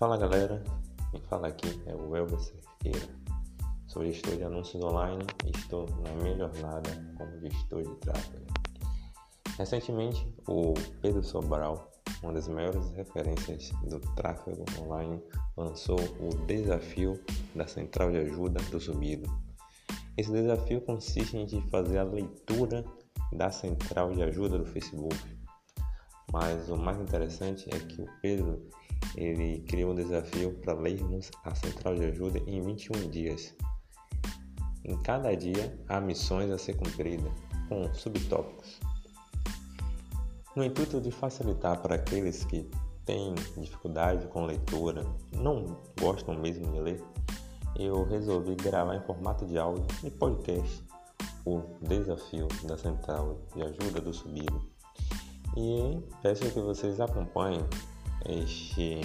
Fala 0.00 0.16
galera, 0.16 0.64
quem 1.10 1.20
fala 1.20 1.48
aqui 1.48 1.78
é 1.84 1.94
o 1.94 2.16
Elber 2.16 2.40
Cerqueira. 2.40 3.06
Sou 3.86 4.02
gestor 4.02 4.34
de 4.34 4.44
anúncios 4.44 4.82
online 4.82 5.26
e 5.44 5.50
estou 5.50 5.86
na 6.00 6.10
minha 6.22 6.34
jornada 6.38 6.88
como 7.18 7.38
gestor 7.38 7.82
de 7.82 7.94
tráfego. 7.96 8.46
Recentemente, 9.58 10.26
o 10.48 10.72
Pedro 11.02 11.22
Sobral, 11.22 11.90
uma 12.22 12.32
das 12.32 12.48
maiores 12.48 12.90
referências 12.92 13.72
do 13.90 14.00
tráfego 14.16 14.64
online, 14.80 15.22
lançou 15.54 16.00
o 16.18 16.46
desafio 16.46 17.22
da 17.54 17.66
central 17.66 18.10
de 18.10 18.20
ajuda 18.20 18.58
do 18.70 18.80
subido. 18.80 19.30
Esse 20.16 20.32
desafio 20.32 20.80
consiste 20.80 21.36
em 21.36 21.68
fazer 21.68 21.98
a 21.98 22.04
leitura 22.04 22.86
da 23.34 23.50
central 23.50 24.14
de 24.14 24.22
ajuda 24.22 24.56
do 24.56 24.64
Facebook. 24.64 25.39
Mas 26.32 26.68
o 26.68 26.76
mais 26.76 27.00
interessante 27.00 27.68
é 27.74 27.78
que 27.78 28.02
o 28.02 28.06
Pedro 28.22 28.62
ele 29.16 29.60
criou 29.60 29.92
um 29.92 29.94
desafio 29.94 30.52
para 30.60 30.74
lermos 30.74 31.30
a 31.44 31.54
central 31.54 31.96
de 31.96 32.04
ajuda 32.04 32.38
em 32.46 32.60
21 32.62 33.10
dias. 33.10 33.54
Em 34.84 34.96
cada 35.02 35.34
dia 35.34 35.78
há 35.88 36.00
missões 36.00 36.50
a 36.50 36.58
ser 36.58 36.74
cumpridas, 36.74 37.32
com 37.68 37.92
subtópicos. 37.94 38.78
No 40.54 40.64
intuito 40.64 41.00
de 41.00 41.10
facilitar 41.10 41.80
para 41.80 41.94
aqueles 41.94 42.44
que 42.44 42.68
têm 43.04 43.34
dificuldade 43.56 44.26
com 44.28 44.46
leitura, 44.46 45.04
não 45.32 45.78
gostam 46.00 46.34
mesmo 46.34 46.70
de 46.72 46.80
ler, 46.80 47.04
eu 47.76 48.04
resolvi 48.04 48.54
gravar 48.56 48.96
em 48.96 49.02
formato 49.02 49.46
de 49.46 49.58
áudio 49.58 49.86
e 50.04 50.10
podcast 50.10 50.84
o 51.44 51.62
desafio 51.80 52.48
da 52.64 52.76
central 52.76 53.38
de 53.54 53.62
ajuda 53.62 54.00
do 54.00 54.12
subido. 54.12 54.60
E 55.56 56.00
peço 56.22 56.50
que 56.50 56.60
vocês 56.60 57.00
acompanhem 57.00 57.64
este 58.26 59.00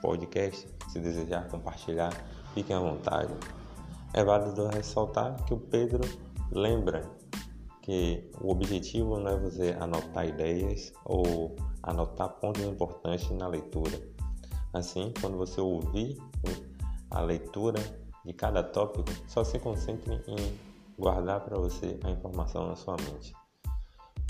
podcast. 0.00 0.68
Se 0.88 1.00
desejar 1.00 1.48
compartilhar, 1.48 2.12
fiquem 2.54 2.76
à 2.76 2.80
vontade. 2.80 3.32
É 4.14 4.24
válido 4.24 4.68
ressaltar 4.68 5.44
que 5.44 5.52
o 5.52 5.58
Pedro 5.58 6.00
lembra 6.50 7.10
que 7.82 8.30
o 8.40 8.50
objetivo 8.50 9.18
não 9.18 9.32
é 9.32 9.36
você 9.38 9.76
anotar 9.80 10.26
ideias 10.26 10.92
ou 11.04 11.56
anotar 11.82 12.28
pontos 12.34 12.62
importantes 12.62 13.30
na 13.30 13.48
leitura. 13.48 13.98
Assim, 14.72 15.12
quando 15.20 15.36
você 15.36 15.60
ouvir 15.60 16.18
a 17.10 17.20
leitura 17.20 17.80
de 18.24 18.32
cada 18.32 18.62
tópico, 18.62 19.10
só 19.26 19.42
se 19.42 19.58
concentre 19.58 20.22
em 20.26 20.58
guardar 20.98 21.40
para 21.40 21.58
você 21.58 21.98
a 22.04 22.10
informação 22.10 22.68
na 22.68 22.76
sua 22.76 22.96
mente. 22.96 23.32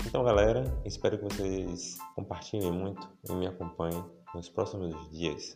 Então, 0.05 0.23
galera, 0.23 0.63
espero 0.85 1.17
que 1.17 1.25
vocês 1.25 1.97
compartilhem 2.15 2.71
muito 2.71 3.07
e 3.29 3.33
me 3.33 3.45
acompanhem 3.45 4.03
nos 4.33 4.49
próximos 4.49 4.95
dias. 5.11 5.55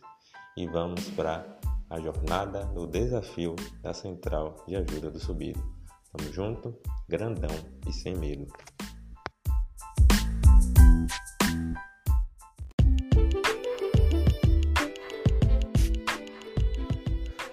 E 0.56 0.66
vamos 0.66 1.10
para 1.10 1.58
a 1.90 1.98
jornada 1.98 2.64
do 2.66 2.86
desafio 2.86 3.56
da 3.82 3.92
Central 3.92 4.56
de 4.68 4.76
Ajuda 4.76 5.10
do 5.10 5.18
Subido. 5.18 5.60
Tamo 6.12 6.32
junto, 6.32 6.78
grandão 7.08 7.50
e 7.88 7.92
sem 7.92 8.16
medo. 8.16 8.46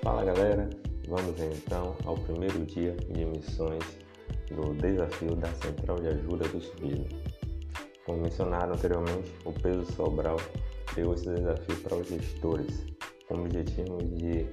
Fala 0.03 0.25
galera, 0.25 0.69
vamos 1.07 1.39
então 1.39 1.95
ao 2.05 2.17
primeiro 2.17 2.65
dia 2.65 2.95
de 2.95 3.25
missões 3.25 4.00
do 4.51 4.73
desafio 4.75 5.35
da 5.35 5.47
Central 5.53 5.99
de 5.99 6.07
Ajuda 6.07 6.47
do 6.47 6.61
Subido. 6.61 7.05
Como 8.05 8.21
mencionado 8.21 8.73
anteriormente, 8.73 9.31
o 9.45 9.53
Pedro 9.53 9.85
Sobral 9.93 10.37
criou 10.87 11.13
esse 11.13 11.29
desafio 11.29 11.75
para 11.77 11.95
os 11.95 12.07
gestores, 12.07 12.85
com 13.27 13.35
o 13.35 13.41
objetivo 13.41 13.97
de 13.97 14.47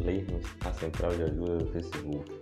lermos 0.00 0.44
a 0.64 0.72
Central 0.72 1.14
de 1.14 1.22
Ajuda 1.24 1.58
do 1.58 1.66
Facebook. 1.72 2.32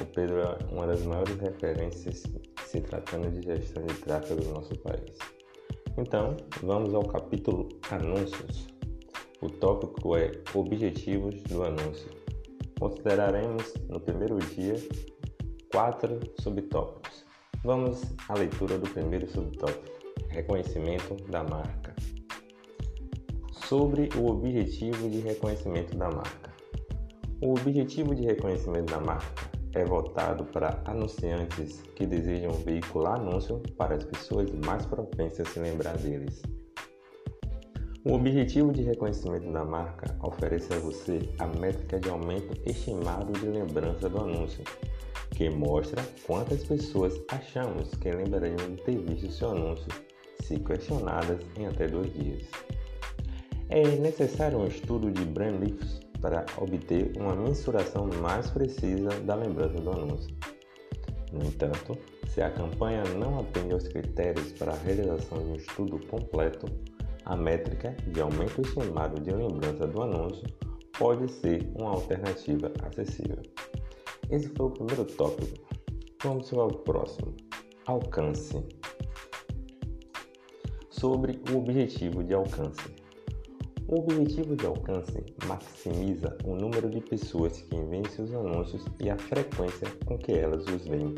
O 0.00 0.04
Pedro 0.06 0.40
é 0.40 0.58
uma 0.72 0.86
das 0.86 1.02
maiores 1.02 1.36
referências 1.38 2.22
se 2.64 2.80
tratando 2.80 3.30
de 3.30 3.42
gestão 3.42 3.84
de 3.84 3.94
tráfego 3.94 4.42
do 4.42 4.50
nosso 4.50 4.78
país. 4.80 5.18
Então, 5.96 6.36
vamos 6.62 6.94
ao 6.94 7.02
capítulo 7.04 7.68
Anúncios. 7.90 8.68
O 9.40 9.48
tópico 9.48 10.16
é 10.16 10.30
Objetivos 10.54 11.42
do 11.44 11.62
Anúncio. 11.64 12.10
Consideraremos 12.78 13.74
no 13.88 13.98
primeiro 13.98 14.38
dia 14.38 14.74
quatro 15.70 16.20
subtópicos. 16.40 17.24
Vamos 17.64 18.02
à 18.28 18.34
leitura 18.34 18.78
do 18.78 18.88
primeiro 18.88 19.28
subtópico: 19.28 19.98
Reconhecimento 20.28 21.14
da 21.30 21.44
marca. 21.44 21.94
Sobre 23.52 24.08
o 24.16 24.30
objetivo 24.30 25.08
de 25.10 25.20
reconhecimento 25.20 25.96
da 25.96 26.10
marca. 26.10 26.52
O 27.42 27.52
objetivo 27.52 28.14
de 28.14 28.24
reconhecimento 28.24 28.90
da 28.92 29.00
marca 29.00 29.50
é 29.74 29.84
voltado 29.84 30.44
para 30.46 30.80
anunciantes 30.84 31.82
que 31.94 32.06
desejam 32.06 32.52
veicular 32.52 33.20
anúncio 33.20 33.62
para 33.76 33.94
as 33.94 34.04
pessoas 34.04 34.50
mais 34.64 34.86
propensas 34.86 35.46
a 35.46 35.50
se 35.50 35.60
lembrar 35.60 35.96
deles. 35.98 36.42
O 38.08 38.14
objetivo 38.14 38.72
de 38.72 38.80
reconhecimento 38.80 39.52
da 39.52 39.62
marca 39.62 40.16
oferece 40.22 40.72
a 40.72 40.78
você 40.78 41.28
a 41.38 41.46
métrica 41.46 42.00
de 42.00 42.08
aumento 42.08 42.58
estimado 42.64 43.38
de 43.38 43.46
lembrança 43.46 44.08
do 44.08 44.18
anúncio, 44.22 44.64
que 45.32 45.50
mostra 45.50 46.02
quantas 46.26 46.64
pessoas 46.64 47.20
achamos 47.28 47.90
que 47.96 48.10
lembrariam 48.10 48.56
de 48.56 48.82
ter 48.82 48.96
visto 48.96 49.30
seu 49.30 49.50
anúncio, 49.50 49.88
se 50.42 50.58
questionadas 50.58 51.38
em 51.58 51.66
até 51.66 51.86
dois 51.86 52.10
dias. 52.14 52.44
É 53.68 53.82
necessário 53.98 54.56
um 54.56 54.66
estudo 54.66 55.10
de 55.10 55.26
brand 55.26 55.62
lifts 55.62 56.00
para 56.22 56.46
obter 56.56 57.12
uma 57.18 57.36
mensuração 57.36 58.08
mais 58.22 58.48
precisa 58.50 59.10
da 59.26 59.34
lembrança 59.34 59.78
do 59.82 59.90
anúncio. 59.90 60.34
No 61.30 61.44
entanto, 61.44 61.98
se 62.26 62.40
a 62.40 62.50
campanha 62.50 63.04
não 63.18 63.40
atende 63.40 63.74
aos 63.74 63.86
critérios 63.86 64.50
para 64.52 64.72
a 64.72 64.78
realização 64.78 65.42
de 65.42 65.44
um 65.44 65.56
estudo 65.56 65.98
completo, 66.06 66.72
a 67.28 67.36
métrica 67.36 67.94
de 68.06 68.20
aumento 68.22 68.62
estimado 68.62 69.20
de 69.20 69.30
lembrança 69.30 69.86
do 69.86 70.02
anúncio 70.02 70.46
pode 70.98 71.30
ser 71.30 71.70
uma 71.76 71.90
alternativa 71.90 72.72
acessível. 72.82 73.42
Esse 74.30 74.48
foi 74.48 74.66
o 74.66 74.70
primeiro 74.70 75.04
tópico. 75.04 75.58
Vamos 76.22 76.52
ao 76.54 76.68
próximo: 76.68 77.34
alcance. 77.86 78.64
Sobre 80.90 81.40
o 81.52 81.58
objetivo 81.58 82.24
de 82.24 82.32
alcance. 82.32 82.96
O 83.86 84.00
objetivo 84.00 84.56
de 84.56 84.66
alcance 84.66 85.24
maximiza 85.46 86.36
o 86.44 86.54
número 86.54 86.90
de 86.90 87.00
pessoas 87.00 87.60
que 87.60 87.76
veem 87.84 88.04
seus 88.08 88.32
anúncios 88.32 88.84
e 89.00 89.08
a 89.08 89.16
frequência 89.16 89.86
com 90.04 90.18
que 90.18 90.32
elas 90.32 90.66
os 90.66 90.86
veem. 90.86 91.14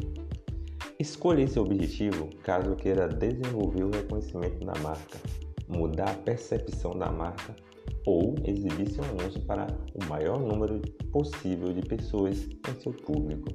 Escolha 0.99 1.43
esse 1.43 1.59
objetivo 1.59 2.29
caso 2.43 2.77
queira 2.77 3.09
desenvolver 3.09 3.85
o 3.85 3.91
reconhecimento 3.91 4.65
da 4.65 4.79
marca, 4.81 5.19
mudar 5.71 6.11
a 6.11 6.15
percepção 6.15 6.99
da 6.99 7.11
marca 7.11 7.55
ou 8.07 8.35
exibir 8.45 8.89
seu 8.91 9.05
anúncio 9.05 9.41
para 9.43 9.67
o 9.95 10.05
maior 10.09 10.39
número 10.41 10.81
possível 11.13 11.73
de 11.73 11.83
pessoas 11.83 12.49
em 12.69 12.81
seu 12.81 12.93
público. 12.93 13.49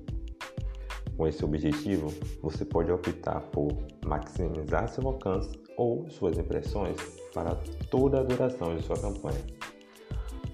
Com 1.17 1.27
esse 1.27 1.45
objetivo, 1.45 2.13
você 2.41 2.65
pode 2.65 2.91
optar 2.91 3.39
por 3.51 3.69
maximizar 4.05 4.89
seu 4.89 5.07
alcance 5.07 5.57
ou 5.77 6.09
suas 6.09 6.37
impressões 6.37 6.97
para 7.33 7.55
toda 7.89 8.19
a 8.19 8.23
duração 8.23 8.75
de 8.75 8.83
sua 8.83 8.97
campanha. 8.97 9.41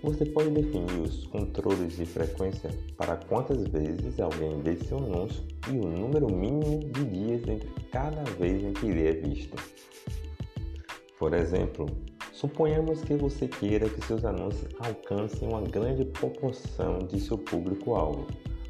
Você 0.03 0.25
pode 0.25 0.49
definir 0.49 0.99
os 0.99 1.27
controles 1.27 1.95
de 1.95 2.05
frequência 2.05 2.71
para 2.97 3.17
quantas 3.17 3.67
vezes 3.67 4.19
alguém 4.19 4.59
vê 4.61 4.75
seu 4.75 4.97
anúncio 4.97 5.43
e 5.67 5.77
o 5.77 5.87
número 5.87 6.27
mínimo 6.27 6.79
de 6.79 7.05
dias 7.05 7.47
entre 7.47 7.69
cada 7.91 8.23
vez 8.39 8.63
em 8.63 8.73
que 8.73 8.87
ele 8.87 9.07
é 9.07 9.13
visto. 9.13 9.55
Por 11.21 11.35
exemplo, 11.35 11.85
Suponhamos 12.41 13.01
que 13.01 13.13
você 13.13 13.47
queira 13.47 13.87
que 13.87 14.03
seus 14.03 14.25
anúncios 14.25 14.73
alcancem 14.79 15.47
uma 15.47 15.61
grande 15.61 16.03
proporção 16.05 16.97
de 16.97 17.19
seu 17.19 17.37
público-alvo 17.37 18.25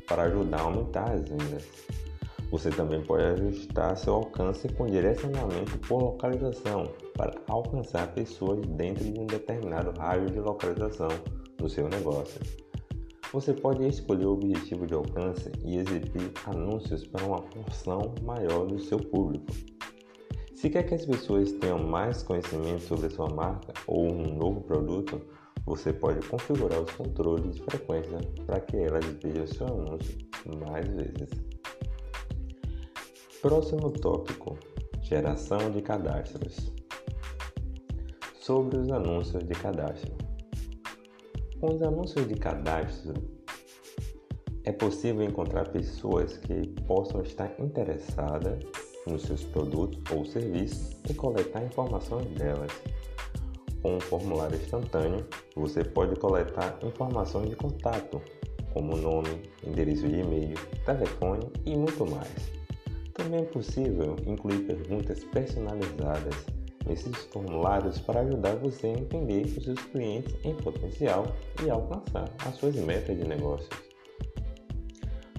para 0.06 0.24
ajudar 0.24 0.60
a 0.60 0.64
aumentar 0.64 1.10
as 1.10 1.22
vendas. 1.22 1.66
Você 2.52 2.70
também 2.70 3.02
pode 3.02 3.24
ajustar 3.24 3.96
seu 3.96 4.16
alcance 4.16 4.68
com 4.74 4.88
direcionamento 4.88 5.78
por 5.88 6.02
localização 6.02 6.92
para 7.16 7.34
alcançar 7.48 8.14
pessoas 8.14 8.60
dentro 8.72 9.06
de 9.06 9.18
um 9.18 9.26
determinado 9.26 9.98
raio 9.98 10.26
de 10.26 10.42
localização 10.42 11.08
do 11.58 11.70
seu 11.70 11.88
negócio. 11.88 12.42
Você 13.32 13.54
pode 13.54 13.88
escolher 13.88 14.26
o 14.26 14.34
objetivo 14.34 14.86
de 14.86 14.96
alcance 14.96 15.50
e 15.64 15.78
exibir 15.78 16.30
anúncios 16.46 17.08
para 17.08 17.24
uma 17.24 17.42
porção 17.42 18.14
maior 18.22 18.66
do 18.66 18.78
seu 18.80 18.98
público. 19.00 19.71
Se 20.62 20.70
quer 20.70 20.84
que 20.84 20.94
as 20.94 21.08
pessoas 21.08 21.52
tenham 21.54 21.80
mais 21.80 22.22
conhecimento 22.22 22.84
sobre 22.84 23.10
sua 23.10 23.28
marca 23.28 23.74
ou 23.88 24.14
um 24.14 24.36
novo 24.36 24.62
produto, 24.62 25.20
você 25.66 25.92
pode 25.92 26.24
configurar 26.28 26.80
os 26.80 26.92
controles 26.92 27.56
de 27.56 27.64
frequência 27.64 28.20
para 28.46 28.60
que 28.60 28.78
elas 28.78 29.04
vejam 29.24 29.48
seu 29.48 29.66
anúncio 29.66 30.20
mais 30.64 30.88
vezes. 30.88 31.32
Próximo 33.42 33.90
tópico: 33.90 34.56
geração 35.02 35.72
de 35.72 35.82
cadastros. 35.82 36.72
Sobre 38.36 38.78
os 38.78 38.92
anúncios 38.92 39.44
de 39.44 39.56
cadastro. 39.56 40.16
Com 41.60 41.74
os 41.74 41.82
anúncios 41.82 42.28
de 42.28 42.36
cadastro, 42.36 43.16
é 44.64 44.72
possível 44.72 45.24
encontrar 45.24 45.70
pessoas 45.70 46.38
que 46.38 46.68
possam 46.86 47.24
estar 47.24 47.52
interessadas 47.60 48.64
nos 49.08 49.24
seus 49.24 49.44
produtos 49.44 50.00
ou 50.12 50.26
serviços 50.26 50.96
e 51.10 51.14
coletar 51.14 51.64
informações 51.64 52.28
delas. 52.38 52.72
Com 53.82 53.96
um 53.96 54.00
formulário 54.00 54.56
instantâneo, 54.58 55.26
você 55.56 55.84
pode 55.84 56.16
coletar 56.16 56.78
informações 56.84 57.50
de 57.50 57.56
contato, 57.56 58.22
como 58.74 58.96
nome, 58.96 59.42
endereço 59.66 60.08
de 60.08 60.20
e-mail, 60.20 60.56
telefone 60.86 61.50
e 61.66 61.76
muito 61.76 62.06
mais. 62.06 62.30
Também 63.14 63.42
é 63.42 63.46
possível 63.46 64.16
incluir 64.26 64.60
perguntas 64.66 65.24
personalizadas 65.26 66.36
nesses 66.88 67.16
formulários 67.26 68.00
para 68.00 68.22
ajudar 68.22 68.56
você 68.56 68.88
a 68.88 68.92
entender 68.92 69.46
os 69.46 69.64
seus 69.64 69.80
clientes 69.86 70.34
em 70.44 70.56
potencial 70.56 71.26
e 71.64 71.70
alcançar 71.70 72.30
as 72.46 72.56
suas 72.56 72.76
metas 72.76 73.18
de 73.18 73.28
negócios. 73.28 73.70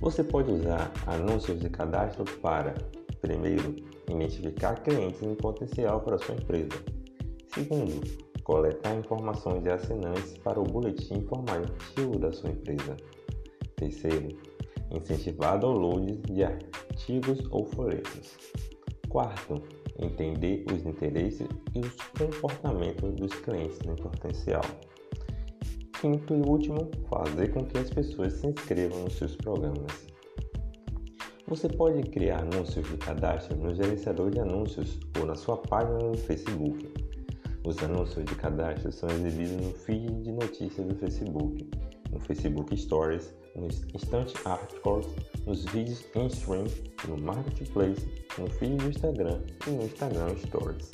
Você 0.01 0.25
pode 0.25 0.51
usar 0.51 0.93
anúncios 1.07 1.61
de 1.61 1.71
cadastro 1.71 2.25
para, 2.41 2.75
primeiro, 3.23 3.77
identificar 4.11 4.83
clientes 4.83 5.23
em 5.23 5.35
potencial 5.35 6.01
para 6.01 6.19
sua 6.19 6.35
empresa. 6.35 6.85
Segundo, 7.55 8.01
coletar 8.43 8.95
informações 8.97 9.63
de 9.63 9.71
assinantes 9.71 10.37
para 10.39 10.61
o 10.61 10.65
boletim 10.65 11.15
informativo 11.15 12.19
da 12.19 12.33
sua 12.33 12.51
empresa. 12.51 12.97
Terceiro, 13.77 14.29
incentivar 14.91 15.59
downloads 15.59 16.21
de 16.23 16.43
artigos 16.45 17.39
ou 17.51 17.65
folhetos. 17.65 18.37
Quarto, 19.09 19.63
entender 19.99 20.65
os 20.73 20.85
interesses 20.85 21.47
e 21.75 21.81
os 21.81 21.97
comportamentos 22.19 23.15
dos 23.15 23.33
clientes 23.37 23.79
em 23.87 23.95
potencial. 23.95 24.65
Quinto 26.01 26.35
e 26.35 26.41
último, 26.41 26.91
fazer 27.09 27.53
com 27.53 27.65
que 27.65 27.79
as 27.79 27.91
pessoas 27.91 28.33
se 28.33 28.49
inscrevam 28.49 29.05
nos 29.05 29.15
seus 29.15 29.37
programas. 29.37 30.12
Você 31.53 31.69
pode 31.69 32.03
criar 32.05 32.41
anúncios 32.41 32.89
de 32.89 32.97
cadastro 32.97 33.55
no 33.59 33.75
gerenciador 33.75 34.31
de 34.31 34.41
anúncios 34.41 34.99
ou 35.21 35.27
na 35.27 35.35
sua 35.35 35.59
página 35.59 35.99
no 35.99 36.17
Facebook. 36.17 36.91
Os 37.67 37.77
anúncios 37.83 38.25
de 38.25 38.35
cadastro 38.37 38.91
são 38.91 39.11
exibidos 39.11 39.67
no 39.67 39.71
feed 39.71 40.23
de 40.23 40.33
notícias 40.33 40.87
do 40.87 40.95
Facebook, 40.95 41.71
no 42.11 42.19
Facebook 42.21 42.75
Stories, 42.75 43.35
no 43.55 43.67
Instant 43.67 44.33
Articles, 44.47 45.07
nos 45.47 45.67
vídeos 45.67 46.03
em 46.15 46.27
stream, 46.29 46.65
no 47.07 47.19
Marketplace, 47.21 48.09
no 48.39 48.49
feed 48.49 48.77
do 48.77 48.89
Instagram 48.89 49.39
e 49.67 49.71
no 49.73 49.83
Instagram 49.83 50.35
Stories. 50.39 50.91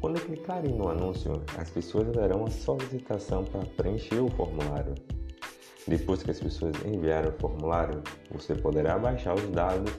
Quando 0.00 0.20
clicarem 0.22 0.74
no 0.74 0.88
anúncio, 0.88 1.40
as 1.56 1.70
pessoas 1.70 2.08
verão 2.08 2.46
a 2.46 2.50
solicitação 2.50 3.44
para 3.44 3.64
preencher 3.76 4.18
o 4.18 4.28
formulário. 4.28 4.96
Depois 5.88 6.22
que 6.22 6.32
as 6.32 6.40
pessoas 6.40 6.74
enviarem 6.84 7.30
o 7.30 7.34
formulário, 7.34 8.02
você 8.32 8.54
poderá 8.56 8.98
baixar 8.98 9.34
os 9.34 9.48
dados 9.50 9.92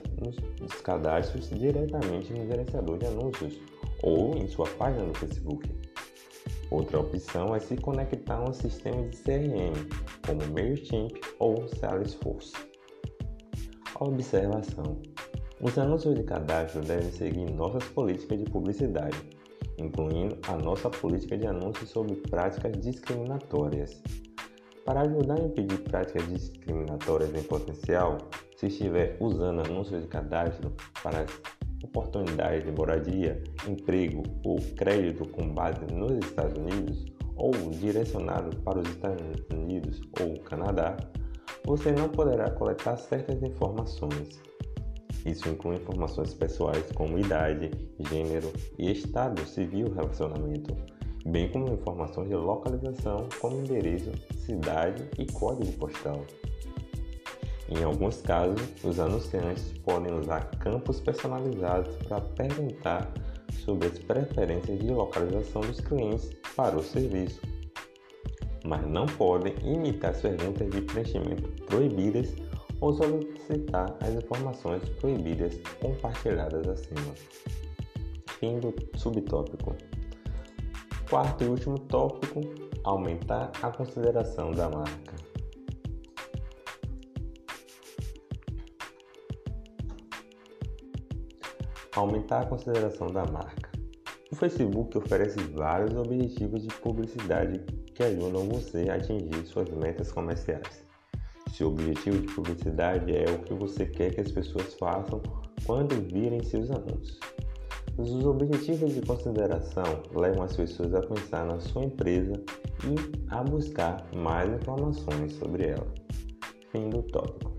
dos 0.58 0.80
cadastros 0.82 1.48
diretamente 1.48 2.32
no 2.34 2.46
gerenciador 2.46 2.98
de 2.98 3.06
anúncios 3.06 3.58
ou 4.02 4.36
em 4.36 4.46
sua 4.48 4.66
página 4.66 5.04
no 5.04 5.14
Facebook. 5.14 5.66
Outra 6.70 7.00
opção 7.00 7.56
é 7.56 7.60
se 7.60 7.74
conectar 7.76 8.36
a 8.36 8.50
um 8.50 8.52
sistema 8.52 9.02
de 9.08 9.16
CRM, 9.16 9.72
como 10.26 10.52
MailChimp 10.52 11.18
ou 11.38 11.66
Salesforce. 11.68 12.52
Observação: 13.98 15.00
Os 15.62 15.78
anúncios 15.78 16.14
de 16.14 16.22
cadastro 16.22 16.82
devem 16.82 17.10
seguir 17.10 17.50
nossas 17.52 17.84
políticas 17.84 18.38
de 18.38 18.44
publicidade, 18.50 19.16
incluindo 19.78 20.36
a 20.46 20.56
nossa 20.58 20.90
política 20.90 21.38
de 21.38 21.46
anúncios 21.46 21.88
sobre 21.88 22.16
práticas 22.16 22.72
discriminatórias. 22.78 24.02
Para 24.88 25.02
ajudar 25.02 25.38
a 25.38 25.44
impedir 25.44 25.80
práticas 25.80 26.26
discriminatórias 26.28 27.34
em 27.34 27.42
potencial, 27.42 28.16
se 28.56 28.68
estiver 28.68 29.18
usando 29.20 29.60
anúncios 29.60 30.00
de 30.00 30.08
cadastro 30.08 30.72
para 31.02 31.26
oportunidade 31.84 32.64
de 32.64 32.72
moradia, 32.72 33.42
emprego 33.68 34.22
ou 34.46 34.56
crédito 34.78 35.28
com 35.28 35.46
base 35.52 35.84
nos 35.92 36.12
Estados 36.24 36.56
Unidos 36.56 37.04
ou 37.36 37.50
direcionado 37.70 38.56
para 38.62 38.78
os 38.78 38.88
Estados 38.88 39.22
Unidos 39.52 40.00
ou 40.22 40.40
Canadá, 40.40 40.96
você 41.66 41.92
não 41.92 42.08
poderá 42.08 42.50
coletar 42.52 42.96
certas 42.96 43.42
informações. 43.42 44.40
Isso 45.26 45.50
inclui 45.50 45.76
informações 45.76 46.32
pessoais 46.32 46.90
como 46.92 47.18
idade, 47.18 47.70
gênero 48.08 48.50
e 48.78 48.90
estado 48.90 49.46
civil 49.46 49.92
relacionamento, 49.92 50.74
bem 51.28 51.48
como 51.50 51.72
informações 51.72 52.28
de 52.28 52.34
localização 52.34 53.28
como 53.40 53.60
endereço, 53.60 54.10
cidade 54.46 55.08
e 55.18 55.26
código 55.26 55.72
postal. 55.72 56.24
Em 57.68 57.84
alguns 57.84 58.22
casos, 58.22 58.62
os 58.82 58.98
anunciantes 58.98 59.72
podem 59.84 60.12
usar 60.14 60.50
campos 60.58 61.00
personalizados 61.00 61.94
para 61.96 62.20
perguntar 62.20 63.12
sobre 63.64 63.88
as 63.88 63.98
preferências 63.98 64.78
de 64.78 64.90
localização 64.90 65.60
dos 65.60 65.80
clientes 65.80 66.30
para 66.56 66.76
o 66.76 66.82
serviço, 66.82 67.42
mas 68.64 68.86
não 68.86 69.04
podem 69.04 69.54
imitar 69.62 70.12
as 70.12 70.20
perguntas 70.22 70.70
de 70.70 70.80
preenchimento 70.80 71.48
proibidas 71.66 72.34
ou 72.80 72.94
solicitar 72.94 73.94
as 74.00 74.14
informações 74.14 74.88
proibidas 75.00 75.58
compartilhadas 75.80 76.66
acima. 76.66 77.14
Fim 78.38 78.60
do 78.60 78.72
subtópico. 78.96 79.76
Quarto 81.08 81.42
e 81.42 81.48
último 81.48 81.78
tópico: 81.78 82.40
aumentar 82.84 83.50
a 83.62 83.70
consideração 83.70 84.50
da 84.50 84.68
marca. 84.68 85.16
Aumentar 91.96 92.42
a 92.42 92.46
consideração 92.46 93.06
da 93.06 93.24
marca. 93.24 93.70
O 94.30 94.36
Facebook 94.36 94.98
oferece 94.98 95.38
vários 95.54 95.96
objetivos 95.96 96.62
de 96.66 96.74
publicidade 96.74 97.58
que 97.94 98.02
ajudam 98.02 98.46
você 98.46 98.90
a 98.90 98.96
atingir 98.96 99.46
suas 99.46 99.70
metas 99.70 100.12
comerciais. 100.12 100.86
Seu 101.54 101.68
objetivo 101.68 102.18
de 102.20 102.34
publicidade 102.34 103.16
é 103.16 103.24
o 103.30 103.38
que 103.38 103.54
você 103.54 103.86
quer 103.86 104.14
que 104.14 104.20
as 104.20 104.30
pessoas 104.30 104.74
façam 104.74 105.22
quando 105.64 105.94
virem 106.12 106.42
seus 106.42 106.70
anúncios. 106.70 107.18
Os 107.98 108.24
objetivos 108.24 108.94
de 108.94 109.02
consideração 109.02 109.82
levam 110.14 110.44
as 110.44 110.54
pessoas 110.54 110.94
a 110.94 111.00
pensar 111.00 111.44
na 111.44 111.58
sua 111.58 111.82
empresa 111.82 112.40
e 112.84 113.26
a 113.28 113.42
buscar 113.42 114.06
mais 114.14 114.48
informações 114.54 115.32
sobre 115.32 115.66
ela. 115.66 115.86
Fim 116.70 116.88
do 116.90 117.02
tópico. 117.02 117.52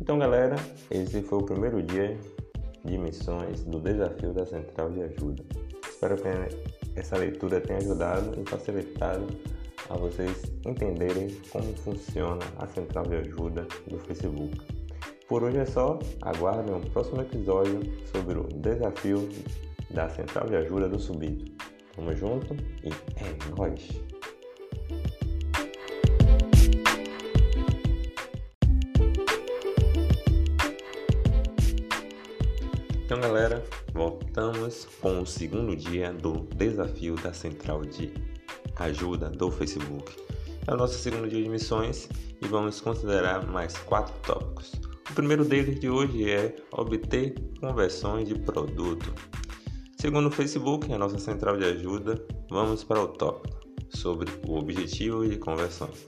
Então, 0.00 0.20
galera, 0.20 0.54
esse 0.88 1.20
foi 1.22 1.38
o 1.40 1.42
primeiro 1.42 1.82
dia 1.82 2.16
de 2.84 2.96
missões 2.96 3.64
do 3.64 3.80
desafio 3.80 4.32
da 4.32 4.46
Central 4.46 4.88
de 4.92 5.02
Ajuda. 5.02 5.42
Espero 5.84 6.16
que 6.16 6.98
essa 6.98 7.18
leitura 7.18 7.60
tenha 7.60 7.80
ajudado 7.80 8.40
e 8.40 8.48
facilitado 8.48 9.26
a 9.88 9.96
vocês 9.96 10.44
entenderem 10.64 11.28
como 11.50 11.74
funciona 11.78 12.44
a 12.56 12.68
Central 12.68 13.04
de 13.08 13.16
Ajuda 13.16 13.66
do 13.88 13.98
Facebook. 13.98 14.79
Por 15.30 15.44
hoje 15.44 15.58
é 15.58 15.64
só, 15.64 15.96
aguardem 16.22 16.74
um 16.74 16.80
próximo 16.80 17.20
episódio 17.20 17.80
sobre 18.10 18.36
o 18.36 18.48
desafio 18.48 19.28
da 19.88 20.08
Central 20.08 20.48
de 20.48 20.56
Ajuda 20.56 20.88
do 20.88 20.98
Subido. 20.98 21.44
Tamo 21.94 22.12
junto 22.16 22.52
e 22.82 22.88
é 23.14 23.56
nóis! 23.56 23.88
Então, 33.04 33.20
galera, 33.20 33.64
voltamos 33.92 34.86
com 35.00 35.20
o 35.22 35.26
segundo 35.26 35.76
dia 35.76 36.12
do 36.12 36.40
desafio 36.56 37.14
da 37.14 37.32
central 37.32 37.82
de 37.82 38.12
ajuda 38.74 39.30
do 39.30 39.48
Facebook. 39.48 40.12
É 40.66 40.74
o 40.74 40.76
nosso 40.76 40.98
segundo 40.98 41.28
dia 41.28 41.40
de 41.40 41.48
missões 41.48 42.08
e 42.42 42.48
vamos 42.48 42.80
considerar 42.80 43.46
mais 43.46 43.78
quatro 43.78 44.12
tópicos. 44.26 44.89
O 45.10 45.14
primeiro 45.14 45.44
deles 45.44 45.80
de 45.80 45.90
hoje 45.90 46.30
é 46.30 46.54
obter 46.70 47.34
conversões 47.58 48.28
de 48.28 48.38
produto. 48.38 49.12
Segundo 49.98 50.28
o 50.28 50.30
Facebook, 50.30 50.90
a 50.92 50.96
nossa 50.96 51.18
central 51.18 51.56
de 51.56 51.64
ajuda, 51.64 52.24
vamos 52.48 52.84
para 52.84 53.02
o 53.02 53.08
tópico 53.08 53.58
sobre 53.88 54.30
o 54.46 54.56
objetivo 54.56 55.28
de 55.28 55.36
conversões. 55.36 56.06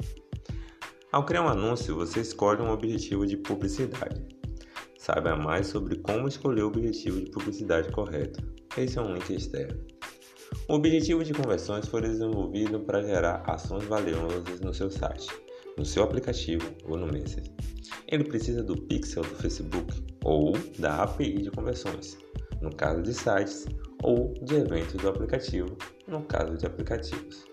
Ao 1.10 1.26
criar 1.26 1.42
um 1.42 1.48
anúncio, 1.48 1.96
você 1.96 2.20
escolhe 2.20 2.62
um 2.62 2.70
objetivo 2.70 3.26
de 3.26 3.36
publicidade. 3.36 4.24
Saiba 4.96 5.34
mais 5.34 5.66
sobre 5.66 5.96
como 5.96 6.28
escolher 6.28 6.62
o 6.62 6.68
objetivo 6.68 7.20
de 7.20 7.30
publicidade 7.32 7.90
correto. 7.90 8.40
Esse 8.78 8.98
é 8.98 9.02
um 9.02 9.14
link 9.14 9.28
externo. 9.30 9.84
O 10.68 10.74
objetivo 10.74 11.24
de 11.24 11.34
conversões 11.34 11.88
foi 11.88 12.02
desenvolvido 12.02 12.78
para 12.78 13.02
gerar 13.02 13.42
ações 13.50 13.84
valiosas 13.84 14.60
no 14.60 14.72
seu 14.72 14.92
site, 14.92 15.26
no 15.76 15.84
seu 15.84 16.04
aplicativo 16.04 16.70
ou 16.84 16.96
no 16.96 17.08
Messenger. 17.08 17.71
Ele 18.08 18.24
precisa 18.24 18.62
do 18.62 18.76
pixel 18.76 19.22
do 19.22 19.34
Facebook 19.36 20.02
ou 20.24 20.52
da 20.78 21.02
API 21.02 21.42
de 21.42 21.50
conversões, 21.50 22.18
no 22.60 22.74
caso 22.74 23.02
de 23.02 23.12
sites, 23.12 23.66
ou 24.02 24.34
de 24.42 24.56
eventos 24.56 25.00
do 25.00 25.08
aplicativo, 25.08 25.76
no 26.06 26.22
caso 26.22 26.56
de 26.56 26.66
aplicativos. 26.66 27.44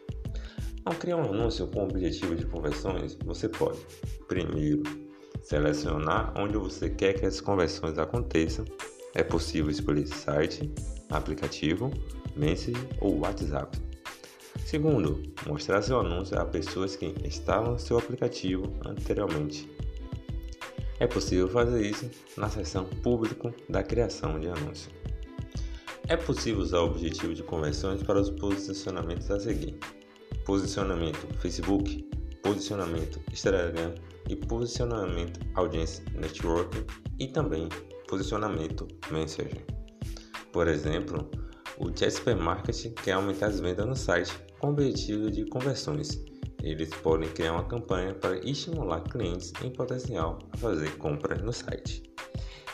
Ao 0.85 0.95
criar 0.95 1.17
um 1.17 1.33
anúncio 1.33 1.67
com 1.67 1.83
objetivo 1.83 2.35
de 2.35 2.45
conversões, 2.45 3.17
você 3.23 3.47
pode, 3.47 3.79
primeiro, 4.27 4.83
selecionar 5.43 6.33
onde 6.37 6.57
você 6.57 6.89
quer 6.89 7.13
que 7.13 7.25
as 7.25 7.39
conversões 7.39 7.97
aconteçam. 7.97 8.65
É 9.13 9.23
possível 9.23 9.69
escolher 9.69 10.07
site, 10.07 10.71
aplicativo, 11.09 11.91
message 12.35 12.77
ou 13.01 13.19
WhatsApp. 13.19 13.77
Segundo, 14.65 15.21
mostrar 15.47 15.81
seu 15.81 15.99
anúncio 15.99 16.39
a 16.39 16.45
pessoas 16.45 16.95
que 16.95 17.13
no 17.65 17.79
seu 17.79 17.97
aplicativo 17.97 18.71
anteriormente. 18.85 19.67
É 20.99 21.07
possível 21.07 21.47
fazer 21.47 21.85
isso 21.85 22.09
na 22.35 22.49
seção 22.49 22.85
Público 22.85 23.53
da 23.69 23.81
criação 23.81 24.37
de 24.37 24.49
anúncio. 24.49 24.91
É 26.09 26.17
possível 26.17 26.61
usar 26.61 26.79
o 26.79 26.87
objetivo 26.87 27.33
de 27.33 27.41
conversões 27.41 28.03
para 28.03 28.19
os 28.19 28.29
posicionamentos 28.29 29.31
a 29.31 29.39
seguir: 29.39 29.79
posicionamento 30.43 31.25
Facebook, 31.39 32.03
posicionamento 32.43 33.21
Instagram 33.31 33.95
e 34.27 34.35
posicionamento 34.35 35.39
Audience 35.53 36.03
Network 36.13 36.85
e 37.17 37.27
também 37.27 37.69
posicionamento 38.07 38.85
Messenger. 39.09 39.65
Por 40.51 40.67
exemplo, 40.67 41.29
o 41.77 41.95
Jasper 41.95 42.35
Market 42.35 42.91
quer 43.01 43.13
aumentar 43.13 43.47
as 43.47 43.61
vendas 43.61 43.85
no 43.85 43.95
site 43.95 44.33
com 44.59 44.67
o 44.67 44.71
objetivo 44.71 45.31
de 45.31 45.45
conversões. 45.45 46.28
Eles 46.63 46.89
podem 46.89 47.29
criar 47.29 47.53
uma 47.53 47.63
campanha 47.63 48.13
para 48.13 48.37
estimular 48.39 49.01
clientes 49.01 49.53
em 49.63 49.71
potencial 49.71 50.39
a 50.51 50.57
fazer 50.57 50.97
compras 50.97 51.41
no 51.41 51.53
site. 51.53 52.03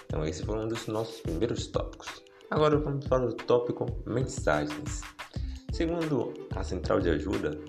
Então, 0.06 0.26
esse 0.26 0.44
foi 0.44 0.58
um 0.58 0.68
dos 0.68 0.88
nossos 0.88 1.22
primeiros 1.22 1.68
tópicos. 1.68 2.24
Agora 2.50 2.78
vamos 2.78 3.06
para 3.08 3.26
o 3.26 3.34
tópico 3.34 3.86
mensagens. 4.06 5.02
Segundo 5.72 6.34
a 6.56 6.64
central 6.64 7.00
de 7.00 7.10
ajuda, 7.10 7.60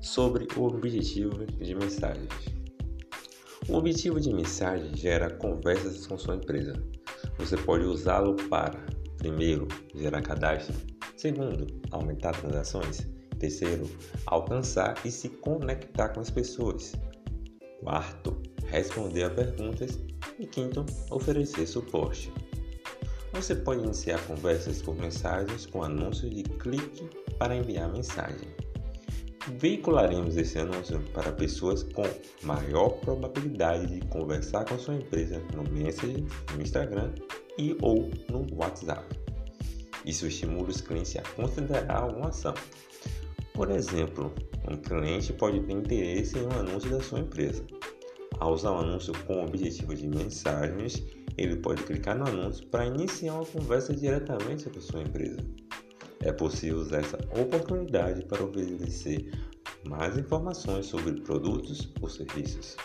sobre 0.00 0.48
o 0.56 0.64
objetivo 0.64 1.44
de 1.46 1.74
mensagens. 1.74 2.28
O 3.68 3.76
objetivo 3.76 4.18
de 4.18 4.32
mensagem 4.32 4.96
gera 4.96 5.30
conversas 5.30 6.06
com 6.06 6.16
sua 6.18 6.36
empresa. 6.36 6.72
Você 7.38 7.56
pode 7.56 7.84
usá-lo 7.84 8.34
para, 8.48 8.84
primeiro, 9.18 9.68
gerar 9.94 10.22
cadastro, 10.22 10.74
segundo, 11.16 11.66
aumentar 11.90 12.32
transações, 12.32 13.06
terceiro, 13.40 13.88
alcançar 14.26 14.94
e 15.04 15.10
se 15.10 15.28
conectar 15.28 16.10
com 16.10 16.20
as 16.20 16.30
pessoas, 16.30 16.92
quarto, 17.80 18.40
responder 18.66 19.24
a 19.24 19.30
perguntas 19.30 19.98
e 20.38 20.46
quinto, 20.46 20.86
oferecer 21.10 21.66
suporte. 21.66 22.32
Você 23.32 23.54
pode 23.54 23.82
iniciar 23.82 24.24
conversas 24.26 24.82
por 24.82 24.94
mensagens 24.96 25.66
com 25.66 25.82
anúncios 25.82 26.30
de 26.34 26.42
clique 26.42 27.08
para 27.38 27.56
enviar 27.56 27.90
mensagem. 27.90 28.48
Veicularemos 29.58 30.36
esse 30.36 30.58
anúncio 30.58 31.00
para 31.14 31.32
pessoas 31.32 31.82
com 31.82 32.02
maior 32.42 32.90
probabilidade 33.00 33.86
de 33.86 34.06
conversar 34.08 34.64
com 34.64 34.78
sua 34.78 34.96
empresa 34.96 35.42
no 35.54 35.62
Messenger, 35.70 36.24
no 36.54 36.62
Instagram 36.62 37.12
e 37.56 37.76
ou 37.80 38.10
no 38.28 38.46
WhatsApp. 38.54 39.04
Isso 40.04 40.26
estimula 40.26 40.68
os 40.68 40.80
clientes 40.80 41.16
a 41.16 41.22
considerar 41.34 42.02
alguma 42.02 42.28
ação. 42.28 42.54
Por 43.60 43.70
exemplo, 43.72 44.32
um 44.70 44.76
cliente 44.78 45.34
pode 45.34 45.60
ter 45.60 45.74
interesse 45.74 46.38
em 46.38 46.46
um 46.46 46.50
anúncio 46.50 46.88
da 46.88 47.02
sua 47.02 47.18
empresa. 47.20 47.62
Ao 48.38 48.54
usar 48.54 48.70
o 48.70 48.76
um 48.76 48.78
anúncio 48.78 49.12
com 49.26 49.34
o 49.34 49.44
objetivo 49.44 49.94
de 49.94 50.08
mensagens, 50.08 51.04
ele 51.36 51.56
pode 51.56 51.82
clicar 51.82 52.16
no 52.16 52.26
anúncio 52.26 52.66
para 52.68 52.86
iniciar 52.86 53.34
uma 53.34 53.44
conversa 53.44 53.94
diretamente 53.94 54.70
com 54.70 54.78
a 54.78 54.80
sua 54.80 55.02
empresa. 55.02 55.36
É 56.20 56.32
possível 56.32 56.78
usar 56.78 57.00
essa 57.00 57.18
oportunidade 57.38 58.24
para 58.24 58.42
oferecer 58.42 59.30
mais 59.86 60.16
informações 60.16 60.86
sobre 60.86 61.20
produtos 61.20 61.92
ou 62.00 62.08
serviços. 62.08 62.78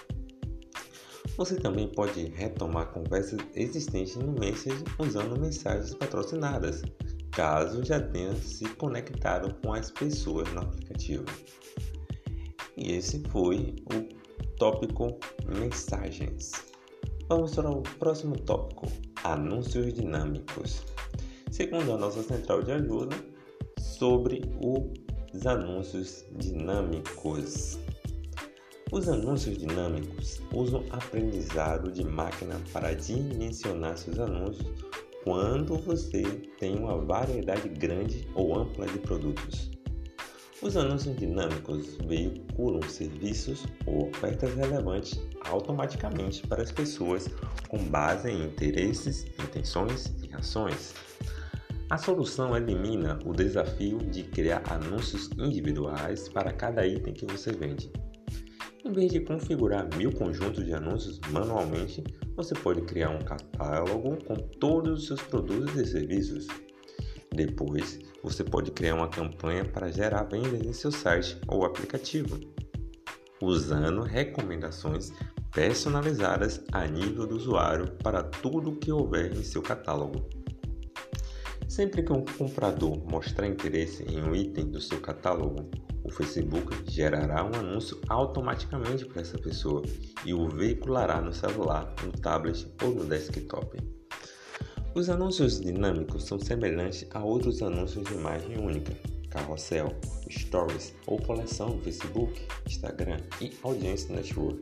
Você 1.38 1.56
também 1.56 1.88
pode 1.88 2.26
retomar 2.36 2.92
conversas 2.92 3.40
existentes 3.56 4.18
no 4.18 4.34
Messenger 4.34 4.84
usando 5.00 5.40
mensagens 5.40 5.96
patrocinadas, 5.96 6.82
caso 7.36 7.84
já 7.84 8.00
tenha 8.00 8.34
se 8.36 8.66
conectado 8.76 9.54
com 9.62 9.74
as 9.74 9.92
pessoas 9.92 10.52
no 10.54 10.62
aplicativo. 10.62 11.26
E 12.78 12.94
esse 12.94 13.22
foi 13.30 13.76
o 13.94 14.56
tópico 14.58 15.20
mensagens. 15.46 16.54
Vamos 17.28 17.54
para 17.54 17.70
o 17.70 17.82
próximo 17.82 18.40
tópico: 18.40 18.88
anúncios 19.24 19.94
dinâmicos. 19.94 20.84
Segundo 21.52 21.94
a 21.94 21.98
nossa 21.98 22.24
central 22.24 22.64
de 22.64 22.72
ajuda, 22.72 23.16
sobre 23.80 24.42
os 24.62 25.46
anúncios 25.46 26.26
dinâmicos. 26.38 27.78
Os 28.92 29.10
anúncios 29.10 29.58
dinâmicos 29.58 30.42
usam 30.54 30.86
aprendizado 30.90 31.92
de 31.92 32.04
máquina 32.04 32.62
para 32.72 32.94
dimensionar 32.94 33.98
seus 33.98 34.20
anúncios 34.20 34.86
quando 35.26 35.76
você 35.80 36.22
tem 36.60 36.78
uma 36.78 37.04
variedade 37.04 37.68
grande 37.68 38.28
ou 38.36 38.58
ampla 38.58 38.86
de 38.86 39.00
produtos. 39.00 39.72
Os 40.62 40.78
anúncios 40.78 41.18
dinâmicos 41.18 41.98
veiculam 42.06 42.82
serviços 42.84 43.66
ou 43.88 44.10
ofertas 44.10 44.54
relevantes 44.54 45.20
automaticamente 45.42 46.46
para 46.48 46.62
as 46.62 46.72
pessoas 46.72 47.28
com 47.68 47.80
base 47.86 48.30
em 48.30 48.44
interesses, 48.44 49.26
intenções 49.44 50.14
e 50.24 50.34
ações. 50.36 50.94
A 51.90 51.98
solução 51.98 52.56
elimina 52.56 53.20
o 53.26 53.34
desafio 53.34 53.98
de 53.98 54.24
criar 54.24 54.62
anúncios 54.72 55.30
individuais 55.40 56.30
para 56.30 56.54
cada 56.54 56.86
item 56.86 57.14
que 57.14 57.26
você 57.26 57.52
vende. 57.52 57.92
Em 58.86 58.94
vez 58.94 59.12
de 59.12 59.20
configurar 59.20 59.90
mil 59.98 60.12
conjuntos 60.12 60.64
de 60.64 60.72
anúncios 60.72 61.20
manualmente, 61.32 62.04
você 62.36 62.54
pode 62.54 62.82
criar 62.84 63.10
um 63.10 63.20
catálogo 63.20 64.24
com 64.24 64.36
todos 64.36 65.02
os 65.02 65.08
seus 65.08 65.22
produtos 65.24 65.76
e 65.76 65.86
serviços 65.88 66.48
depois, 67.36 68.00
você 68.24 68.46
pode 68.46 68.72
criar 68.72 68.96
uma 68.96 69.10
campanha 69.10 69.66
para 69.66 69.92
gerar 69.92 70.24
vendas 70.24 70.62
em 70.62 70.72
seu 70.72 70.90
site 70.90 71.38
ou 71.48 71.66
aplicativo, 71.66 72.40
usando 73.42 74.04
recomendações 74.04 75.12
personalizadas 75.52 76.64
a 76.72 76.88
nível 76.88 77.28
do 77.28 77.36
usuário 77.36 77.92
para 78.02 78.24
tudo 78.24 78.78
que 78.78 78.90
houver 78.90 79.36
em 79.36 79.44
seu 79.44 79.62
catálogo. 79.62 80.30
Sempre 81.68 82.04
que 82.04 82.14
um 82.14 82.24
comprador 82.24 83.04
mostrar 83.12 83.48
interesse 83.48 84.04
em 84.04 84.22
um 84.24 84.34
item 84.34 84.72
do 84.72 84.80
seu 84.80 85.02
catálogo, 85.02 85.70
o 86.06 86.12
Facebook 86.12 86.72
gerará 86.90 87.44
um 87.44 87.56
anúncio 87.56 88.00
automaticamente 88.08 89.06
para 89.06 89.22
essa 89.22 89.38
pessoa 89.40 89.82
e 90.24 90.34
o 90.34 90.48
veiculará 90.48 91.20
no 91.20 91.34
celular, 91.34 91.94
no 92.04 92.12
tablet 92.12 92.68
ou 92.84 92.94
no 92.94 93.06
desktop. 93.06 93.78
Os 94.94 95.10
anúncios 95.10 95.60
dinâmicos 95.60 96.24
são 96.24 96.40
semelhantes 96.40 97.06
a 97.12 97.24
outros 97.24 97.62
anúncios 97.62 98.06
de 98.06 98.14
imagem 98.14 98.58
única, 98.58 98.94
carrossel, 99.30 99.94
stories 100.30 100.94
ou 101.08 101.20
coleção 101.20 101.70
no 101.70 101.82
Facebook, 101.82 102.48
Instagram 102.68 103.20
e 103.42 103.52
Audience 103.64 104.10
Network. 104.12 104.62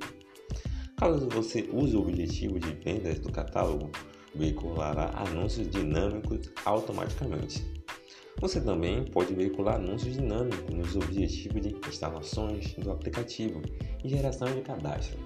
Caso 0.97 1.27
você 1.29 1.69
use 1.73 1.95
o 1.95 2.01
objetivo 2.01 2.57
de 2.57 2.71
vendas 2.75 3.19
do 3.19 3.31
catálogo, 3.31 3.91
veiculará 4.33 5.11
anúncios 5.15 5.69
dinâmicos 5.69 6.49
automaticamente. 6.65 7.82
Você 8.39 8.59
também 8.59 9.05
pode 9.05 9.33
veicular 9.33 9.75
anúncios 9.75 10.15
dinâmicos 10.15 10.73
nos 10.73 10.95
objetivos 10.95 11.61
de 11.61 11.75
instalações 11.87 12.73
do 12.73 12.91
aplicativo 12.91 13.61
e 14.03 14.09
geração 14.09 14.53
de 14.53 14.61
cadastro. 14.61 15.17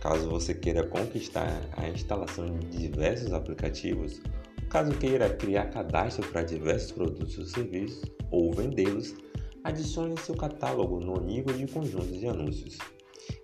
Caso 0.00 0.30
você 0.30 0.54
queira 0.54 0.86
conquistar 0.86 1.60
a 1.76 1.88
instalação 1.88 2.46
de 2.58 2.88
diversos 2.88 3.32
aplicativos, 3.32 4.20
caso 4.70 4.92
queira 4.92 5.28
criar 5.28 5.66
cadastro 5.66 6.26
para 6.28 6.42
diversos 6.42 6.92
produtos 6.92 7.36
ou 7.36 7.44
serviços 7.44 8.10
ou 8.30 8.52
vendê-los, 8.52 9.14
adicione 9.64 10.18
seu 10.18 10.34
catálogo 10.36 11.00
no 11.00 11.20
nível 11.20 11.54
de 11.54 11.66
conjuntos 11.66 12.18
de 12.18 12.26
anúncios. 12.26 12.78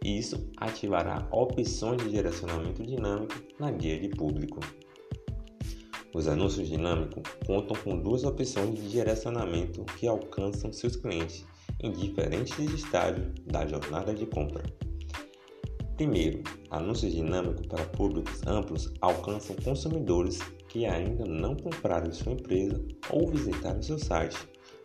Isso 0.04 0.50
ativará 0.56 1.28
opções 1.30 2.02
de 2.02 2.10
direcionamento 2.10 2.82
dinâmico 2.82 3.34
na 3.58 3.70
guia 3.70 3.98
de 3.98 4.08
público. 4.08 4.60
Os 6.14 6.28
anúncios 6.28 6.68
dinâmicos 6.68 7.22
contam 7.46 7.76
com 7.82 7.98
duas 7.98 8.24
opções 8.24 8.74
de 8.74 8.90
direcionamento 8.90 9.84
que 9.98 10.06
alcançam 10.06 10.72
seus 10.72 10.96
clientes 10.96 11.44
em 11.80 11.92
diferentes 11.92 12.58
estágios 12.58 13.28
da 13.46 13.66
jornada 13.66 14.14
de 14.14 14.26
compra. 14.26 14.62
Primeiro, 15.96 16.42
anúncios 16.70 17.12
dinâmicos 17.12 17.66
para 17.66 17.84
públicos 17.86 18.40
amplos 18.46 18.92
alcançam 19.00 19.56
consumidores 19.56 20.38
que 20.68 20.84
ainda 20.84 21.24
não 21.24 21.56
compraram 21.56 22.12
sua 22.12 22.32
empresa 22.32 22.82
ou 23.10 23.30
visitaram 23.30 23.82
seu 23.82 23.98
site, 23.98 24.36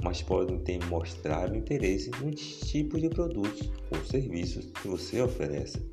mas 0.02 0.22
podem 0.22 0.58
ter 0.60 0.84
mostrado 0.86 1.56
interesse 1.56 2.10
nos 2.22 2.62
tipos 2.62 3.02
de 3.02 3.10
produtos 3.10 3.70
ou 3.92 4.06
serviços 4.06 4.72
que 4.72 4.88
você 4.88 5.22
oferece. 5.22 5.86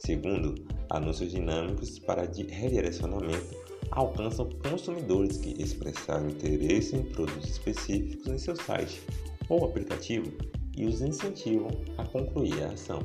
Segundo, 0.00 0.54
anúncios 0.90 1.30
dinâmicos 1.30 2.00
para 2.00 2.22
redirecionamento 2.22 3.61
alcançam 3.92 4.48
consumidores 4.68 5.38
que 5.38 5.62
expressaram 5.62 6.28
interesse 6.28 6.96
em 6.96 7.02
produtos 7.02 7.48
específicos 7.48 8.26
em 8.26 8.38
seu 8.38 8.56
site 8.56 9.02
ou 9.48 9.64
aplicativo 9.64 10.32
e 10.76 10.86
os 10.86 11.00
incentivam 11.02 11.70
a 11.98 12.04
concluir 12.04 12.62
a 12.64 12.68
ação. 12.68 13.00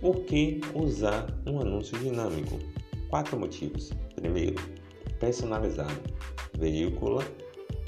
Por 0.00 0.24
que 0.24 0.60
usar 0.74 1.26
um 1.46 1.60
anúncio 1.60 1.98
dinâmico? 1.98 2.58
Quatro 3.08 3.38
motivos. 3.38 3.90
Primeiro, 4.14 4.56
personalizado. 5.18 6.00
Veícula, 6.58 7.24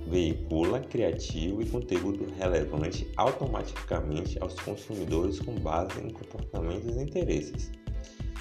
veicula 0.06 0.80
criativo 0.80 1.61
e 1.62 1.66
conteúdo 1.66 2.26
relevante 2.38 3.11
automaticamente 3.16 4.38
aos 4.40 4.54
consumidores 4.61 5.38
com 5.40 5.54
base 5.56 6.00
em 6.00 6.11
comportamentos 6.11 6.97
e 6.97 7.02
interesses. 7.02 7.71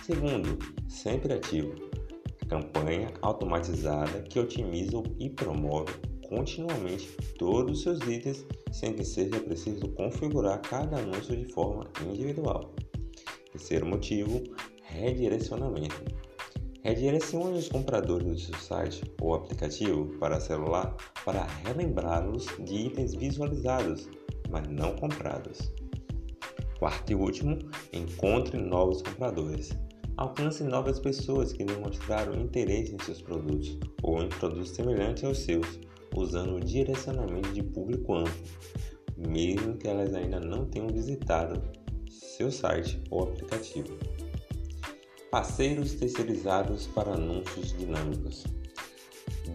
Segundo, 0.03 0.57
sempre 0.87 1.33
ativo. 1.33 1.90
Campanha 2.51 3.13
automatizada 3.22 4.24
que 4.24 4.38
otimiza 4.38 5.01
e 5.17 5.29
promove 5.29 5.93
continuamente 6.27 7.08
todos 7.39 7.77
os 7.77 7.81
seus 7.81 8.01
itens 8.01 8.46
sem 8.74 8.91
que 8.91 9.05
seja 9.05 9.39
preciso 9.39 9.88
configurar 9.93 10.62
cada 10.62 10.98
anúncio 10.98 11.34
de 11.34 11.46
forma 11.46 11.89
individual. 12.05 12.75
Terceiro 13.53 13.86
motivo, 13.86 14.43
redirecionamento. 14.84 16.03
Redirecione 16.84 17.58
os 17.58 17.70
compradores 17.70 18.27
do 18.27 18.38
seu 18.38 18.60
site 18.60 19.01
ou 19.22 19.34
aplicativo 19.34 20.08
para 20.20 20.41
celular 20.41 20.93
para 21.24 21.48
relembrá-los 21.63 22.48
de 22.65 22.88
itens 22.88 23.15
visualizados, 23.15 24.10
mas 24.50 24.67
não 24.67 24.93
comprados. 24.98 25.72
Quarto 26.79 27.13
e 27.13 27.15
último, 27.15 27.58
encontre 27.93 28.58
novos 28.58 29.01
compradores. 29.01 29.70
Alcance 30.17 30.63
novas 30.63 30.99
pessoas 30.99 31.53
que 31.53 31.63
demonstraram 31.63 32.35
interesse 32.35 32.93
em 32.93 33.03
seus 33.03 33.21
produtos 33.21 33.77
ou 34.03 34.21
em 34.21 34.29
produtos 34.29 34.71
semelhantes 34.71 35.23
aos 35.23 35.39
seus, 35.39 35.79
usando 36.15 36.55
o 36.55 36.59
direcionamento 36.59 37.51
de 37.53 37.63
público 37.63 38.13
amplo, 38.13 38.33
mesmo 39.17 39.77
que 39.77 39.87
elas 39.87 40.13
ainda 40.13 40.39
não 40.39 40.65
tenham 40.65 40.87
visitado 40.87 41.61
seu 42.09 42.51
site 42.51 43.01
ou 43.09 43.23
aplicativo. 43.23 43.97
Parceiros 45.31 45.93
terceirizados 45.93 46.87
para 46.87 47.13
anúncios 47.13 47.77
dinâmicos. 47.77 48.45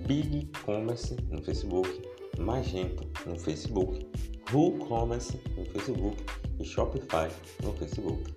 Big 0.07 0.51
Commerce 0.65 1.17
no 1.31 1.43
Facebook, 1.43 1.91
Magento 2.39 3.09
no 3.27 3.39
Facebook, 3.39 4.07
WooCommerce 4.53 5.39
no 5.57 5.65
Facebook 5.67 6.17
e 6.61 6.65
Shopify 6.65 7.29
no 7.63 7.73
Facebook. 7.75 8.35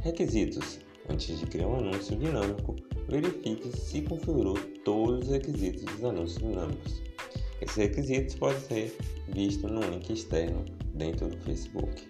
Requisitos: 0.00 0.78
Antes 1.08 1.38
de 1.38 1.46
criar 1.46 1.68
um 1.68 1.76
anúncio 1.76 2.16
dinâmico, 2.16 2.76
verifique 3.08 3.68
se 3.76 4.02
configurou 4.02 4.54
todos 4.84 5.26
os 5.26 5.28
requisitos 5.28 5.84
dos 5.84 6.04
anúncios 6.04 6.38
dinâmicos. 6.38 7.02
Esses 7.60 7.76
requisitos 7.76 8.34
podem 8.34 8.60
ser 8.60 8.96
vistos 9.28 9.70
no 9.70 9.80
link 9.80 10.10
externo 10.10 10.64
dentro 10.94 11.28
do 11.28 11.36
Facebook. 11.38 12.08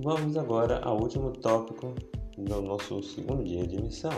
Vamos 0.00 0.36
agora 0.36 0.80
ao 0.80 1.00
último 1.00 1.30
tópico 1.32 1.94
do 2.36 2.62
nosso 2.62 3.02
segundo 3.02 3.44
dia 3.44 3.66
de 3.66 3.80
missão, 3.80 4.12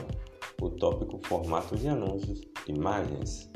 o 0.61 0.71
tópico 0.71 1.21
formato 1.26 1.76
de 1.76 1.88
anúncios, 1.88 2.42
imagens. 2.66 3.50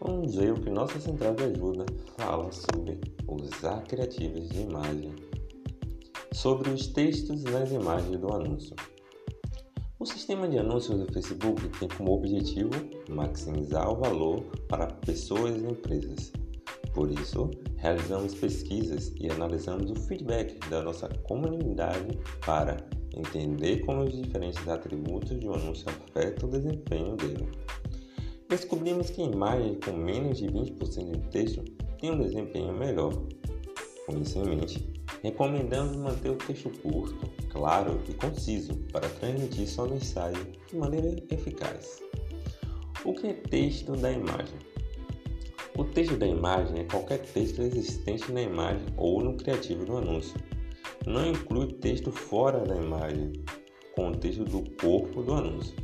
Vamos 0.00 0.34
ver 0.34 0.52
o 0.52 0.60
que 0.60 0.70
nossa 0.70 0.98
central 1.00 1.34
de 1.34 1.44
ajuda 1.44 1.86
fala 2.16 2.50
sobre 2.50 3.00
usar 3.28 3.82
criativos 3.84 4.48
de 4.48 4.60
imagem, 4.60 5.14
sobre 6.32 6.70
os 6.70 6.86
textos 6.88 7.42
nas 7.44 7.70
imagens 7.70 8.18
do 8.18 8.32
anúncio. 8.32 8.74
O 9.98 10.04
sistema 10.04 10.46
de 10.46 10.58
anúncios 10.58 10.98
do 10.98 11.12
Facebook 11.12 11.68
tem 11.78 11.88
como 11.88 12.12
objetivo 12.12 12.70
maximizar 13.08 13.90
o 13.90 13.96
valor 13.96 14.42
para 14.68 14.86
pessoas 14.86 15.56
e 15.56 15.66
empresas. 15.66 16.32
Por 16.92 17.10
isso, 17.10 17.50
realizamos 17.76 18.34
pesquisas 18.34 19.12
e 19.20 19.30
analisamos 19.30 19.90
o 19.90 19.94
feedback 19.94 20.58
da 20.68 20.82
nossa 20.82 21.08
comunidade 21.24 22.18
para 22.44 22.76
entender 23.14 23.84
como 23.84 24.04
os 24.04 24.12
diferentes 24.14 24.66
atributos 24.68 25.38
de 25.38 25.48
um 25.48 25.54
anúncio 25.54 25.86
afetam 25.88 26.48
o 26.48 26.52
desempenho 26.52 27.16
dele. 27.16 27.48
Descobrimos 28.48 29.10
que 29.10 29.22
imagens 29.22 29.78
com 29.84 29.92
menos 29.92 30.38
de 30.38 30.46
20% 30.46 31.10
de 31.10 31.30
texto 31.30 31.64
têm 31.98 32.12
um 32.12 32.20
desempenho 32.20 32.72
melhor. 32.72 33.12
Com 34.06 34.20
isso 34.20 34.38
em 34.38 34.44
mente, 34.44 35.02
recomendamos 35.20 35.96
manter 35.96 36.30
o 36.30 36.36
texto 36.36 36.70
curto, 36.80 37.28
claro 37.50 38.00
e 38.08 38.14
conciso 38.14 38.76
para 38.92 39.08
transmitir 39.08 39.66
sua 39.66 39.88
mensagem 39.88 40.52
de 40.68 40.76
maneira 40.76 41.20
eficaz. 41.28 42.00
O 43.04 43.12
que 43.12 43.26
é 43.26 43.32
texto 43.32 43.96
da 43.96 44.12
imagem? 44.12 44.56
O 45.76 45.84
texto 45.84 46.16
da 46.16 46.26
imagem 46.26 46.80
é 46.80 46.84
qualquer 46.84 47.18
texto 47.18 47.60
existente 47.62 48.30
na 48.30 48.42
imagem 48.42 48.86
ou 48.96 49.22
no 49.22 49.36
criativo 49.36 49.84
do 49.84 49.96
anúncio. 49.96 50.40
Não 51.04 51.26
inclui 51.26 51.72
texto 51.74 52.12
fora 52.12 52.60
da 52.60 52.76
imagem, 52.76 53.32
com 53.96 54.10
o 54.10 54.16
texto 54.16 54.44
do 54.44 54.62
corpo 54.76 55.22
do 55.22 55.34
anúncio. 55.34 55.74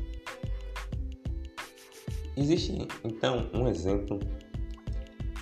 Existe 2.37 2.87
então 3.05 3.51
um 3.53 3.67
exemplo 3.67 4.21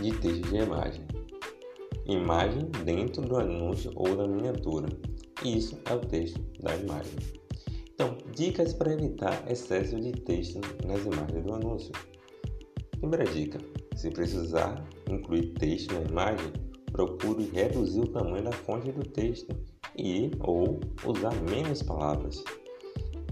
de 0.00 0.12
texto 0.18 0.48
de 0.48 0.56
imagem. 0.56 1.09
Imagem 2.10 2.64
dentro 2.84 3.22
do 3.22 3.36
anúncio 3.36 3.92
ou 3.94 4.16
da 4.16 4.26
miniatura. 4.26 4.88
Isso 5.44 5.78
é 5.88 5.94
o 5.94 6.00
texto 6.00 6.40
da 6.60 6.74
imagem. 6.74 7.16
Então, 7.94 8.18
dicas 8.34 8.72
para 8.72 8.92
evitar 8.92 9.48
excesso 9.48 9.94
de 10.00 10.10
texto 10.10 10.60
nas 10.84 11.04
imagens 11.04 11.44
do 11.44 11.54
anúncio. 11.54 11.92
Primeira 12.98 13.24
dica: 13.26 13.58
se 13.94 14.10
precisar 14.10 14.84
incluir 15.08 15.54
texto 15.54 15.94
na 15.94 16.00
imagem, 16.00 16.52
procure 16.90 17.48
reduzir 17.52 18.00
o 18.00 18.08
tamanho 18.08 18.42
da 18.42 18.52
fonte 18.52 18.90
do 18.90 19.04
texto 19.04 19.56
e 19.96 20.32
ou 20.40 20.80
usar 21.06 21.34
menos 21.48 21.80
palavras. 21.80 22.42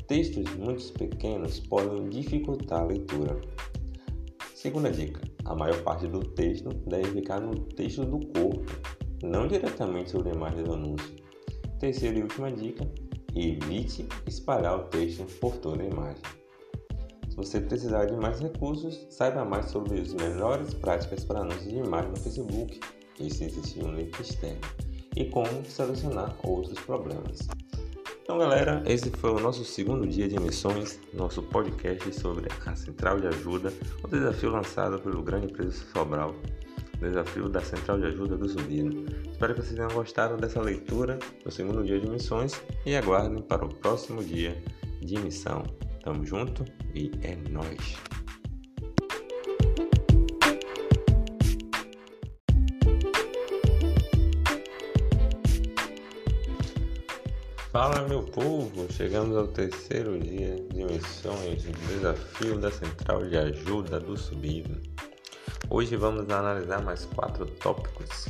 Textos 0.07 0.55
muito 0.55 0.93
pequenos 0.93 1.59
podem 1.59 2.09
dificultar 2.11 2.83
a 2.83 2.87
leitura. 2.87 3.41
Segunda 4.69 4.91
dica: 4.91 5.23
a 5.47 5.55
maior 5.55 5.83
parte 5.83 6.07
do 6.07 6.21
texto 6.21 6.69
deve 6.87 7.11
ficar 7.13 7.41
no 7.41 7.55
texto 7.55 8.05
do 8.05 8.19
corpo, 8.19 8.67
não 9.23 9.49
diretamente 9.49 10.11
sobre 10.11 10.29
a 10.29 10.35
imagem 10.35 10.63
do 10.63 10.75
anúncio. 10.75 11.17
Terceira 11.81 12.19
e 12.19 12.23
última 12.23 12.53
dica: 12.53 12.87
evite 13.35 14.07
espalhar 14.27 14.79
o 14.79 14.85
texto 14.89 15.25
por 15.41 15.57
toda 15.57 15.83
a 15.83 15.87
imagem 15.87 16.23
você 17.35 17.61
precisar 17.61 18.07
de 18.07 18.17
mais 18.17 18.41
recursos, 18.41 19.07
saiba 19.11 19.45
mais 19.45 19.71
sobre 19.71 20.01
as 20.01 20.13
melhores 20.13 20.75
práticas 20.75 21.25
para 21.25 21.39
anúncios 21.39 21.71
de 21.71 21.77
imagem 21.77 22.11
no 22.11 22.17
Facebook, 22.17 22.81
e 23.21 23.33
se 23.33 23.45
existir 23.45 23.85
um 23.85 23.95
link 23.95 24.21
externo, 24.21 24.61
e 25.17 25.25
como 25.27 25.65
solucionar 25.65 26.37
outros 26.43 26.79
problemas. 26.81 27.47
Então, 28.31 28.37
galera, 28.37 28.83
esse 28.85 29.09
foi 29.09 29.31
o 29.31 29.41
nosso 29.41 29.65
segundo 29.65 30.07
dia 30.07 30.29
de 30.29 30.37
emissões, 30.37 31.01
nosso 31.15 31.43
podcast 31.43 32.13
sobre 32.13 32.47
a 32.67 32.77
Central 32.77 33.19
de 33.19 33.27
Ajuda, 33.27 33.73
o 34.05 34.07
desafio 34.07 34.51
lançado 34.51 34.99
pelo 34.99 35.23
grande 35.23 35.47
empresa 35.47 35.83
Sobral, 35.95 36.35
o 36.95 36.99
desafio 37.01 37.49
da 37.49 37.63
Central 37.63 37.99
de 37.99 38.05
Ajuda 38.05 38.37
do 38.37 38.47
Zumbido. 38.47 39.07
Espero 39.31 39.55
que 39.55 39.63
vocês 39.63 39.77
tenham 39.77 39.91
gostado 39.93 40.37
dessa 40.37 40.61
leitura 40.61 41.19
do 41.43 41.51
segundo 41.51 41.83
dia 41.83 41.99
de 41.99 42.07
emissões 42.07 42.63
e 42.85 42.95
aguardem 42.95 43.41
para 43.41 43.65
o 43.65 43.75
próximo 43.77 44.23
dia 44.23 44.63
de 45.01 45.15
emissão. 45.15 45.63
Tamo 46.05 46.23
junto 46.27 46.67
e 46.95 47.11
é 47.23 47.35
nóis! 47.49 48.18
Fala 57.71 58.09
meu 58.09 58.23
povo, 58.23 58.91
chegamos 58.91 59.37
ao 59.37 59.47
terceiro 59.47 60.19
dia 60.19 60.57
de 60.73 60.85
missões 60.85 61.65
do 61.65 61.73
desafio 61.87 62.59
da 62.59 62.73
Central 62.73 63.27
de 63.27 63.37
Ajuda 63.37 64.01
do 64.01 64.17
Subido. 64.17 64.81
Hoje 65.69 65.95
vamos 65.95 66.31
analisar 66.31 66.83
mais 66.83 67.05
quatro 67.05 67.45
tópicos. 67.45 68.29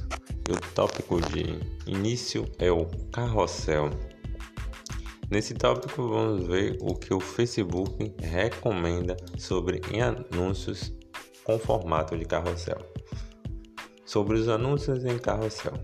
E 0.48 0.52
o 0.52 0.56
tópico 0.74 1.20
de 1.20 1.60
início 1.86 2.46
é 2.58 2.68
o 2.72 2.86
carrossel. 3.12 3.90
Nesse 5.30 5.54
tópico 5.54 6.08
vamos 6.08 6.48
ver 6.48 6.76
o 6.80 6.96
que 6.96 7.14
o 7.14 7.20
Facebook 7.20 8.12
recomenda 8.18 9.16
sobre 9.38 9.80
anúncios 10.02 10.92
com 11.44 11.60
formato 11.60 12.18
de 12.18 12.24
carrossel. 12.24 12.84
Sobre 14.04 14.36
os 14.36 14.48
anúncios 14.48 15.04
em 15.04 15.16
carrossel. 15.16 15.74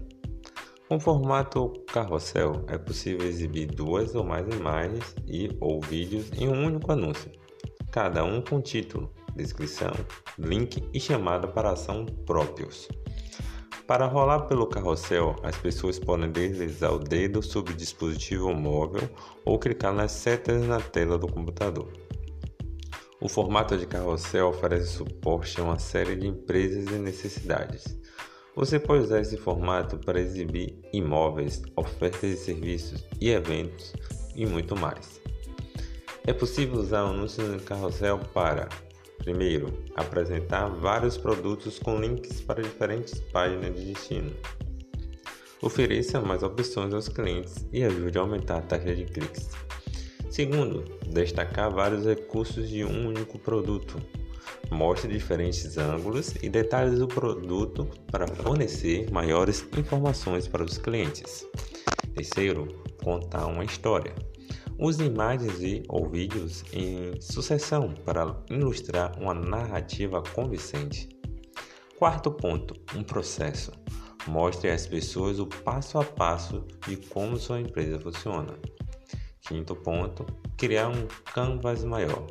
Com 0.87 1.01
formato 1.01 1.73
carrossel 1.90 2.62
é 2.68 2.77
possível 2.77 3.27
exibir 3.27 3.66
duas 3.66 4.14
ou 4.14 4.23
mais 4.23 4.47
imagens 4.55 5.14
e 5.27 5.49
ou 5.59 5.81
vídeos 5.81 6.31
em 6.33 6.47
um 6.47 6.66
único 6.66 6.92
anúncio, 6.92 7.33
cada 7.90 8.23
um 8.23 8.42
com 8.42 8.61
título, 8.61 9.11
descrição, 9.35 9.92
link 10.38 10.87
e 10.92 11.01
chamada 11.01 11.49
para 11.49 11.73
ação 11.73 12.05
próprios. 12.27 12.87
Para 13.87 14.05
rolar 14.05 14.40
pelo 14.40 14.66
carrossel, 14.66 15.37
as 15.42 15.57
pessoas 15.57 15.99
podem 15.99 16.31
deslizar 16.31 16.92
o 16.92 16.99
dedo 16.99 17.42
sobre 17.42 17.73
o 17.73 17.77
dispositivo 17.77 18.53
móvel 18.53 19.09
ou 19.42 19.59
clicar 19.59 19.92
nas 19.92 20.12
setas 20.12 20.66
na 20.66 20.81
tela 20.81 21.16
do 21.16 21.27
computador. 21.27 21.90
O 23.23 23.29
formato 23.29 23.79
de 23.79 23.87
carrossel 23.87 24.49
oferece 24.49 24.88
suporte 24.88 25.59
a 25.59 25.64
uma 25.64 25.79
série 25.79 26.14
de 26.14 26.27
empresas 26.27 26.87
e 26.92 26.99
necessidades. 26.99 27.99
Você 28.57 28.79
pode 28.79 29.03
usar 29.03 29.21
esse 29.21 29.37
formato 29.37 29.99
para 29.99 30.21
exibir 30.21 30.79
imóveis, 30.93 31.61
ofertas 31.75 32.31
de 32.31 32.37
serviços 32.37 33.05
e 33.21 33.31
eventos 33.31 33.93
e 34.37 34.47
muito 34.47 34.77
mais. 34.77 35.21
É 36.25 36.33
possível 36.33 36.79
usar 36.79 37.01
anúncios 37.01 37.49
no 37.49 37.61
carrossel 37.61 38.21
para, 38.33 38.69
primeiro, 39.19 39.83
apresentar 39.97 40.69
vários 40.69 41.19
produtos 41.19 41.81
com 41.81 42.01
links 42.01 42.40
para 42.43 42.62
diferentes 42.62 43.19
páginas 43.33 43.75
de 43.75 43.93
destino. 43.93 44.31
Ofereça 45.61 46.21
mais 46.21 46.45
opções 46.45 46.95
aos 46.95 47.09
clientes 47.09 47.67
e 47.73 47.83
ajude 47.83 48.17
a 48.19 48.21
aumentar 48.21 48.59
a 48.59 48.62
taxa 48.62 48.95
de 48.95 49.05
cliques. 49.05 49.51
Segundo, 50.31 50.85
destacar 51.09 51.73
vários 51.73 52.07
recursos 52.07 52.69
de 52.69 52.85
um 52.85 53.09
único 53.09 53.37
produto, 53.37 54.01
Mostre 54.70 55.12
diferentes 55.12 55.76
ângulos 55.76 56.35
e 56.42 56.48
detalhes 56.48 56.98
do 56.98 57.07
produto 57.07 57.88
para 58.11 58.26
fornecer 58.26 59.11
maiores 59.11 59.66
informações 59.76 60.48
para 60.48 60.64
os 60.64 60.78
clientes. 60.78 61.46
Terceiro, 62.14 62.68
contar 63.02 63.46
uma 63.46 63.64
história. 63.64 64.14
Use 64.78 65.04
imagens 65.04 65.61
e 65.61 65.83
ou 65.88 66.09
vídeos 66.09 66.64
em 66.72 67.20
sucessão 67.20 67.94
para 68.04 68.35
ilustrar 68.50 69.16
uma 69.20 69.35
narrativa 69.35 70.22
convincente. 70.35 71.09
Quarto 71.98 72.30
ponto, 72.30 72.74
um 72.96 73.02
processo. 73.02 73.70
Mostre 74.26 74.70
às 74.70 74.87
pessoas 74.87 75.38
o 75.38 75.46
passo 75.46 75.98
a 75.98 76.04
passo 76.04 76.64
de 76.87 76.96
como 76.96 77.37
sua 77.37 77.61
empresa 77.61 78.00
funciona. 78.00 78.54
Quinto 79.46 79.76
ponto, 79.76 80.24
criar 80.57 80.88
um 80.88 81.07
canvas 81.33 81.85
maior 81.85 82.26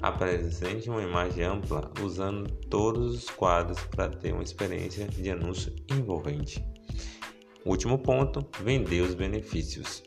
Apresente 0.00 0.88
uma 0.88 1.02
imagem 1.02 1.44
ampla 1.44 1.90
usando 2.02 2.48
todos 2.70 3.14
os 3.14 3.30
quadros 3.30 3.80
para 3.90 4.08
ter 4.08 4.32
uma 4.32 4.44
experiência 4.44 5.08
de 5.08 5.30
anúncio 5.30 5.74
envolvente. 5.90 6.64
Último 7.64 7.98
ponto: 7.98 8.46
vender 8.62 9.02
os 9.02 9.14
benefícios. 9.14 10.04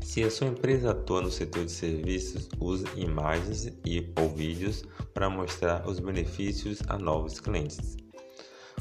Se 0.00 0.22
a 0.22 0.30
sua 0.30 0.46
empresa 0.46 0.92
atua 0.92 1.20
no 1.20 1.30
setor 1.30 1.64
de 1.64 1.72
serviços, 1.72 2.48
use 2.58 2.86
imagens 2.96 3.66
e 3.84 4.10
ou 4.18 4.28
vídeos 4.28 4.84
para 5.12 5.28
mostrar 5.28 5.86
os 5.88 5.98
benefícios 5.98 6.80
a 6.88 6.96
novos 6.96 7.40
clientes. 7.40 7.96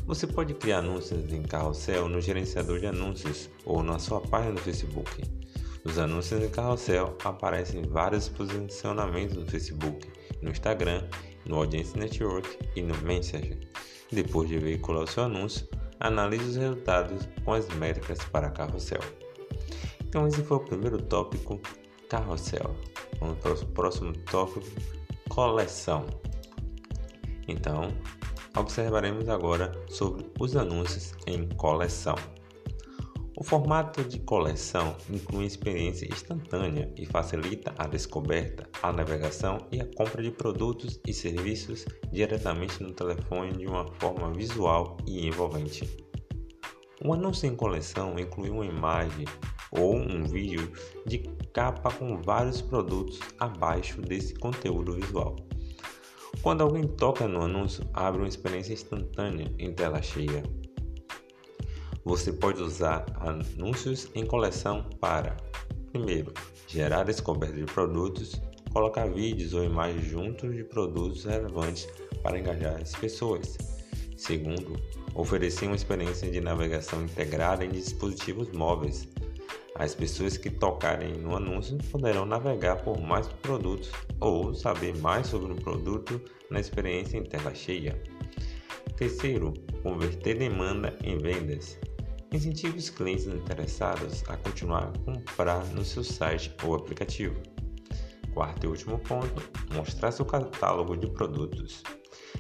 Você 0.06 0.28
pode 0.28 0.54
criar 0.54 0.80
anúncios 0.80 1.32
em 1.32 1.42
carrossel 1.42 2.08
no 2.08 2.22
gerenciador 2.22 2.80
de 2.80 2.88
anúncios 2.88 3.50
ou 3.66 3.82
na 3.82 4.00
sua 4.00 4.22
página 4.22 4.54
no 4.54 4.60
Facebook. 4.60 5.24
Os 5.86 6.00
anúncios 6.00 6.42
em 6.42 6.50
carrossel 6.50 7.18
aparecem 7.24 7.82
em 7.82 7.88
vários 7.88 8.30
posicionamentos 8.30 9.36
no 9.36 9.46
Facebook, 9.46 10.08
no 10.42 10.50
Instagram, 10.50 11.04
no 11.46 11.58
Audience 11.58 11.98
Network 11.98 12.58
e 12.76 12.82
no 12.82 12.98
Messenger. 13.00 13.60
Depois 14.12 14.48
de 14.48 14.58
veicular 14.58 15.08
seu 15.08 15.24
anúncio, 15.24 15.68
analise 16.00 16.44
os 16.44 16.56
resultados 16.56 17.28
com 17.44 17.54
as 17.54 17.68
métricas 17.76 18.20
para 18.26 18.50
carrossel. 18.50 19.02
Então 20.08 20.26
esse 20.28 20.42
foi 20.44 20.58
o 20.58 20.62
primeiro 20.62 21.02
tópico, 21.02 21.60
carrossel. 22.08 22.76
Vamos 23.20 23.40
para 23.40 23.54
o 23.54 23.66
próximo 23.68 24.14
tópico, 24.14 24.66
coleção. 25.28 26.06
Então, 27.48 27.90
observaremos 28.56 29.28
agora 29.28 29.72
sobre 29.90 30.26
os 30.40 30.56
anúncios 30.56 31.14
em 31.28 31.48
coleção. 31.50 32.16
O 33.36 33.44
formato 33.44 34.04
de 34.04 34.20
coleção 34.20 34.96
inclui 35.10 35.46
experiência 35.46 36.06
instantânea 36.06 36.94
e 36.96 37.04
facilita 37.04 37.74
a 37.80 37.88
descoberta, 37.88 38.70
a 38.82 38.94
navegação 38.94 39.58
e 39.72 39.82
a 39.82 39.88
compra 39.96 40.22
de 40.22 40.30
produtos 40.30 41.00
e 41.08 41.12
serviços 41.12 41.84
diretamente 42.12 42.84
no 42.84 42.92
telefone 42.92 43.54
de 43.54 43.66
uma 43.66 43.92
forma 43.94 44.32
visual 44.32 44.98
e 45.08 45.26
envolvente. 45.26 45.98
Um 47.04 47.12
anúncio 47.12 47.48
em 47.48 47.56
coleção 47.56 48.20
inclui 48.20 48.52
uma 48.52 48.68
imagem 48.68 49.26
ou 49.72 49.96
um 49.96 50.24
vídeo 50.26 50.72
de 51.04 51.18
capa 51.52 51.92
com 51.92 52.22
vários 52.22 52.62
produtos 52.62 53.20
abaixo 53.40 54.00
desse 54.00 54.36
conteúdo 54.36 54.94
visual. 54.94 55.36
Quando 56.44 56.62
alguém 56.62 56.84
toca 56.84 57.28
no 57.28 57.42
anúncio, 57.42 57.84
abre 57.94 58.22
uma 58.22 58.28
experiência 58.28 58.74
instantânea 58.74 59.52
em 59.58 59.74
tela 59.74 60.04
cheia 60.04 60.44
você 62.06 62.34
pode 62.34 62.62
usar 62.62 63.06
anúncios 63.20 64.10
em 64.14 64.26
coleção 64.26 64.84
para, 65.00 65.38
primeiro, 65.92 66.34
gerar 66.68 67.04
descoberta 67.04 67.56
de 67.56 67.64
produtos, 67.64 68.42
colocar 68.72 69.08
vídeos 69.08 69.54
ou 69.54 69.64
imagens 69.64 70.06
juntos 70.06 70.56
de 70.56 70.64
produtos 70.64 71.24
relevantes 71.24 71.88
para 72.22 72.40
engajar 72.40 72.82
as 72.82 72.94
pessoas. 72.96 73.58
Segundo, 74.18 74.76
oferecer 75.16 75.68
uma 75.68 75.76
experiência 75.76 76.30
de 76.30 76.42
navegação 76.42 77.04
integrada 77.04 77.64
em 77.64 77.70
dispositivos 77.70 78.52
móveis. 78.52 79.08
As 79.76 79.96
pessoas 79.96 80.38
que 80.38 80.50
tocarem 80.50 81.14
no 81.14 81.36
anúncio 81.36 81.78
poderão 81.92 82.26
navegar 82.26 82.84
por 82.84 83.00
mais 83.00 83.28
produtos 83.28 83.92
ou 84.20 84.54
saber 84.54 84.96
mais 84.98 85.28
sobre 85.28 85.52
um 85.52 85.56
produto 85.56 86.22
na 86.50 86.60
experiência 86.60 87.18
em 87.18 87.24
tela 87.24 87.54
cheia. 87.56 88.02
Terceiro, 88.96 89.54
converter 89.82 90.38
demanda 90.38 90.96
em 91.04 91.18
vendas. 91.18 91.80
Incentive 92.34 92.80
os 92.80 92.90
clientes 92.90 93.28
interessados 93.28 94.24
a 94.28 94.36
continuar 94.36 94.86
a 94.86 95.00
comprar 95.06 95.64
no 95.68 95.86
seu 95.86 96.04
site 96.04 96.52
ou 96.64 96.74
aplicativo. 96.74 97.40
Quarto 98.34 98.66
e 98.66 98.68
último 98.68 98.98
ponto: 98.98 99.44
mostrar 99.72 100.12
seu 100.12 100.26
catálogo 100.26 100.98
de 100.98 101.06
produtos. 101.06 101.84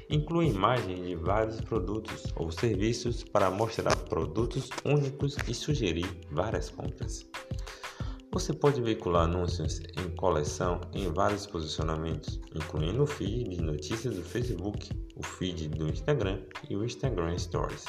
Inclua 0.09 0.43
imagens 0.45 1.07
de 1.07 1.15
vários 1.15 1.61
produtos 1.61 2.23
ou 2.35 2.51
serviços 2.51 3.23
para 3.23 3.51
mostrar 3.51 3.95
produtos 3.95 4.67
únicos 4.83 5.37
e 5.47 5.53
sugerir 5.53 6.07
várias 6.31 6.71
compras. 6.71 7.29
Você 8.31 8.51
pode 8.51 8.81
veicular 8.81 9.25
anúncios 9.25 9.79
em 9.95 10.09
coleção 10.15 10.81
em 10.95 11.13
vários 11.13 11.45
posicionamentos, 11.45 12.41
incluindo 12.55 13.03
o 13.03 13.07
feed 13.07 13.47
de 13.47 13.61
notícias 13.61 14.15
do 14.15 14.23
Facebook, 14.23 14.89
o 15.15 15.23
feed 15.23 15.67
do 15.69 15.87
Instagram 15.87 16.41
e 16.67 16.75
o 16.75 16.83
Instagram 16.83 17.37
Stories. 17.37 17.85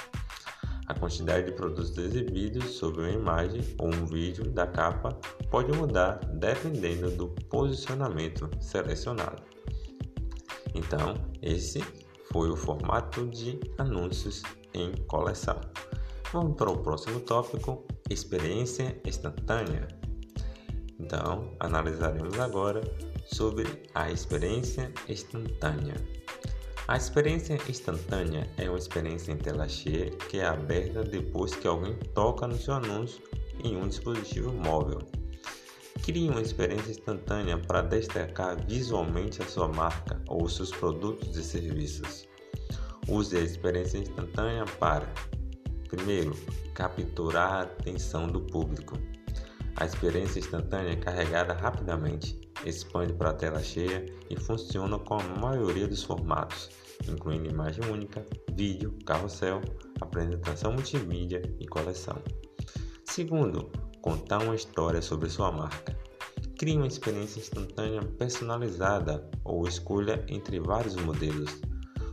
A 0.87 0.95
quantidade 0.95 1.47
de 1.47 1.53
produtos 1.53 1.97
exibidos 1.97 2.73
sob 2.73 3.01
uma 3.01 3.11
imagem 3.11 3.63
ou 3.79 3.89
um 3.89 4.05
vídeo 4.05 4.51
da 4.51 4.67
capa 4.67 5.19
pode 5.51 5.73
mudar 5.73 6.21
dependendo 6.35 7.11
do 7.11 7.29
posicionamento 7.49 8.51
selecionado. 8.61 9.43
Então, 10.75 11.15
esse 11.41 11.81
foi 12.31 12.51
o 12.51 12.57
formato 12.57 13.27
de 13.29 13.59
anúncios 13.79 14.43
em 14.75 14.93
coleção. 15.07 15.61
Vamos 16.33 16.57
para 16.57 16.71
o 16.71 16.83
próximo 16.83 17.21
tópico: 17.21 17.87
experiência 18.11 19.01
instantânea. 19.07 19.87
Então, 20.99 21.55
analisaremos 21.61 22.39
agora 22.39 22.83
sobre 23.27 23.65
a 23.95 24.11
experiência 24.11 24.93
instantânea. 25.09 25.97
A 26.87 26.99
experiência 26.99 27.59
instantânea 27.67 28.47
é 28.59 28.69
uma 28.69 28.77
experiência 28.77 29.33
em 29.33 29.39
tela 29.39 29.67
cheia 29.67 30.11
que 30.11 30.39
é 30.39 30.45
aberta 30.45 31.03
depois 31.03 31.55
que 31.55 31.67
alguém 31.67 31.95
toca 32.13 32.47
no 32.47 32.59
seu 32.59 32.75
anúncio 32.75 33.23
em 33.65 33.75
um 33.75 33.89
dispositivo 33.89 34.53
móvel. 34.53 34.99
Crie 36.03 36.29
uma 36.29 36.43
experiência 36.43 36.91
instantânea 36.91 37.57
para 37.57 37.81
destacar 37.81 38.63
visualmente 38.67 39.41
a 39.41 39.47
sua 39.47 39.67
marca 39.67 40.21
ou 40.29 40.47
seus 40.47 40.71
produtos 40.73 41.35
e 41.39 41.43
serviços. 41.43 42.29
Use 43.09 43.35
a 43.35 43.41
experiência 43.41 43.97
instantânea 43.97 44.67
para, 44.79 45.11
primeiro, 45.89 46.37
capturar 46.75 47.53
a 47.53 47.63
atenção 47.63 48.29
do 48.29 48.43
público. 48.43 48.99
A 49.77 49.85
experiência 49.85 50.39
instantânea 50.39 50.93
é 50.93 50.97
carregada 50.97 51.53
rapidamente 51.53 52.41
expande 52.65 53.13
para 53.13 53.31
a 53.31 53.35
tela 53.35 53.63
cheia 53.63 54.07
e 54.31 54.39
funciona 54.39 54.99
com 54.99 55.15
a 55.15 55.23
maioria 55.41 55.87
dos 55.87 56.03
formatos, 56.03 56.71
incluindo 57.09 57.51
imagem 57.51 57.85
única, 57.91 58.25
vídeo, 58.53 58.97
carrossel, 59.05 59.61
apresentação 60.01 60.73
multimídia 60.73 61.43
e 61.59 61.67
coleção. 61.67 62.17
Segundo, 63.05 63.71
contar 64.01 64.43
uma 64.43 64.55
história 64.55 65.03
sobre 65.03 65.29
sua 65.29 65.51
marca. 65.51 65.97
Crie 66.59 66.77
uma 66.77 66.87
experiência 66.87 67.41
instantânea 67.41 68.01
personalizada 68.03 69.29
ou 69.45 69.67
escolha 69.67 70.25
entre 70.29 70.61
vários 70.61 70.95
modelos. 70.97 71.61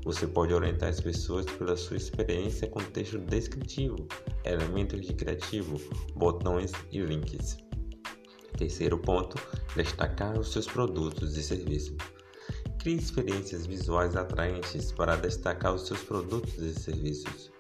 Você 0.04 0.26
pode 0.26 0.52
orientar 0.52 0.90
as 0.90 1.00
pessoas 1.00 1.46
pela 1.46 1.78
sua 1.78 1.98
experiência 1.98 2.68
com 2.68 2.80
texto 2.80 3.20
descritivo, 3.20 4.08
elementos 4.44 5.00
de 5.02 5.14
criativo, 5.14 5.80
botões 6.16 6.72
e 6.92 7.00
links. 7.00 7.58
Terceiro 8.58 8.98
ponto, 8.98 9.38
destacar 9.76 10.40
os 10.40 10.52
seus 10.52 10.66
produtos 10.66 11.38
e 11.38 11.44
serviços. 11.44 11.96
Crie 12.80 12.98
experiências 12.98 13.68
visuais 13.68 14.16
atraentes 14.16 14.92
para 14.92 15.16
destacar 15.16 15.76
os 15.76 15.86
seus 15.86 16.02
produtos 16.04 16.58
e 16.58 16.74
serviços. 16.74 17.52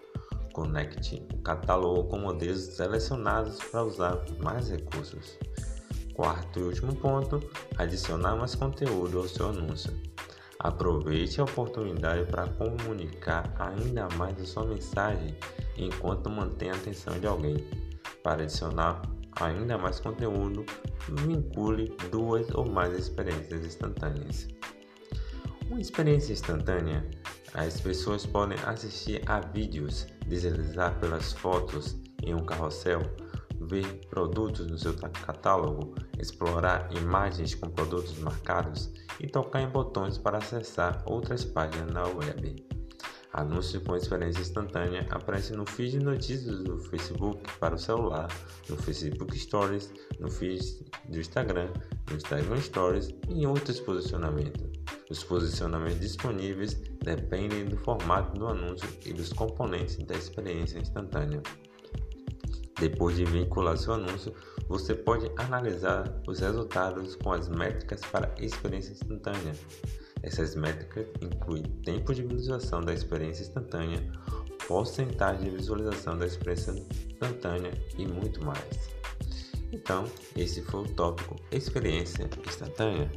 Conecte 0.51 1.23
o 1.33 1.37
catálogo 1.43 2.09
com 2.09 2.17
modelos 2.17 2.61
selecionados 2.75 3.59
para 3.69 3.83
usar 3.83 4.25
mais 4.43 4.69
recursos. 4.69 5.37
Quarto 6.13 6.59
e 6.59 6.63
último 6.63 6.95
ponto, 6.95 7.39
adicionar 7.77 8.35
mais 8.35 8.55
conteúdo 8.55 9.19
ao 9.19 9.27
seu 9.27 9.49
anúncio. 9.49 10.10
Aproveite 10.63 11.41
a 11.41 11.43
oportunidade 11.43 12.29
para 12.29 12.47
comunicar 12.49 13.51
ainda 13.57 14.07
mais 14.15 14.39
a 14.39 14.45
sua 14.45 14.63
mensagem 14.63 15.35
enquanto 15.75 16.29
mantém 16.29 16.69
a 16.69 16.75
atenção 16.75 17.19
de 17.19 17.25
alguém. 17.25 17.67
Para 18.21 18.43
adicionar 18.43 19.01
ainda 19.41 19.75
mais 19.75 19.99
conteúdo, 19.99 20.63
vincule 21.09 21.91
duas 22.11 22.47
ou 22.53 22.69
mais 22.69 22.93
experiências 22.93 23.65
instantâneas. 23.65 24.47
Uma 25.67 25.81
experiência 25.81 26.33
instantânea, 26.33 27.09
as 27.55 27.81
pessoas 27.81 28.27
podem 28.27 28.59
assistir 28.63 29.23
a 29.25 29.39
vídeos, 29.39 30.05
deslizar 30.27 30.99
pelas 30.99 31.33
fotos 31.33 31.97
em 32.21 32.35
um 32.35 32.45
carrossel, 32.45 33.01
ver 33.67 33.85
produtos 34.09 34.67
no 34.67 34.77
seu 34.77 34.93
catálogo, 34.95 35.95
explorar 36.19 36.89
imagens 36.95 37.55
com 37.55 37.69
produtos 37.69 38.17
marcados 38.19 38.91
e 39.19 39.27
tocar 39.27 39.61
em 39.61 39.69
botões 39.69 40.17
para 40.17 40.37
acessar 40.37 41.03
outras 41.05 41.45
páginas 41.45 41.93
na 41.93 42.03
web. 42.03 42.71
Anúncios 43.33 43.81
com 43.83 43.95
experiência 43.95 44.41
instantânea 44.41 45.07
aparecem 45.09 45.55
no 45.55 45.65
feed 45.65 45.91
de 45.91 45.99
notícias 46.03 46.63
do 46.63 46.77
Facebook 46.77 47.41
para 47.59 47.75
o 47.75 47.79
celular, 47.79 48.27
no 48.67 48.75
Facebook 48.75 49.37
Stories, 49.39 49.93
no 50.19 50.29
feed 50.29 50.61
do 51.07 51.17
Instagram, 51.17 51.69
no 52.09 52.17
Instagram 52.17 52.59
Stories 52.59 53.15
e 53.29 53.43
em 53.43 53.45
outros 53.45 53.79
posicionamentos. 53.79 54.69
Os 55.09 55.23
posicionamentos 55.23 56.01
disponíveis 56.01 56.73
dependem 57.01 57.65
do 57.65 57.77
formato 57.77 58.37
do 58.37 58.47
anúncio 58.47 58.89
e 59.05 59.13
dos 59.13 59.31
componentes 59.31 59.97
da 59.97 60.15
experiência 60.15 60.79
instantânea. 60.79 61.41
Depois 62.79 63.15
de 63.15 63.25
vincular 63.25 63.77
seu 63.77 63.93
anúncio, 63.93 64.33
você 64.67 64.95
pode 64.95 65.31
analisar 65.37 66.21
os 66.27 66.39
resultados 66.39 67.15
com 67.15 67.31
as 67.31 67.47
métricas 67.49 68.01
para 68.01 68.33
experiência 68.39 68.93
instantânea. 68.93 69.53
Essas 70.23 70.55
métricas 70.55 71.07
incluem 71.21 71.63
tempo 71.83 72.13
de 72.13 72.23
visualização 72.23 72.81
da 72.81 72.93
experiência 72.93 73.43
instantânea, 73.43 74.01
porcentagem 74.67 75.49
de 75.49 75.57
visualização 75.57 76.17
da 76.17 76.25
experiência 76.25 76.71
instantânea 76.71 77.71
e 77.97 78.07
muito 78.07 78.43
mais. 78.43 78.91
Então, 79.71 80.05
esse 80.35 80.61
foi 80.61 80.81
o 80.81 80.93
tópico 80.93 81.35
experiência 81.51 82.29
instantânea. 82.47 83.11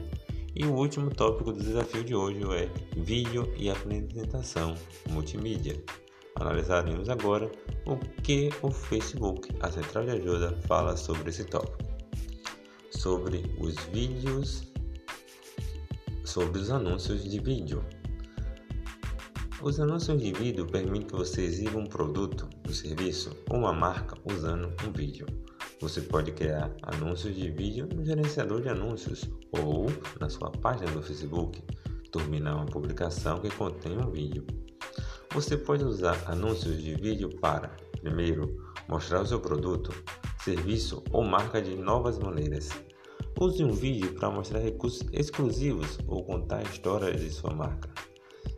E 0.54 0.64
o 0.64 0.72
último 0.72 1.10
tópico 1.10 1.52
do 1.52 1.60
desafio 1.60 2.04
de 2.04 2.14
hoje 2.14 2.40
é 2.54 2.70
vídeo 2.96 3.52
e 3.56 3.68
apresentação 3.68 4.74
multimídia. 5.10 5.82
Analisaremos 6.36 7.08
agora 7.08 7.50
o 7.86 7.96
que 7.96 8.50
o 8.60 8.70
Facebook, 8.70 9.48
a 9.60 9.70
central 9.70 10.04
de 10.04 10.10
ajuda, 10.10 10.56
fala 10.66 10.96
sobre 10.96 11.30
esse 11.30 11.44
tópico. 11.44 11.78
Sobre 12.90 13.44
os 13.60 13.76
vídeos, 13.92 14.64
sobre 16.24 16.58
os 16.58 16.70
anúncios 16.70 17.22
de 17.22 17.38
vídeo. 17.38 17.84
Os 19.62 19.78
anúncios 19.78 20.20
de 20.20 20.32
vídeo 20.32 20.66
permitem 20.66 21.06
que 21.06 21.14
você 21.14 21.42
exiba 21.42 21.78
um 21.78 21.86
produto, 21.86 22.48
um 22.68 22.72
serviço 22.72 23.30
ou 23.48 23.58
uma 23.58 23.72
marca 23.72 24.16
usando 24.24 24.74
um 24.84 24.92
vídeo. 24.92 25.26
Você 25.80 26.00
pode 26.00 26.32
criar 26.32 26.74
anúncios 26.82 27.36
de 27.36 27.48
vídeo 27.50 27.88
no 27.94 28.04
gerenciador 28.04 28.60
de 28.60 28.68
anúncios 28.68 29.30
ou 29.52 29.86
na 30.18 30.28
sua 30.28 30.50
página 30.50 30.90
do 30.90 31.02
Facebook, 31.02 31.62
terminar 32.10 32.56
uma 32.56 32.66
publicação 32.66 33.40
que 33.40 33.50
contém 33.50 33.96
um 33.96 34.10
vídeo. 34.10 34.44
Você 35.34 35.56
pode 35.56 35.82
usar 35.82 36.30
anúncios 36.30 36.80
de 36.80 36.94
vídeo 36.94 37.28
para, 37.40 37.76
primeiro, 38.00 38.56
mostrar 38.86 39.20
o 39.20 39.26
seu 39.26 39.40
produto, 39.40 39.92
serviço 40.44 41.02
ou 41.10 41.24
marca 41.24 41.60
de 41.60 41.74
novas 41.74 42.20
maneiras. 42.20 42.70
Use 43.40 43.64
um 43.64 43.72
vídeo 43.72 44.14
para 44.14 44.30
mostrar 44.30 44.60
recursos 44.60 45.04
exclusivos 45.12 45.98
ou 46.06 46.22
contar 46.22 46.58
a 46.58 46.62
história 46.62 47.12
de 47.12 47.28
sua 47.30 47.52
marca. 47.52 47.90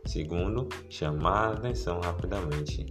Segundo, 0.05 0.69
chamar 0.87 1.47
a 1.47 1.53
atenção 1.53 1.99
rapidamente. 1.99 2.85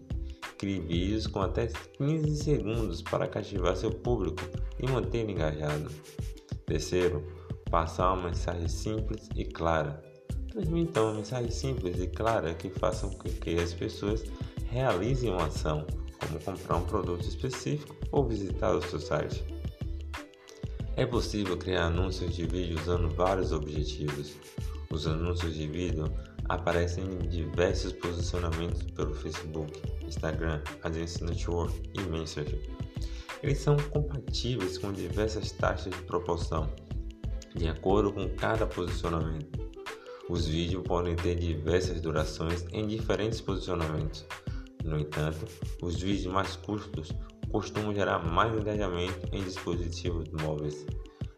Crie 0.59 0.81
vídeos 0.81 1.29
com 1.29 1.41
até 1.41 1.69
15 1.69 2.43
segundos 2.43 3.03
para 3.03 3.29
cativar 3.29 3.77
seu 3.77 3.93
público 3.93 4.43
e 4.81 4.91
manter 4.91 5.31
engajado. 5.31 5.93
Terceiro, 6.67 7.25
passar 7.71 8.15
uma 8.15 8.31
mensagem 8.31 8.67
simples 8.67 9.29
e 9.37 9.45
clara. 9.45 10.03
Transmita 10.57 11.03
uma 11.03 11.13
mensagem 11.13 11.51
simples 11.51 12.01
e 12.01 12.07
clara 12.07 12.55
que 12.55 12.71
faça 12.71 13.07
com 13.07 13.29
que 13.29 13.61
as 13.61 13.75
pessoas 13.75 14.25
realizem 14.71 15.31
uma 15.31 15.49
ação, 15.49 15.87
como 16.19 16.41
comprar 16.41 16.77
um 16.77 16.87
produto 16.87 17.29
específico 17.29 17.95
ou 18.11 18.27
visitar 18.27 18.75
o 18.75 18.81
seu 18.81 18.99
site. 18.99 19.45
É 20.97 21.05
possível 21.05 21.59
criar 21.59 21.89
anúncios 21.89 22.35
de 22.35 22.47
vídeo 22.47 22.81
usando 22.81 23.11
vários 23.11 23.53
objetivos. 23.53 24.33
Os 24.89 25.07
anúncios 25.07 25.55
de 25.55 25.67
vídeo 25.67 26.11
aparecem 26.49 27.05
em 27.05 27.29
diversos 27.29 27.93
posicionamentos 27.93 28.83
pelo 28.93 29.13
Facebook, 29.13 29.79
Instagram, 30.07 30.63
AdSense 30.83 31.23
Network 31.23 31.83
e 31.93 32.01
Messenger. 32.01 32.59
Eles 33.43 33.59
são 33.59 33.77
compatíveis 33.91 34.79
com 34.79 34.91
diversas 34.91 35.53
taxas 35.53 35.95
de 35.95 36.03
proporção, 36.05 36.67
de 37.55 37.69
acordo 37.69 38.11
com 38.11 38.27
cada 38.31 38.67
posicionamento. 38.67 39.76
Os 40.29 40.47
vídeos 40.47 40.83
podem 40.83 41.15
ter 41.15 41.37
diversas 41.37 42.01
durações 42.01 42.65
em 42.73 42.87
diferentes 42.87 43.41
posicionamentos. 43.41 44.27
No 44.85 44.99
entanto, 44.99 45.47
os 45.81 46.01
vídeos 46.01 46.33
mais 46.33 46.57
curtos 46.57 47.13
costumam 47.51 47.95
gerar 47.95 48.19
mais 48.19 48.53
engajamento 48.53 49.29
em 49.33 49.43
dispositivos 49.45 50.29
móveis. 50.31 50.85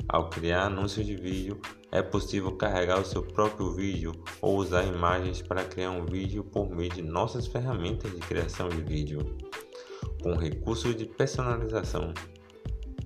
Ao 0.08 0.30
criar 0.30 0.64
anúncios 0.66 1.06
de 1.06 1.16
vídeo, 1.16 1.60
é 1.92 2.00
possível 2.00 2.52
carregar 2.56 2.98
o 2.98 3.04
seu 3.04 3.22
próprio 3.22 3.74
vídeo 3.74 4.12
ou 4.40 4.56
usar 4.56 4.84
imagens 4.84 5.42
para 5.42 5.64
criar 5.64 5.90
um 5.90 6.06
vídeo 6.06 6.42
por 6.42 6.70
meio 6.70 6.90
de 6.90 7.02
nossas 7.02 7.46
ferramentas 7.46 8.10
de 8.10 8.20
criação 8.20 8.70
de 8.70 8.80
vídeo. 8.80 9.36
Com 10.22 10.34
recursos 10.34 10.96
de 10.96 11.04
personalização 11.04 12.14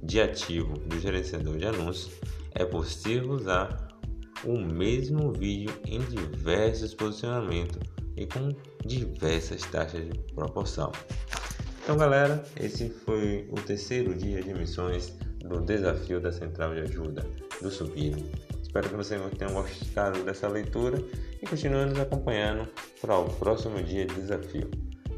de 0.01 0.21
ativo 0.21 0.79
do 0.79 1.01
gerenciador 1.01 1.59
de 1.59 1.67
anúncios, 1.67 2.13
é 2.53 2.65
possível 2.65 3.33
usar 3.33 3.92
o 4.45 4.59
mesmo 4.59 5.33
vídeo 5.33 5.73
em 5.87 6.01
diversos 6.01 6.95
posicionamentos 6.95 7.79
e 8.17 8.27
com 8.27 8.55
diversas 8.85 9.63
taxas 9.63 10.05
de 10.05 10.19
proporção. 10.35 10.93
Então, 11.83 11.97
galera, 11.97 12.45
esse 12.61 12.89
foi 12.91 13.49
o 13.51 13.55
terceiro 13.57 14.15
dia 14.15 14.43
de 14.43 14.55
missões 14.55 15.13
do 15.41 15.61
desafio 15.61 16.21
da 16.21 16.31
Central 16.31 16.75
de 16.75 16.83
Ajuda 16.83 17.27
do 17.61 17.71
Subido. 17.71 18.23
Espero 18.63 18.89
que 18.89 18.95
vocês 18.95 19.21
tenham 19.37 19.53
gostado 19.55 20.23
dessa 20.25 20.49
leitura 20.49 21.03
e 21.43 21.47
continuem 21.47 21.87
nos 21.87 21.99
acompanhando 21.99 22.69
para 23.01 23.19
o 23.19 23.29
próximo 23.29 23.83
dia 23.83 24.07
de 24.07 24.15
desafio. 24.15 24.71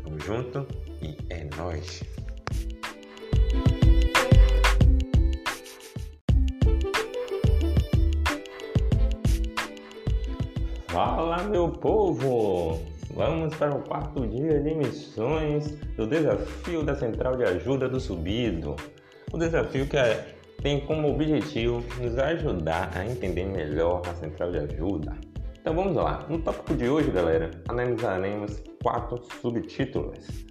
Tamo 0.02 0.18
junto 0.18 0.66
e 1.02 1.16
é 1.30 1.44
nóis! 1.56 2.13
Fala 10.94 11.42
meu 11.42 11.68
povo! 11.70 12.78
Vamos 13.16 13.52
para 13.56 13.74
o 13.74 13.82
quarto 13.82 14.24
dia 14.28 14.60
de 14.60 14.76
missões 14.76 15.76
do 15.96 16.06
desafio 16.06 16.84
da 16.84 16.94
Central 16.94 17.36
de 17.36 17.42
Ajuda 17.42 17.88
do 17.88 17.98
Subido. 17.98 18.76
O 19.32 19.36
desafio 19.36 19.88
que 19.88 19.96
é, 19.96 20.36
tem 20.62 20.86
como 20.86 21.12
objetivo 21.12 21.82
nos 22.00 22.16
ajudar 22.16 22.96
a 22.96 23.04
entender 23.04 23.44
melhor 23.44 24.02
a 24.08 24.14
Central 24.14 24.52
de 24.52 24.58
Ajuda. 24.58 25.18
Então 25.60 25.74
vamos 25.74 25.96
lá. 25.96 26.24
No 26.28 26.38
tópico 26.38 26.76
de 26.76 26.88
hoje, 26.88 27.10
galera, 27.10 27.50
analisaremos 27.68 28.62
quatro 28.80 29.20
subtítulos: 29.42 30.46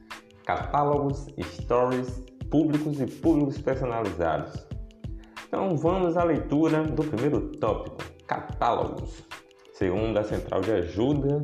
catálogos, 0.45 1.25
stories, 1.41 2.21
públicos 2.51 2.99
e 2.99 3.07
públicos 3.07 3.61
personalizados. 3.61 4.67
Então 5.47 5.77
vamos 5.77 6.17
à 6.17 6.25
leitura 6.25 6.83
do 6.83 7.01
primeiro 7.01 7.47
tópico: 7.59 8.03
catálogos. 8.27 9.23
Segundo 9.83 10.17
a 10.17 10.23
Central 10.23 10.61
de 10.61 10.71
Ajuda 10.71 11.43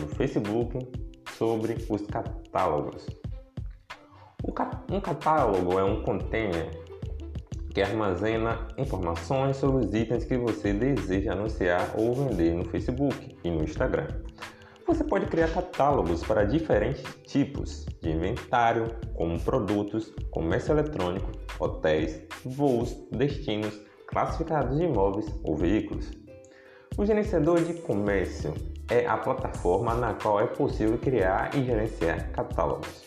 no 0.00 0.08
Facebook 0.16 0.78
sobre 1.36 1.76
os 1.90 2.06
catálogos. 2.06 3.06
Um 4.90 5.00
catálogo 5.02 5.78
é 5.78 5.84
um 5.84 6.02
container 6.02 6.70
que 7.74 7.82
armazena 7.82 8.66
informações 8.78 9.58
sobre 9.58 9.84
os 9.84 9.94
itens 9.94 10.24
que 10.24 10.38
você 10.38 10.72
deseja 10.72 11.32
anunciar 11.32 11.94
ou 11.98 12.14
vender 12.14 12.54
no 12.54 12.64
Facebook 12.64 13.36
e 13.44 13.50
no 13.50 13.62
Instagram. 13.62 14.08
Você 14.86 15.04
pode 15.04 15.26
criar 15.26 15.52
catálogos 15.52 16.24
para 16.24 16.44
diferentes 16.44 17.04
tipos 17.26 17.84
de 18.00 18.12
inventário, 18.12 18.96
como 19.12 19.38
produtos, 19.38 20.10
comércio 20.30 20.72
eletrônico, 20.72 21.30
hotéis, 21.60 22.22
voos, 22.46 22.94
destinos, 23.12 23.78
classificados 24.06 24.74
de 24.78 24.84
imóveis 24.84 25.30
ou 25.44 25.54
veículos. 25.54 26.23
O 26.96 27.04
gerenciador 27.04 27.60
de 27.60 27.74
comércio 27.74 28.54
é 28.88 29.04
a 29.04 29.16
plataforma 29.16 29.94
na 29.94 30.14
qual 30.14 30.40
é 30.40 30.46
possível 30.46 30.96
criar 30.96 31.52
e 31.52 31.64
gerenciar 31.64 32.30
catálogos. 32.30 33.02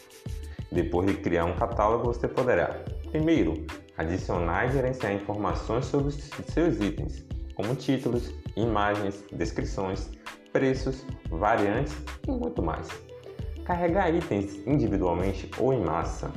Depois 0.70 1.08
de 1.08 1.14
criar 1.14 1.46
um 1.46 1.56
catálogo, 1.56 2.04
você 2.04 2.28
poderá, 2.28 2.84
primeiro, 3.10 3.66
adicionar 3.98 4.66
e 4.66 4.74
gerenciar 4.74 5.14
informações 5.14 5.86
sobre 5.86 6.12
seus 6.12 6.82
itens, 6.82 7.24
como 7.56 7.76
títulos, 7.76 8.34
imagens, 8.58 9.24
descrições, 9.32 10.10
preços, 10.52 11.06
variantes 11.30 11.96
e 12.28 12.32
muito 12.32 12.62
mais. 12.62 12.90
carregar 13.64 14.14
itens 14.14 14.66
individualmente 14.68 15.50
ou 15.58 15.74
em 15.74 15.82
massa. 15.82 16.32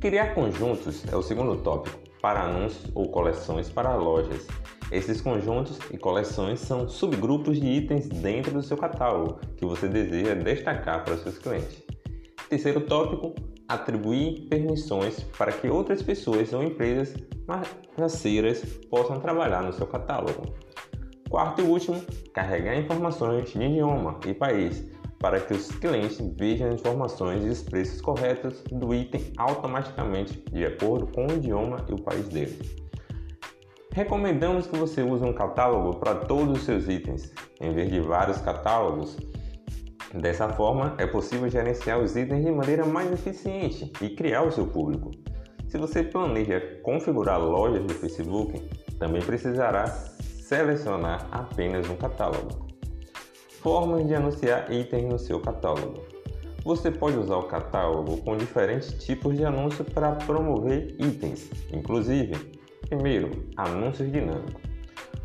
Criar 0.00 0.34
conjuntos 0.34 1.04
é 1.12 1.16
o 1.16 1.22
segundo 1.22 1.56
tópico 1.62 1.98
para 2.20 2.42
anúncios 2.42 2.90
ou 2.94 3.08
coleções 3.10 3.68
para 3.68 3.94
lojas. 3.94 4.46
Esses 4.90 5.20
conjuntos 5.20 5.78
e 5.90 5.98
coleções 5.98 6.60
são 6.60 6.88
subgrupos 6.88 7.60
de 7.60 7.66
itens 7.66 8.08
dentro 8.08 8.52
do 8.52 8.62
seu 8.62 8.76
catálogo 8.76 9.40
que 9.56 9.66
você 9.66 9.88
deseja 9.88 10.34
destacar 10.34 11.04
para 11.04 11.16
seus 11.16 11.38
clientes. 11.38 11.82
Terceiro 12.48 12.80
tópico: 12.82 13.34
atribuir 13.66 14.46
permissões 14.48 15.24
para 15.36 15.50
que 15.50 15.68
outras 15.68 16.02
pessoas 16.02 16.52
ou 16.52 16.62
empresas 16.62 17.14
parceiras 17.96 18.62
possam 18.88 19.18
trabalhar 19.18 19.64
no 19.64 19.72
seu 19.72 19.88
catálogo. 19.88 20.54
Quarto 21.28 21.62
e 21.62 21.64
último: 21.64 22.00
carregar 22.32 22.78
informações 22.78 23.50
de 23.50 23.60
idioma 23.60 24.20
e 24.24 24.32
país 24.32 24.88
para 25.18 25.40
que 25.40 25.54
os 25.54 25.68
clientes 25.72 26.20
vejam 26.38 26.68
as 26.68 26.80
informações 26.80 27.44
e 27.44 27.48
os 27.48 27.62
preços 27.62 28.00
corretos 28.00 28.62
do 28.70 28.94
item 28.94 29.32
automaticamente 29.36 30.44
de 30.52 30.64
acordo 30.64 31.08
com 31.08 31.26
o 31.26 31.32
idioma 31.32 31.84
e 31.88 31.94
o 31.94 32.00
país 32.00 32.28
dele. 32.28 32.85
Recomendamos 33.96 34.66
que 34.66 34.76
você 34.76 35.02
use 35.02 35.24
um 35.24 35.32
catálogo 35.32 35.96
para 35.96 36.14
todos 36.14 36.58
os 36.58 36.64
seus 36.66 36.86
itens, 36.86 37.32
em 37.58 37.72
vez 37.72 37.90
de 37.90 37.98
vários 37.98 38.36
catálogos. 38.42 39.16
Dessa 40.12 40.50
forma, 40.50 40.94
é 40.98 41.06
possível 41.06 41.48
gerenciar 41.48 41.98
os 41.98 42.14
itens 42.14 42.44
de 42.44 42.50
maneira 42.50 42.84
mais 42.84 43.10
eficiente 43.10 43.90
e 44.02 44.10
criar 44.10 44.42
o 44.42 44.52
seu 44.52 44.66
público. 44.66 45.12
Se 45.66 45.78
você 45.78 46.02
planeja 46.02 46.60
configurar 46.82 47.40
lojas 47.40 47.86
do 47.86 47.94
Facebook, 47.94 48.68
também 48.98 49.22
precisará 49.22 49.86
selecionar 49.86 51.26
apenas 51.32 51.88
um 51.88 51.96
catálogo. 51.96 52.66
Formas 53.62 54.06
de 54.06 54.14
anunciar 54.14 54.70
itens 54.70 55.06
no 55.06 55.18
seu 55.18 55.40
catálogo. 55.40 56.02
Você 56.66 56.90
pode 56.90 57.16
usar 57.16 57.36
o 57.36 57.44
catálogo 57.44 58.18
com 58.18 58.36
diferentes 58.36 58.92
tipos 59.02 59.34
de 59.34 59.44
anúncio 59.46 59.86
para 59.86 60.12
promover 60.12 60.94
itens, 61.00 61.48
inclusive, 61.72 62.55
primeiro, 62.88 63.30
anúncios 63.56 64.10
dinâmicos. 64.10 64.62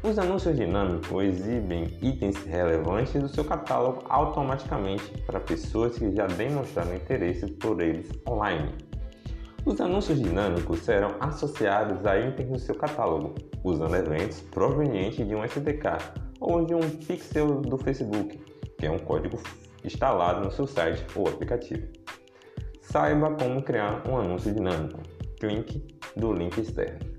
Os 0.04 0.18
anúncios 0.18 0.56
dinâmicos 0.56 1.24
exibem 1.24 1.84
itens 2.02 2.44
relevantes 2.44 3.22
do 3.22 3.28
seu 3.28 3.46
catálogo 3.46 4.04
automaticamente 4.10 5.12
para 5.28 5.40
pessoas 5.40 5.96
que 5.96 6.16
já 6.16 6.26
demonstraram 6.26 6.96
interesse 6.96 7.46
por 7.52 7.80
eles 7.80 8.10
online. 8.28 8.74
Os 9.64 9.80
anúncios 9.80 10.20
dinâmicos 10.20 10.80
serão 10.80 11.16
associados 11.20 12.04
a 12.04 12.18
itens 12.18 12.50
no 12.50 12.58
seu 12.58 12.74
catálogo, 12.74 13.36
usando 13.64 13.96
eventos 13.96 14.42
provenientes 14.42 15.28
de 15.28 15.36
um 15.36 15.44
SDK 15.44 15.98
ou 16.40 16.66
de 16.66 16.74
um 16.74 16.80
pixel 16.80 17.62
do 17.62 17.78
Facebook, 17.78 18.40
que 18.80 18.88
é 18.88 18.92
um 18.92 18.98
código 18.98 19.38
instalado 19.84 20.44
no 20.44 20.52
seu 20.52 20.66
site 20.66 21.06
ou 21.16 21.28
aplicativo. 21.28 21.88
Saiba 22.82 23.36
como 23.36 23.62
criar 23.62 24.02
um 24.10 24.18
anúncio 24.18 24.52
dinâmico. 24.52 25.00
Clique 25.40 25.86
do 26.16 26.34
link 26.34 26.58
externo. 26.60 27.11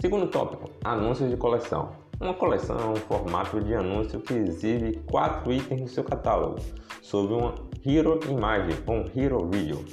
Segundo 0.00 0.28
tópico: 0.28 0.70
anúncios 0.84 1.28
de 1.28 1.36
coleção. 1.36 1.90
Uma 2.20 2.32
coleção 2.32 2.78
é 2.78 2.84
um 2.84 2.94
formato 2.94 3.60
de 3.60 3.74
anúncio 3.74 4.20
que 4.20 4.32
exibe 4.32 5.02
quatro 5.10 5.52
itens 5.52 5.80
no 5.80 5.88
seu 5.88 6.04
catálogo, 6.04 6.60
sob 7.02 7.34
uma 7.34 7.54
hero 7.84 8.20
imagem 8.28 8.76
ou 8.86 8.94
um 8.94 9.10
hero 9.16 9.48
video. 9.48 9.84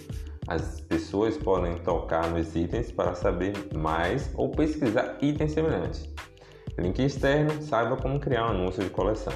As 0.47 0.79
pessoas 0.81 1.35
podem 1.37 1.75
tocar 1.79 2.29
nos 2.29 2.55
itens 2.55 2.91
para 2.91 3.15
saber 3.15 3.53
mais 3.75 4.29
ou 4.35 4.49
pesquisar 4.49 5.17
itens 5.23 5.53
semelhantes. 5.53 6.07
Link 6.77 6.99
externo, 6.99 7.59
saiba 7.63 7.97
como 7.97 8.19
criar 8.19 8.45
um 8.45 8.49
anúncio 8.49 8.83
de 8.83 8.91
coleção. 8.91 9.33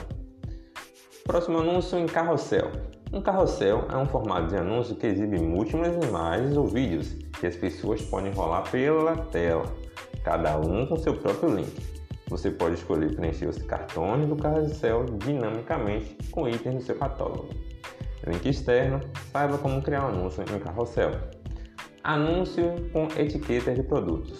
Próximo 1.26 1.58
anúncio 1.58 1.98
em 1.98 2.06
carrossel. 2.06 2.72
Um 3.12 3.22
carrossel 3.22 3.88
é 3.92 3.98
um 3.98 4.06
formato 4.06 4.50
de 4.50 4.58
anúncio 4.58 4.96
que 4.96 5.08
exibe 5.08 5.40
múltiplas 5.40 5.96
imagens 6.08 6.56
ou 6.56 6.68
vídeos 6.68 7.12
que 7.40 7.48
as 7.48 7.56
pessoas 7.56 8.04
podem 8.04 8.32
rolar 8.34 8.70
pela 8.70 9.16
tela, 9.16 9.66
cada 10.30 10.60
um 10.60 10.86
com 10.86 10.96
seu 10.96 11.16
próprio 11.16 11.56
link. 11.56 11.74
Você 12.28 12.52
pode 12.52 12.76
escolher 12.76 13.16
preencher 13.16 13.48
os 13.48 13.58
cartões 13.64 14.28
do 14.30 14.36
carrossel 14.36 15.06
dinamicamente 15.26 16.16
com 16.30 16.48
itens 16.48 16.76
do 16.76 16.82
seu 16.84 16.96
catálogo. 16.96 17.50
Link 18.28 18.48
externo, 18.48 19.02
saiba 19.32 19.58
como 19.58 19.82
criar 19.82 20.06
um 20.06 20.10
anúncio 20.10 20.44
em 20.44 20.60
carrossel. 20.60 21.14
Anúncio 22.04 22.76
com 22.94 23.08
etiquetas 23.20 23.76
de 23.76 23.82
produtos. 23.82 24.40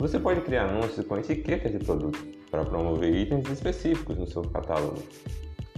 Você 0.00 0.18
pode 0.18 0.40
criar 0.40 0.70
anúncios 0.70 1.06
com 1.06 1.16
etiquetas 1.16 1.70
de 1.70 1.78
produtos 1.78 2.20
para 2.50 2.64
promover 2.64 3.14
itens 3.14 3.48
específicos 3.48 4.18
no 4.18 4.26
seu 4.26 4.42
catálogo. 4.42 5.00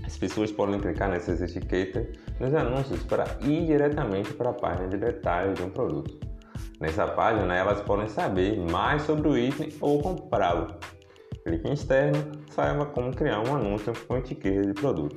As 0.07 0.16
pessoas 0.16 0.51
podem 0.51 0.81
clicar 0.81 1.11
nessas 1.11 1.42
etiquetas 1.42 2.07
nos 2.40 2.55
anúncios 2.55 3.03
para 3.03 3.25
ir 3.42 3.66
diretamente 3.66 4.33
para 4.33 4.49
a 4.49 4.55
página 4.55 4.88
de 4.88 4.96
detalhes 4.96 5.55
de 5.57 5.64
um 5.64 5.68
produto. 5.68 6.30
Nessa 6.81 7.07
página, 7.07 7.55
elas 7.55 7.83
podem 7.83 8.09
saber 8.09 8.59
mais 8.71 9.03
sobre 9.03 9.29
o 9.29 9.37
item 9.37 9.69
ou 9.83 10.01
comprá-lo. 10.01 10.75
Clique 11.45 11.69
em 11.69 11.75
externo, 11.75 12.33
saiba 12.51 12.87
como 12.87 13.14
criar 13.14 13.40
um 13.40 13.55
anúncio 13.55 13.93
com 14.09 14.16
etiqueta 14.16 14.62
de 14.62 14.73
produto. 14.73 15.16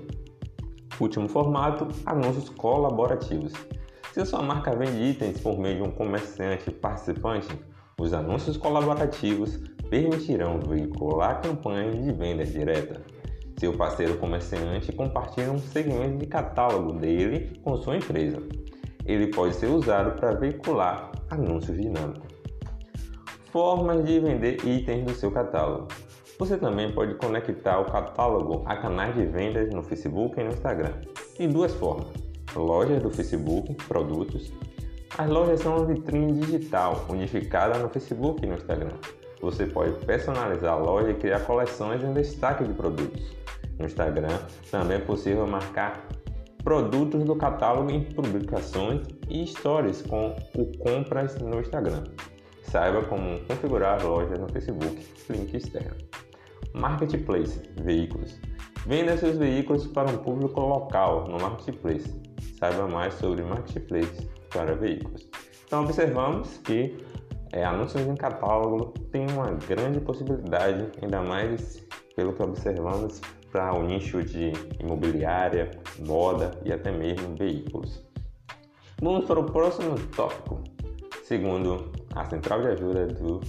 Último 1.00 1.30
formato: 1.30 1.88
anúncios 2.06 2.50
colaborativos. 2.50 3.54
Se 4.12 4.20
a 4.20 4.26
sua 4.26 4.42
marca 4.42 4.76
vende 4.76 5.02
itens 5.02 5.40
por 5.40 5.58
meio 5.58 5.78
de 5.78 5.84
um 5.84 5.92
comerciante 5.92 6.70
participante, 6.70 7.48
os 7.98 8.14
anúncios 8.14 8.58
colaborativos 8.58 9.58
permitirão 9.90 10.60
veicular 10.60 11.42
campanhas 11.42 12.04
de 12.04 12.12
venda 12.12 12.44
direta. 12.44 13.02
Seu 13.58 13.72
parceiro 13.72 14.18
comerciante 14.18 14.92
compartilha 14.92 15.52
um 15.52 15.60
segmento 15.60 16.18
de 16.18 16.26
catálogo 16.26 16.92
dele 17.00 17.58
com 17.64 17.78
sua 17.78 17.96
empresa. 17.96 18.42
Ele 19.06 19.28
pode 19.28 19.56
ser 19.56 19.68
usado 19.68 20.20
para 20.20 20.34
veicular 20.34 21.12
anúncios 21.30 21.78
dinâmicos. 21.78 22.34
Formas 23.52 24.06
de 24.06 24.20
vender 24.20 24.66
itens 24.66 25.06
do 25.06 25.14
seu 25.14 25.30
catálogo. 25.30 25.88
Você 26.40 26.58
também 26.58 26.92
pode 26.92 27.14
conectar 27.16 27.80
o 27.80 27.86
catálogo 27.86 28.64
a 28.66 28.76
canais 28.76 29.14
de 29.16 29.26
vendas 29.26 29.70
no 29.74 29.84
Facebook 29.84 30.40
e 30.40 30.44
no 30.44 30.50
Instagram. 30.50 30.94
De 31.38 31.48
duas 31.48 31.74
formas: 31.76 32.08
lojas 32.56 33.02
do 33.04 33.10
Facebook, 33.10 33.74
produtos. 33.88 34.52
As 35.18 35.30
lojas 35.30 35.60
são 35.60 35.78
uma 35.78 35.86
vitrine 35.86 36.34
digital 36.34 37.06
unificada 37.08 37.78
no 37.78 37.88
Facebook 37.88 38.44
e 38.44 38.48
no 38.48 38.56
Instagram. 38.56 38.98
Você 39.42 39.68
pode 39.68 39.94
personalizar 40.06 40.74
a 40.74 40.78
loja 40.78 41.12
e 41.12 41.14
criar 41.14 41.42
coleções 41.42 42.04
em 42.04 42.14
destaque 42.14 42.64
de 42.64 42.74
produtos. 42.74 43.36
No 43.78 43.86
Instagram 43.86 44.40
também 44.72 44.98
é 44.98 45.00
possível 45.02 45.46
marcar 45.46 46.08
produtos 46.64 47.24
do 47.24 47.36
catálogo 47.36 47.92
em 47.92 48.04
publicações 48.04 49.02
e 49.30 49.46
stories 49.46 50.02
com 50.02 50.36
o 50.56 50.78
compras 50.78 51.38
no 51.38 51.60
Instagram. 51.60 52.04
Saiba 52.64 53.04
como 53.04 53.40
configurar 53.42 54.02
a 54.02 54.04
loja 54.04 54.36
no 54.36 54.50
Facebook, 54.50 55.06
link 55.30 55.54
externo. 55.54 55.96
Marketplace, 56.74 57.62
veículos. 57.82 58.40
Venda 58.86 59.18
seus 59.18 59.38
veículos 59.38 59.88
para 59.88 60.10
um 60.10 60.18
público 60.18 60.60
local 60.60 61.28
no 61.28 61.40
Marketplace. 61.40 62.10
Saiba 62.58 62.88
mais 62.88 63.14
sobre 63.16 63.44
Marketplace 63.44 64.30
para 64.50 64.74
veículos. 64.76 65.30
Então 65.66 65.84
observamos 65.84 66.58
que 66.60 66.98
é, 67.52 67.64
anúncios 67.64 68.08
em 68.08 68.16
catálogo 68.16 68.94
tem 69.12 69.28
uma 69.30 69.52
grande 69.52 70.00
possibilidade, 70.00 70.88
ainda 71.02 71.22
mais 71.22 71.86
pelo 72.16 72.34
que 72.34 72.42
observamos 72.42 73.22
para 73.54 73.72
o 73.76 73.84
nicho 73.84 74.24
de 74.24 74.52
imobiliária, 74.80 75.70
moda 76.00 76.60
e 76.66 76.74
até 76.74 76.92
mesmo 76.92 77.36
veículos. 77.36 78.04
Vamos 79.00 79.26
para 79.26 79.40
o 79.40 79.44
próximo 79.44 79.96
tópico, 80.16 80.64
segundo 81.24 81.92
a 82.16 82.26
central 82.26 82.64
de 82.64 82.70
ajuda 82.70 83.06
do, 83.06 83.42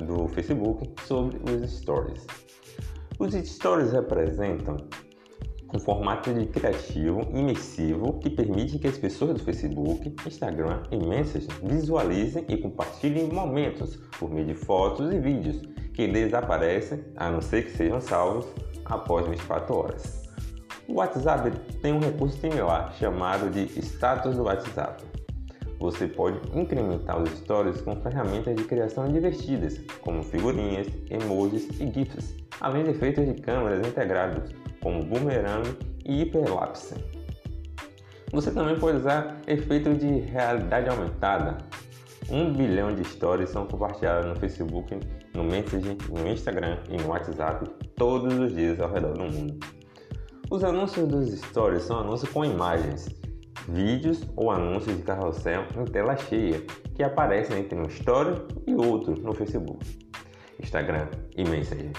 do 0.00 0.28
Facebook 0.28 0.90
sobre 1.02 1.38
os 1.52 1.70
stories. 1.70 2.26
Os 3.18 3.34
stories 3.34 3.92
representam 3.92 4.78
um 5.74 5.78
formato 5.78 6.32
de 6.32 6.46
criativo 6.46 7.20
imersivo 7.34 8.18
que 8.20 8.30
permite 8.30 8.78
que 8.78 8.86
as 8.86 8.96
pessoas 8.96 9.34
do 9.34 9.40
Facebook, 9.40 10.14
Instagram 10.26 10.84
e 10.90 10.96
Messenger 10.96 11.50
visualizem 11.62 12.46
e 12.48 12.56
compartilhem 12.56 13.28
momentos 13.28 13.96
por 14.18 14.30
meio 14.30 14.46
de 14.46 14.54
fotos 14.54 15.12
e 15.12 15.18
vídeos 15.18 15.60
que 15.92 16.08
desaparecem, 16.08 17.04
a 17.16 17.30
não 17.30 17.42
ser 17.42 17.64
que 17.64 17.72
sejam 17.72 18.00
salvos, 18.00 18.46
após 18.84 19.26
24 19.26 19.76
horas. 19.76 20.24
O 20.86 20.94
WhatsApp 20.94 21.50
tem 21.80 21.92
um 21.92 22.00
recurso 22.00 22.38
similar 22.38 22.92
chamado 22.94 23.50
de 23.50 23.62
status 23.80 24.36
do 24.36 24.44
WhatsApp. 24.44 25.02
Você 25.80 26.06
pode 26.06 26.38
incrementar 26.58 27.20
os 27.20 27.30
stories 27.30 27.80
com 27.80 27.96
ferramentas 27.96 28.54
de 28.54 28.64
criação 28.64 29.10
divertidas, 29.10 29.80
como 30.00 30.22
figurinhas, 30.22 30.86
emojis 31.10 31.68
e 31.80 31.90
GIFs, 31.90 32.36
além 32.60 32.84
de 32.84 32.90
efeitos 32.90 33.26
de 33.26 33.34
câmeras 33.34 33.86
integrados 33.86 34.54
como 34.82 35.02
boomerang 35.02 35.76
e 36.04 36.22
hiperlapse. 36.22 36.94
Você 38.32 38.50
também 38.50 38.78
pode 38.78 38.98
usar 38.98 39.40
efeito 39.46 39.94
de 39.94 40.20
realidade 40.20 40.88
aumentada. 40.88 41.58
Um 42.30 42.52
bilhão 42.52 42.94
de 42.94 43.04
stories 43.04 43.50
são 43.50 43.66
compartilhadas 43.66 44.26
no 44.26 44.36
Facebook, 44.36 44.98
no 45.34 45.44
Messenger, 45.44 45.96
no 46.10 46.28
Instagram 46.28 46.78
e 46.88 46.96
no 46.96 47.08
WhatsApp 47.08 47.68
todos 47.96 48.34
os 48.38 48.54
dias 48.54 48.80
ao 48.80 48.90
redor 48.90 49.12
do 49.12 49.24
mundo. 49.24 49.58
Os 50.50 50.64
anúncios 50.64 51.06
dos 51.08 51.30
stories 51.40 51.82
são 51.82 52.00
anúncios 52.00 52.30
com 52.30 52.44
imagens. 52.44 53.08
vídeos 53.68 54.22
ou 54.36 54.50
anúncios 54.50 54.96
de 54.96 55.02
carrossel 55.02 55.64
em 55.76 55.84
tela 55.86 56.16
cheia 56.16 56.60
que 56.94 57.02
aparecem 57.02 57.58
entre 57.58 57.78
um 57.78 57.86
story 57.86 58.40
e 58.66 58.74
outro 58.74 59.14
no 59.20 59.32
Facebook, 59.32 59.78
Instagram 60.60 61.08
e 61.36 61.44
Messenger. 61.44 61.92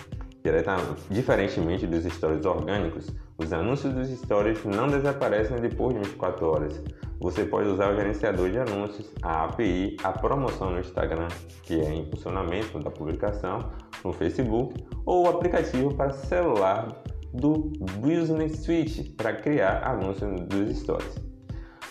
Diferentemente 1.09 1.87
dos 1.87 2.03
stories 2.05 2.45
orgânicos, 2.45 3.07
os 3.37 3.51
anúncios 3.51 3.93
dos 3.93 4.09
stories 4.09 4.63
não 4.63 4.87
desaparecem 4.87 5.57
depois 5.59 5.93
de 5.93 6.01
24 6.01 6.45
horas. 6.47 6.81
Você 7.19 7.43
pode 7.43 7.67
usar 7.67 7.91
o 7.91 7.95
gerenciador 7.95 8.49
de 8.49 8.59
anúncios, 8.59 9.11
a 9.21 9.45
API, 9.45 9.97
a 10.03 10.11
promoção 10.11 10.71
no 10.71 10.79
Instagram, 10.79 11.27
que 11.63 11.79
é 11.79 11.93
em 11.93 12.09
funcionamento 12.09 12.79
da 12.79 12.89
publicação, 12.89 13.69
no 14.03 14.13
Facebook, 14.13 14.85
ou 15.05 15.25
o 15.25 15.29
aplicativo 15.29 15.93
para 15.93 16.11
celular 16.11 17.03
do 17.33 17.71
Business 17.99 18.63
Suite 18.63 19.03
para 19.17 19.33
criar 19.33 19.85
anúncios 19.85 20.41
dos 20.41 20.77
stories. 20.77 21.25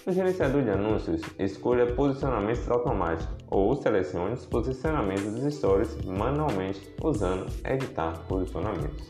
No 0.07 0.13
gerenciador 0.13 0.63
de 0.63 0.71
anúncios, 0.71 1.23
escolha 1.39 1.87
posicionamentos 1.95 2.71
automáticos 2.71 3.35
ou 3.51 3.75
selecione 3.75 4.35
os 4.35 4.45
posicionamentos 4.45 5.25
dos 5.35 5.55
stories 5.55 5.97
manualmente 6.05 6.95
usando 7.03 7.47
editar 7.65 8.13
posicionamentos. 8.29 9.09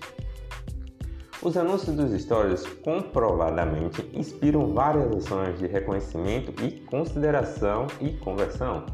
Os 1.43 1.57
anúncios 1.57 1.95
dos 1.97 2.23
stories 2.23 2.65
comprovadamente 2.83 4.09
inspiram 4.15 4.73
várias 4.73 5.11
ações 5.15 5.59
de 5.59 5.67
reconhecimento 5.67 6.55
e 6.65 6.71
consideração 6.87 7.87
e 8.01 8.13
conversão. 8.13 8.87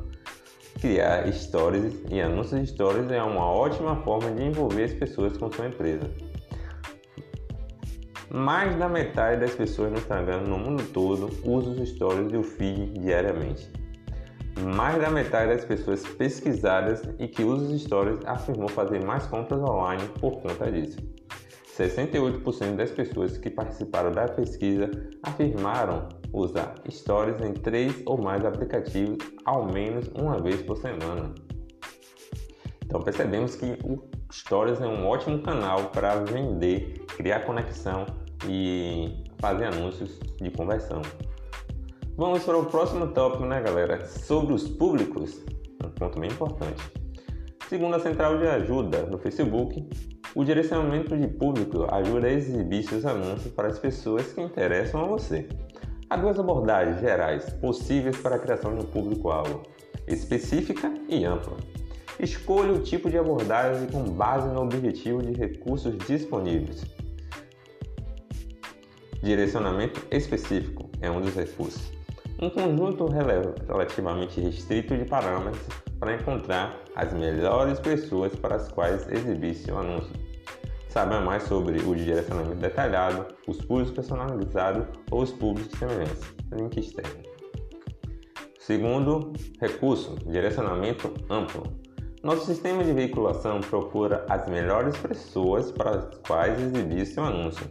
Criar 0.81 1.31
stories 1.33 2.03
e 2.11 2.21
anúncios 2.21 2.63
de 2.63 2.67
stories 2.69 3.11
é 3.11 3.23
uma 3.23 3.45
ótima 3.45 3.97
forma 4.03 4.31
de 4.33 4.45
envolver 4.45 4.85
as 4.85 4.95
pessoas 4.95 5.37
com 5.37 5.51
sua 5.53 5.67
empresa. 5.67 6.11
Mais 8.33 8.77
da 8.79 8.89
metade 8.89 9.41
das 9.41 9.55
pessoas 9.55 9.91
no 9.91 9.99
Instagram 9.99 10.43
no 10.43 10.59
mundo 10.59 10.83
todo 10.93 11.31
usa 11.45 11.71
os 11.71 11.89
stories 11.91 12.33
e 12.33 12.37
o 12.37 12.43
feed 12.43 12.99
diariamente. 13.01 13.69
Mais 14.75 15.01
da 15.01 15.11
metade 15.11 15.53
das 15.53 15.65
pessoas 15.65 16.05
pesquisadas 16.05 17.03
e 17.19 17.29
que 17.29 17.43
usam 17.45 17.75
os 17.75 17.83
stories 17.83 18.19
afirmou 18.25 18.69
fazer 18.69 19.05
mais 19.05 19.27
compras 19.27 19.61
online 19.61 20.09
por 20.21 20.41
conta 20.41 20.71
disso. 20.71 21.20
68% 21.81 22.77
das 22.77 22.91
pessoas 22.91 23.39
que 23.39 23.49
participaram 23.49 24.13
da 24.13 24.29
pesquisa 24.29 24.91
afirmaram 25.23 26.09
usar 26.33 26.75
stories 26.91 27.41
em 27.41 27.55
três 27.55 28.03
ou 28.05 28.21
mais 28.21 28.45
aplicativos 28.45 29.17
ao 29.47 29.65
menos 29.65 30.09
uma 30.09 30.39
vez 30.41 30.61
por 30.63 30.77
semana. 30.77 31.35
Então 32.85 33.01
percebemos 33.01 33.55
que 33.55 33.79
o 33.85 34.03
Stories 34.33 34.81
é 34.81 34.87
um 34.87 35.07
ótimo 35.07 35.43
canal 35.43 35.91
para 35.91 36.17
vender, 36.17 37.05
criar 37.17 37.41
conexão 37.41 38.05
e 38.49 39.25
fazer 39.39 39.65
anúncios 39.65 40.21
de 40.41 40.51
conversão. 40.51 41.01
Vamos 42.17 42.45
para 42.45 42.59
o 42.59 42.67
próximo 42.67 43.09
tópico, 43.09 43.45
né, 43.45 43.61
galera? 43.63 44.07
Sobre 44.07 44.53
os 44.53 44.69
públicos, 44.69 45.43
um 45.85 45.91
ponto 45.91 46.21
bem 46.21 46.31
importante. 46.31 46.93
Segundo 47.69 47.95
a 47.95 48.01
central 48.01 48.39
de 48.39 48.47
ajuda 48.47 49.03
no 49.07 49.19
Facebook, 49.19 49.89
o 50.35 50.45
direcionamento 50.45 51.17
de 51.17 51.27
público 51.27 51.87
ajuda 51.93 52.29
a 52.29 52.33
exibir 52.33 52.85
seus 52.85 53.05
anúncios 53.05 53.53
para 53.53 53.69
as 53.69 53.79
pessoas 53.79 54.33
que 54.33 54.41
interessam 54.41 55.03
a 55.03 55.07
você. 55.07 55.49
Há 56.09 56.17
duas 56.17 56.39
abordagens 56.39 57.01
gerais 57.01 57.51
possíveis 57.55 58.17
para 58.17 58.37
a 58.37 58.39
criação 58.39 58.75
de 58.75 58.85
um 58.85 58.87
público-alvo: 58.87 59.63
específica 60.07 60.93
e 61.09 61.25
ampla. 61.25 61.57
Escolha 62.19 62.73
o 62.73 62.81
tipo 62.81 63.09
de 63.09 63.17
abordagem 63.17 63.89
com 63.89 64.05
base 64.05 64.49
no 64.49 64.63
objetivo 64.63 65.23
de 65.23 65.33
recursos 65.33 65.97
disponíveis. 66.07 66.85
Direcionamento 69.23 70.07
específico 70.11 70.91
é 71.01 71.11
um 71.11 71.21
dos 71.21 71.35
recursos. 71.35 72.00
Um 72.43 72.49
conjunto 72.49 73.05
relativamente 73.05 74.41
restrito 74.41 74.97
de 74.97 75.05
parâmetros 75.05 75.63
para 75.99 76.15
encontrar 76.15 76.75
as 76.97 77.13
melhores 77.13 77.79
pessoas 77.79 78.35
para 78.35 78.57
as 78.57 78.69
quais 78.73 79.07
exibir 79.13 79.55
seu 79.55 79.79
anúncio. 79.79 80.11
Saiba 80.89 81.21
mais 81.21 81.43
sobre 81.43 81.81
o 81.83 81.95
direcionamento 81.95 82.57
detalhado, 82.57 83.27
os 83.47 83.59
públicos 83.59 83.93
personalizados 83.93 84.87
ou 85.11 85.21
os 85.21 85.33
públicos 85.33 85.79
semelhantes. 85.79 86.35
Link 86.51 86.81
externo. 86.81 87.21
Segundo 88.59 89.35
recurso, 89.61 90.17
direcionamento 90.27 91.13
amplo. 91.29 91.65
Nosso 92.23 92.47
sistema 92.47 92.83
de 92.83 92.95
veiculação 92.95 93.61
procura 93.61 94.25
as 94.31 94.49
melhores 94.49 94.97
pessoas 94.97 95.71
para 95.71 95.91
as 95.91 96.19
quais 96.27 96.59
exibir 96.59 97.05
seu 97.05 97.23
anúncio. 97.23 97.67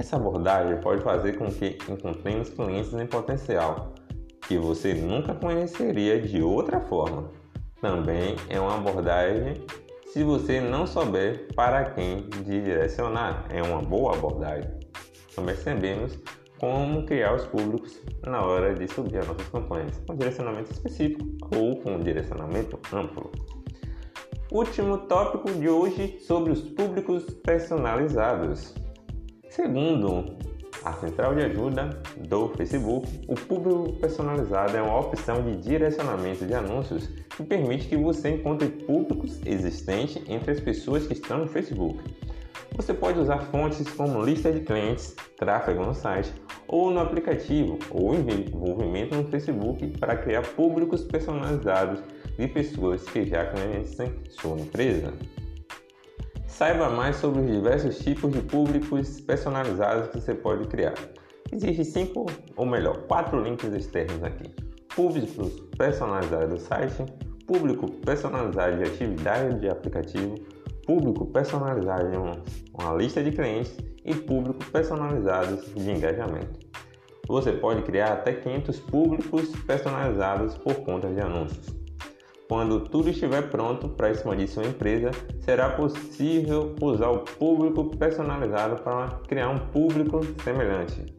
Essa 0.00 0.16
abordagem 0.16 0.80
pode 0.80 1.02
fazer 1.02 1.36
com 1.36 1.50
que 1.50 1.76
encontremos 1.86 2.48
clientes 2.48 2.90
em 2.94 3.06
potencial 3.06 3.92
que 4.48 4.56
você 4.56 4.94
nunca 4.94 5.34
conheceria 5.34 6.18
de 6.18 6.40
outra 6.40 6.80
forma. 6.80 7.30
Também 7.82 8.34
é 8.48 8.58
uma 8.58 8.76
abordagem 8.76 9.62
se 10.06 10.24
você 10.24 10.58
não 10.58 10.86
souber 10.86 11.48
para 11.54 11.90
quem 11.90 12.26
direcionar. 12.42 13.44
É 13.50 13.62
uma 13.62 13.82
boa 13.82 14.14
abordagem. 14.14 14.70
Também 15.36 15.54
sabemos 15.56 16.18
como 16.58 17.04
criar 17.04 17.34
os 17.34 17.44
públicos 17.44 18.00
na 18.26 18.42
hora 18.42 18.74
de 18.74 18.88
subir 18.88 19.18
as 19.18 19.28
nossas 19.28 19.48
campanhas, 19.50 20.00
com 20.06 20.16
direcionamento 20.16 20.72
específico 20.72 21.26
ou 21.54 21.76
com 21.76 22.00
direcionamento 22.00 22.78
amplo. 22.90 23.30
Último 24.50 24.96
tópico 24.96 25.52
de 25.52 25.68
hoje 25.68 26.18
sobre 26.20 26.52
os 26.52 26.62
públicos 26.62 27.24
personalizados. 27.44 28.74
Segundo 29.50 30.36
a 30.84 30.92
central 30.92 31.34
de 31.34 31.42
ajuda 31.42 31.90
do 32.28 32.50
Facebook, 32.50 33.08
o 33.26 33.34
público 33.34 33.92
personalizado 33.94 34.76
é 34.76 34.80
uma 34.80 35.00
opção 35.00 35.42
de 35.42 35.56
direcionamento 35.56 36.46
de 36.46 36.54
anúncios 36.54 37.08
que 37.36 37.42
permite 37.42 37.88
que 37.88 37.96
você 37.96 38.30
encontre 38.30 38.68
públicos 38.68 39.40
existentes 39.44 40.22
entre 40.28 40.52
as 40.52 40.60
pessoas 40.60 41.04
que 41.04 41.14
estão 41.14 41.38
no 41.38 41.48
Facebook. 41.48 41.98
Você 42.76 42.94
pode 42.94 43.18
usar 43.18 43.40
fontes 43.46 43.90
como 43.90 44.22
lista 44.22 44.52
de 44.52 44.60
clientes, 44.60 45.16
tráfego 45.36 45.84
no 45.84 45.94
site 45.94 46.32
ou 46.68 46.92
no 46.92 47.00
aplicativo 47.00 47.76
ou 47.90 48.14
envolvimento 48.14 49.16
no 49.16 49.24
Facebook 49.24 49.98
para 49.98 50.16
criar 50.16 50.42
públicos 50.42 51.02
personalizados 51.02 52.00
de 52.38 52.46
pessoas 52.46 53.02
que 53.02 53.24
já 53.24 53.46
conhecem 53.46 54.14
sua 54.28 54.60
empresa. 54.60 55.12
Saiba 56.50 56.90
mais 56.90 57.16
sobre 57.16 57.40
os 57.40 57.50
diversos 57.50 57.98
tipos 58.00 58.32
de 58.32 58.42
públicos 58.42 59.20
personalizados 59.20 60.08
que 60.08 60.20
você 60.20 60.34
pode 60.34 60.66
criar. 60.68 60.94
Existem 61.50 61.84
cinco, 61.84 62.26
ou 62.56 62.66
melhor, 62.66 63.06
quatro 63.06 63.42
links 63.42 63.72
externos 63.72 64.22
aqui: 64.22 64.52
públicos 64.94 65.60
personalizados 65.78 66.50
do 66.50 66.58
site, 66.58 67.06
público 67.46 67.90
personalizado 68.04 68.76
de 68.76 68.82
atividade 68.82 69.58
de 69.60 69.70
aplicativo, 69.70 70.34
público 70.86 71.24
personalizado 71.26 72.10
de 72.10 72.16
uma, 72.16 72.42
uma 72.74 72.94
lista 72.94 73.22
de 73.22 73.30
clientes 73.30 73.78
e 74.04 74.14
público 74.14 74.62
personalizados 74.66 75.72
de 75.72 75.90
engajamento. 75.90 76.58
Você 77.26 77.52
pode 77.52 77.82
criar 77.82 78.12
até 78.12 78.34
500 78.34 78.80
públicos 78.80 79.48
personalizados 79.66 80.58
por 80.58 80.74
conta 80.84 81.08
de 81.08 81.20
anúncios. 81.20 81.79
Quando 82.50 82.80
tudo 82.80 83.10
estiver 83.10 83.48
pronto 83.48 83.88
para 83.90 84.10
expandir 84.10 84.48
sua 84.48 84.64
empresa, 84.64 85.12
será 85.38 85.70
possível 85.70 86.74
usar 86.82 87.08
o 87.08 87.20
público 87.20 87.96
personalizado 87.96 88.82
para 88.82 89.20
criar 89.28 89.50
um 89.50 89.58
público 89.68 90.20
semelhante. 90.42 91.14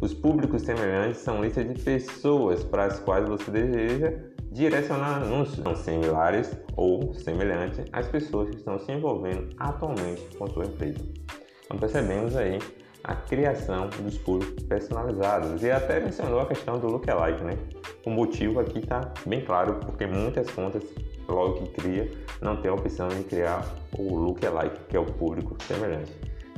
Os 0.00 0.12
públicos 0.12 0.62
semelhantes 0.62 1.18
são 1.18 1.40
listas 1.40 1.72
de 1.72 1.80
pessoas 1.80 2.64
para 2.64 2.86
as 2.86 2.98
quais 2.98 3.28
você 3.28 3.52
deseja 3.52 4.14
direcionar 4.50 5.22
anúncios 5.22 5.62
são 5.62 5.76
similares 5.76 6.50
ou 6.76 7.14
semelhantes 7.14 7.84
às 7.92 8.08
pessoas 8.08 8.50
que 8.50 8.56
estão 8.56 8.76
se 8.76 8.90
envolvendo 8.90 9.54
atualmente 9.60 10.22
com 10.36 10.48
sua 10.48 10.64
empresa. 10.64 10.98
Então 11.66 11.78
percebemos 11.78 12.34
aí 12.34 12.58
a 13.04 13.14
criação 13.14 13.88
dos 13.88 14.16
públicos 14.16 14.64
personalizados 14.64 15.62
e 15.62 15.70
até 15.70 16.00
mencionou 16.00 16.40
a 16.40 16.46
questão 16.46 16.78
do 16.78 16.86
lookalike, 16.86 17.44
né? 17.44 17.52
O 18.04 18.10
motivo 18.10 18.60
aqui 18.60 18.78
está 18.78 19.12
bem 19.26 19.42
claro, 19.42 19.74
porque 19.74 20.06
muitas 20.06 20.50
contas, 20.50 20.82
logo 21.28 21.54
que 21.54 21.82
cria, 21.82 22.10
não 22.40 22.56
tem 22.56 22.70
a 22.70 22.74
opção 22.74 23.08
de 23.08 23.22
criar 23.24 23.62
o 23.96 24.16
lookalike, 24.16 24.78
que 24.88 24.96
é 24.96 25.00
o 25.00 25.04
público 25.04 25.54
semelhante. 25.64 26.12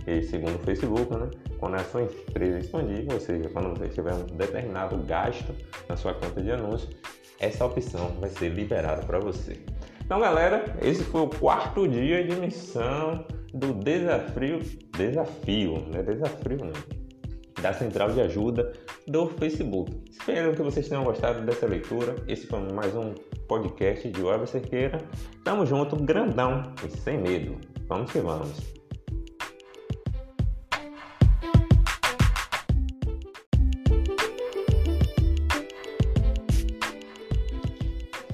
E 0.07 0.22
segundo 0.22 0.55
o 0.55 0.59
Facebook, 0.61 1.12
né, 1.16 1.28
quando 1.59 1.74
a 1.74 1.84
sua 1.84 2.03
empresa 2.03 2.59
expandir, 2.59 3.12
ou 3.12 3.18
seja, 3.18 3.49
quando 3.49 3.76
você 3.76 3.88
tiver 3.88 4.14
um 4.14 4.22
determinado 4.22 4.97
gasto 4.99 5.53
na 5.88 5.97
sua 5.97 6.14
conta 6.14 6.40
de 6.40 6.53
anúncio, 6.53 6.88
essa 7.40 7.66
opção 7.66 8.16
vai 8.20 8.30
ser 8.30 8.51
liberada 8.51 9.03
para 9.03 9.18
você. 9.18 9.61
Então, 10.05 10.20
galera, 10.20 10.76
esse 10.80 11.03
foi 11.03 11.22
o 11.22 11.28
quarto 11.28 11.88
dia 11.88 12.22
de 12.22 12.36
missão 12.36 13.24
do 13.57 13.72
desafio, 13.72 14.61
desafio, 14.96 15.84
não 15.90 15.98
é 15.98 16.02
desafio 16.02 16.59
não, 16.59 17.62
da 17.62 17.72
central 17.72 18.11
de 18.12 18.20
ajuda 18.20 18.72
do 19.09 19.28
Facebook. 19.28 19.90
Espero 20.11 20.54
que 20.54 20.62
vocês 20.62 20.88
tenham 20.88 21.04
gostado 21.04 21.40
dessa 21.40 21.66
leitura. 21.66 22.14
Esse 22.28 22.46
foi 22.46 22.61
mais 22.72 22.94
um 22.94 23.14
podcast 23.48 24.09
de 24.11 24.22
Web 24.22 24.46
Cerqueira. 24.46 25.00
Tamo 25.42 25.64
junto, 25.64 25.96
grandão 25.96 26.74
e 26.84 26.90
sem 26.98 27.18
medo. 27.18 27.57
Vamos 27.88 28.12
que 28.12 28.18
vamos. 28.18 28.86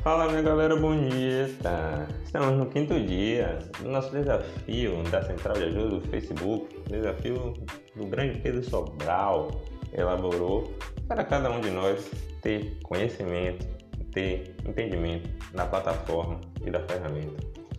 Fala 0.03 0.26
minha 0.26 0.42
galera 0.42 0.74
bonita! 0.74 2.09
Estamos 2.24 2.59
no 2.59 2.66
quinto 2.66 2.98
dia 2.98 3.61
do 3.80 3.88
nosso 3.88 4.11
desafio 4.11 5.00
da 5.05 5.22
Central 5.22 5.55
de 5.55 5.62
Ajuda 5.62 5.88
do 5.90 6.00
Facebook, 6.09 6.76
desafio 6.88 7.55
do 7.94 8.07
grande 8.07 8.40
Pedro 8.40 8.64
Sobral 8.64 9.62
elaborou 9.92 10.72
para 11.07 11.22
cada 11.22 11.48
um 11.53 11.61
de 11.61 11.70
nós 11.70 12.11
ter 12.40 12.80
conhecimento, 12.82 13.64
ter 14.11 14.57
entendimento 14.66 15.30
da 15.55 15.66
plataforma 15.66 16.40
e 16.66 16.68
da 16.72 16.80
ferramenta. 16.80 17.36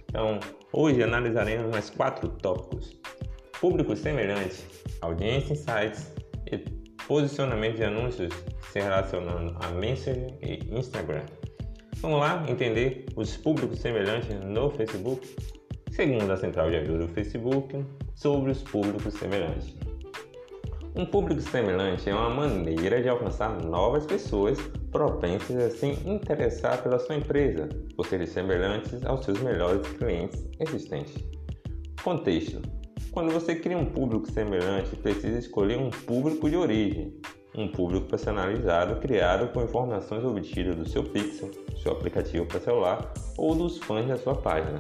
Então, 0.08 0.40
hoje 0.72 1.04
analisaremos 1.04 1.70
mais 1.72 1.90
quatro 1.90 2.30
tópicos: 2.30 2.98
público 3.60 3.98
semelhante, 3.98 4.66
audiência 5.02 5.52
em 5.52 5.58
sites 5.58 6.14
e 6.50 6.58
posicionamento 7.06 7.76
de 7.76 7.84
anúncios 7.84 8.34
se 8.72 8.80
relacionando 8.80 9.58
a 9.62 9.72
Messenger 9.72 10.34
e 10.42 10.74
Instagram. 10.74 11.26
Vamos 11.98 12.20
lá 12.20 12.46
entender 12.48 13.06
os 13.16 13.38
públicos 13.38 13.80
semelhantes 13.80 14.30
no 14.44 14.70
Facebook? 14.72 15.36
Segundo 15.92 16.32
a 16.32 16.38
central 16.38 16.70
de 16.70 16.78
ajuda 16.78 17.06
do 17.06 17.08
Facebook, 17.08 17.86
sobre 18.16 18.52
os 18.52 18.62
públicos 18.62 19.14
semelhantes. 19.14 19.76
Um 20.96 21.06
público 21.06 21.42
semelhante 21.42 22.08
é 22.08 22.14
uma 22.14 22.30
maneira 22.30 23.02
de 23.02 23.10
alcançar 23.10 23.60
novas 23.64 24.06
pessoas 24.06 24.60
propensas 24.92 25.58
a 25.58 25.70
se 25.72 25.88
interessar 26.08 26.84
pela 26.84 27.00
sua 27.00 27.16
empresa, 27.16 27.68
por 27.96 28.06
serem 28.06 28.28
semelhantes 28.28 29.04
aos 29.04 29.26
seus 29.26 29.40
melhores 29.40 29.88
clientes 29.98 30.46
existentes. 30.60 31.16
Contexto: 32.04 32.62
Quando 33.12 33.32
você 33.32 33.56
cria 33.56 33.78
um 33.78 33.86
público 33.86 34.32
semelhante, 34.32 34.96
precisa 34.98 35.40
escolher 35.40 35.80
um 35.80 35.90
público 35.90 36.48
de 36.48 36.56
origem, 36.56 37.20
um 37.56 37.68
público 37.68 38.08
personalizado 38.08 39.00
criado 39.00 39.52
com 39.54 39.64
informações 39.64 40.24
obtidas 40.24 40.76
do 40.76 40.88
seu 40.88 41.04
Pixel, 41.04 41.52
seu 41.82 41.92
aplicativo 41.92 42.46
para 42.46 42.60
celular 42.60 43.14
ou 43.38 43.54
dos 43.54 43.78
fãs 43.78 44.08
da 44.08 44.18
sua 44.18 44.36
página. 44.36 44.80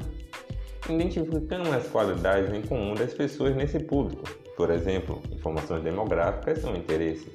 Identificando 0.89 1.69
as 1.71 1.87
qualidades 1.87 2.53
em 2.53 2.61
comum 2.61 2.93
das 2.93 3.13
pessoas 3.13 3.55
nesse 3.55 3.79
público, 3.79 4.23
por 4.57 4.69
exemplo, 4.69 5.21
informações 5.31 5.83
demográficas 5.83 6.63
ou 6.63 6.75
interesse. 6.75 7.31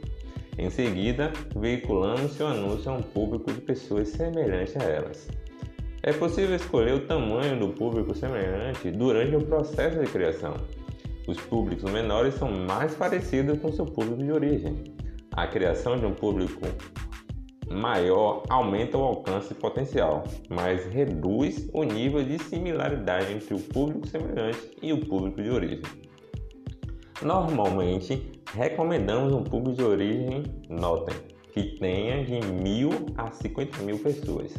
Em 0.58 0.70
seguida, 0.70 1.32
veiculando 1.54 2.28
seu 2.28 2.48
anúncio 2.48 2.90
a 2.90 2.94
um 2.94 3.02
público 3.02 3.52
de 3.52 3.60
pessoas 3.60 4.08
semelhantes 4.08 4.76
a 4.76 4.84
elas. 4.84 5.28
É 6.02 6.12
possível 6.12 6.56
escolher 6.56 6.94
o 6.94 7.06
tamanho 7.06 7.58
do 7.58 7.68
público 7.68 8.14
semelhante 8.14 8.90
durante 8.90 9.36
o 9.36 9.44
processo 9.44 9.98
de 9.98 10.06
criação. 10.06 10.54
Os 11.26 11.38
públicos 11.38 11.90
menores 11.90 12.34
são 12.34 12.50
mais 12.50 12.94
parecidos 12.94 13.58
com 13.58 13.72
seu 13.72 13.84
público 13.84 14.22
de 14.22 14.32
origem, 14.32 14.82
a 15.32 15.46
criação 15.46 15.96
de 15.96 16.06
um 16.06 16.14
público 16.14 16.60
maior 17.70 18.42
aumenta 18.48 18.96
o 18.96 19.02
alcance 19.02 19.54
potencial, 19.54 20.24
mas 20.48 20.86
reduz 20.86 21.68
o 21.72 21.84
nível 21.84 22.24
de 22.24 22.38
similaridade 22.38 23.32
entre 23.32 23.54
o 23.54 23.60
público 23.60 24.06
semelhante 24.06 24.70
e 24.82 24.92
o 24.92 25.04
público 25.06 25.42
de 25.42 25.50
origem. 25.50 25.82
Normalmente, 27.22 28.40
recomendamos 28.54 29.32
um 29.32 29.42
público 29.42 29.76
de 29.76 29.84
origem, 29.84 30.44
notem, 30.68 31.16
que 31.52 31.78
tenha 31.78 32.24
de 32.24 32.40
mil 32.46 32.90
a 33.16 33.30
50 33.30 33.82
mil 33.82 33.98
pessoas. 33.98 34.54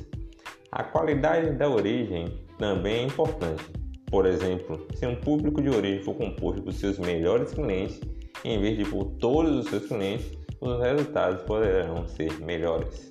A 0.72 0.84
qualidade 0.84 1.51
da 1.53 1.67
origem 1.70 2.28
também 2.57 3.01
é 3.01 3.03
importante. 3.05 3.63
Por 4.11 4.26
exemplo, 4.26 4.86
se 4.93 5.05
um 5.05 5.15
público 5.15 5.61
de 5.61 5.70
origem 5.70 6.03
for 6.03 6.15
composto 6.15 6.61
por 6.61 6.74
seus 6.74 6.99
melhores 6.99 7.53
clientes, 7.53 8.01
em 8.43 8.59
vez 8.59 8.78
de 8.78 8.86
por 8.86 9.05
todos 9.20 9.57
os 9.57 9.70
seus 9.70 9.88
clientes, 9.88 10.39
os 10.62 10.80
resultados 10.80 11.41
poderão 11.43 12.07
ser 12.07 12.39
melhores. 12.41 13.10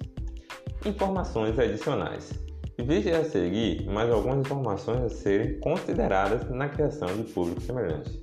Informações 0.84 1.59
adicionais. 1.59 2.32
Veja 2.78 3.18
a 3.18 3.24
seguir 3.24 3.84
mais 3.86 4.11
algumas 4.11 4.38
informações 4.38 5.03
a 5.03 5.09
serem 5.09 5.59
consideradas 5.61 6.49
na 6.51 6.68
criação 6.68 7.09
de 7.09 7.24
público 7.32 7.61
semelhante. 7.61 8.22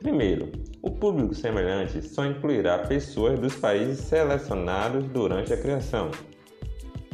Primeiro, 0.00 0.50
o 0.82 0.90
público 0.90 1.34
semelhante 1.34 2.02
só 2.02 2.26
incluirá 2.26 2.78
pessoas 2.78 3.38
dos 3.38 3.54
países 3.54 4.00
selecionados 4.00 5.04
durante 5.08 5.52
a 5.52 5.56
criação. 5.56 6.10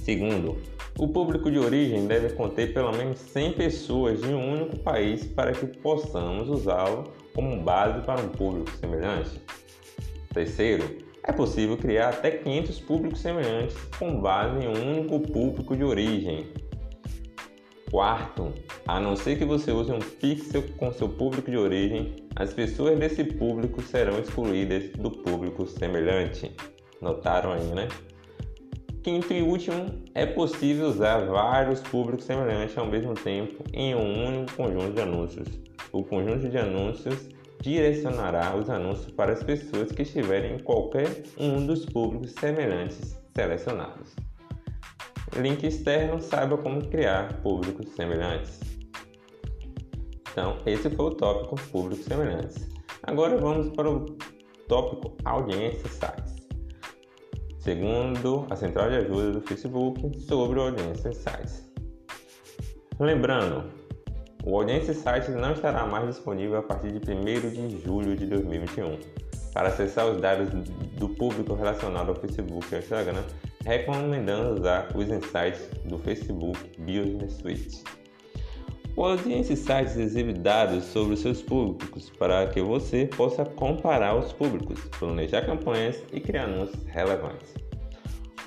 Segundo, 0.00 0.56
o 0.98 1.06
público 1.06 1.50
de 1.50 1.58
origem 1.58 2.06
deve 2.06 2.30
conter 2.30 2.72
pelo 2.72 2.92
menos 2.92 3.18
100 3.18 3.52
pessoas 3.52 4.20
de 4.20 4.28
um 4.28 4.52
único 4.52 4.78
país 4.78 5.24
para 5.24 5.52
que 5.52 5.66
possamos 5.66 6.48
usá-lo 6.48 7.04
como 7.34 7.62
base 7.62 8.04
para 8.04 8.20
um 8.20 8.28
público 8.28 8.70
semelhante. 8.72 9.40
Terceiro, 10.32 11.09
é 11.30 11.32
possível 11.32 11.76
criar 11.76 12.08
até 12.08 12.32
500 12.32 12.80
públicos 12.80 13.20
semelhantes 13.20 13.76
com 13.98 14.20
base 14.20 14.64
em 14.64 14.68
um 14.68 14.98
único 14.98 15.20
público 15.20 15.76
de 15.76 15.84
origem. 15.84 16.48
Quarto, 17.88 18.52
a 18.86 18.98
não 18.98 19.14
ser 19.14 19.38
que 19.38 19.44
você 19.44 19.70
use 19.70 19.92
um 19.92 20.00
pixel 20.00 20.62
com 20.76 20.92
seu 20.92 21.08
público 21.08 21.48
de 21.48 21.56
origem, 21.56 22.16
as 22.34 22.52
pessoas 22.52 22.98
desse 22.98 23.22
público 23.22 23.80
serão 23.80 24.18
excluídas 24.18 24.90
do 24.90 25.10
público 25.10 25.66
semelhante. 25.66 26.50
Notaram 27.00 27.52
aí, 27.52 27.66
né? 27.66 27.86
Quinto 29.02 29.32
e 29.32 29.40
último, 29.40 29.86
é 30.14 30.26
possível 30.26 30.88
usar 30.88 31.26
vários 31.26 31.80
públicos 31.80 32.24
semelhantes 32.24 32.76
ao 32.76 32.86
mesmo 32.86 33.14
tempo 33.14 33.62
em 33.72 33.94
um 33.94 34.26
único 34.26 34.52
conjunto 34.56 34.92
de 34.92 35.00
anúncios. 35.00 35.48
O 35.92 36.02
conjunto 36.02 36.48
de 36.48 36.58
anúncios 36.58 37.28
direcionará 37.60 38.56
os 38.56 38.70
anúncios 38.70 39.12
para 39.12 39.32
as 39.32 39.42
pessoas 39.42 39.92
que 39.92 40.02
estiverem 40.02 40.56
em 40.56 40.58
qualquer 40.58 41.22
um 41.38 41.66
dos 41.66 41.84
públicos 41.86 42.32
semelhantes 42.32 43.16
selecionados. 43.34 44.14
Link 45.36 45.64
externo 45.64 46.20
saiba 46.20 46.56
como 46.58 46.88
criar 46.88 47.40
públicos 47.42 47.88
semelhantes. 47.94 48.58
Então, 50.32 50.56
esse 50.66 50.88
foi 50.90 51.06
o 51.06 51.14
tópico 51.14 51.56
públicos 51.70 52.04
semelhantes. 52.04 52.68
Agora 53.02 53.36
vamos 53.36 53.68
para 53.70 53.90
o 53.90 54.06
tópico 54.68 55.16
audiência 55.24 55.88
sites. 55.88 56.36
Segundo 57.58 58.46
a 58.48 58.56
central 58.56 58.88
de 58.88 58.96
ajuda 58.96 59.32
do 59.32 59.40
Facebook 59.42 60.18
sobre 60.20 60.60
audiência 60.60 61.12
sites. 61.12 61.70
Lembrando, 62.98 63.79
o 64.44 64.56
Audience 64.56 64.94
Site 64.94 65.30
não 65.32 65.52
estará 65.52 65.86
mais 65.86 66.06
disponível 66.06 66.58
a 66.58 66.62
partir 66.62 66.92
de 66.92 66.98
1 66.98 67.68
de 67.68 67.80
julho 67.84 68.16
de 68.16 68.26
2021. 68.26 68.98
Para 69.52 69.68
acessar 69.68 70.06
os 70.06 70.20
dados 70.20 70.48
do 70.98 71.08
público 71.08 71.54
relacionado 71.54 72.10
ao 72.10 72.14
Facebook 72.14 72.66
e 72.70 72.76
ao 72.76 72.80
Instagram, 72.80 73.22
recomendamos 73.64 74.60
usar 74.60 74.88
os 74.94 75.08
insights 75.08 75.68
do 75.84 75.98
Facebook 75.98 76.58
Business 76.78 77.34
Suite. 77.34 77.84
O 78.96 79.04
Audience 79.04 79.54
Sites 79.56 79.96
exibe 79.96 80.32
dados 80.32 80.84
sobre 80.84 81.14
os 81.14 81.20
seus 81.20 81.42
públicos 81.42 82.10
para 82.10 82.46
que 82.46 82.60
você 82.62 83.06
possa 83.06 83.44
comparar 83.44 84.16
os 84.16 84.32
públicos, 84.32 84.80
planejar 84.98 85.42
campanhas 85.46 86.02
e 86.12 86.20
criar 86.20 86.44
anúncios 86.44 86.82
relevantes. 86.86 87.54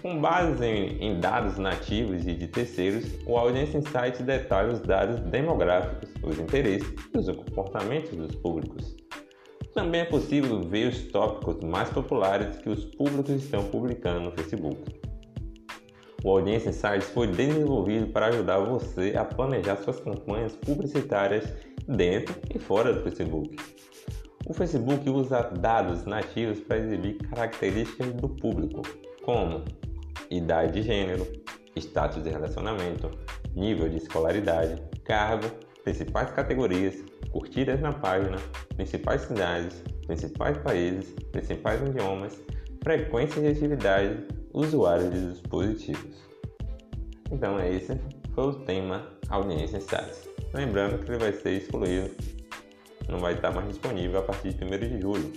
Com 0.03 0.19
base 0.19 0.65
em, 0.65 1.01
em, 1.01 1.19
dados 1.21 1.57
nativos 1.57 2.27
e 2.27 2.33
de 2.33 2.45
terceiros, 2.49 3.05
o 3.25 3.37
Audience 3.37 3.77
Insights 3.77 4.19
detalha 4.19 4.73
os 4.73 4.81
dados 4.81 5.21
demográficos, 5.21 6.09
os 6.21 6.37
interesses 6.37 6.93
e 7.15 7.17
os 7.17 7.33
comportamentos 7.33 8.09
dos 8.09 8.35
públicos. 8.35 8.97
Também 9.73 10.01
é 10.01 10.05
possível 10.05 10.61
ver 10.61 10.89
os 10.89 11.03
tópicos 11.03 11.63
mais 11.63 11.89
populares 11.89 12.57
que 12.57 12.69
os 12.69 12.83
públicos 12.83 13.29
estão 13.29 13.63
publicando 13.63 14.19
no 14.25 14.31
Facebook. 14.31 14.77
O 16.21 16.31
Audience 16.31 16.67
Insights 16.67 17.09
foi 17.11 17.27
desenvolvido 17.27 18.07
para 18.07 18.25
ajudar 18.25 18.59
você 18.59 19.13
a 19.15 19.23
planejar 19.23 19.77
suas 19.77 20.01
campanhas 20.01 20.53
publicitárias 20.53 21.45
dentro 21.87 22.35
e 22.53 22.59
fora 22.59 22.91
do 22.91 23.01
Facebook. 23.03 23.55
O 24.47 24.53
Facebook 24.53 25.09
usa 25.09 25.43
dados 25.43 26.03
nativos 26.03 26.59
para 26.59 26.79
exibir 26.79 27.19
características 27.29 28.11
do 28.15 28.27
público, 28.27 28.81
como 29.23 29.63
idade 30.29 30.73
de 30.73 30.81
gênero, 30.81 31.27
status 31.75 32.23
de 32.23 32.29
relacionamento, 32.29 33.11
nível 33.55 33.89
de 33.89 33.97
escolaridade, 33.97 34.81
cargo, 35.03 35.47
principais 35.83 36.31
categorias, 36.31 36.95
curtidas 37.31 37.79
na 37.79 37.91
página, 37.91 38.37
principais 38.75 39.21
cidades, 39.21 39.83
principais 40.05 40.57
países, 40.59 41.13
principais 41.31 41.81
idiomas, 41.81 42.39
frequência 42.83 43.41
de 43.41 43.47
atividade, 43.47 44.27
usuários 44.53 45.11
de 45.11 45.31
dispositivos. 45.31 46.23
Então, 47.31 47.59
esse 47.59 47.99
foi 48.33 48.43
o 48.45 48.53
tema 48.65 49.07
Audiência 49.29 49.79
Stats. 49.79 50.29
Lembrando 50.53 51.03
que 51.03 51.11
ele 51.11 51.17
vai 51.17 51.33
ser 51.33 51.53
excluído, 51.53 52.11
não 53.09 53.19
vai 53.19 53.33
estar 53.33 53.51
mais 53.51 53.67
disponível 53.67 54.19
a 54.19 54.23
partir 54.23 54.53
de 54.53 54.63
1 54.63 54.69
de 54.77 55.01
julho, 55.01 55.33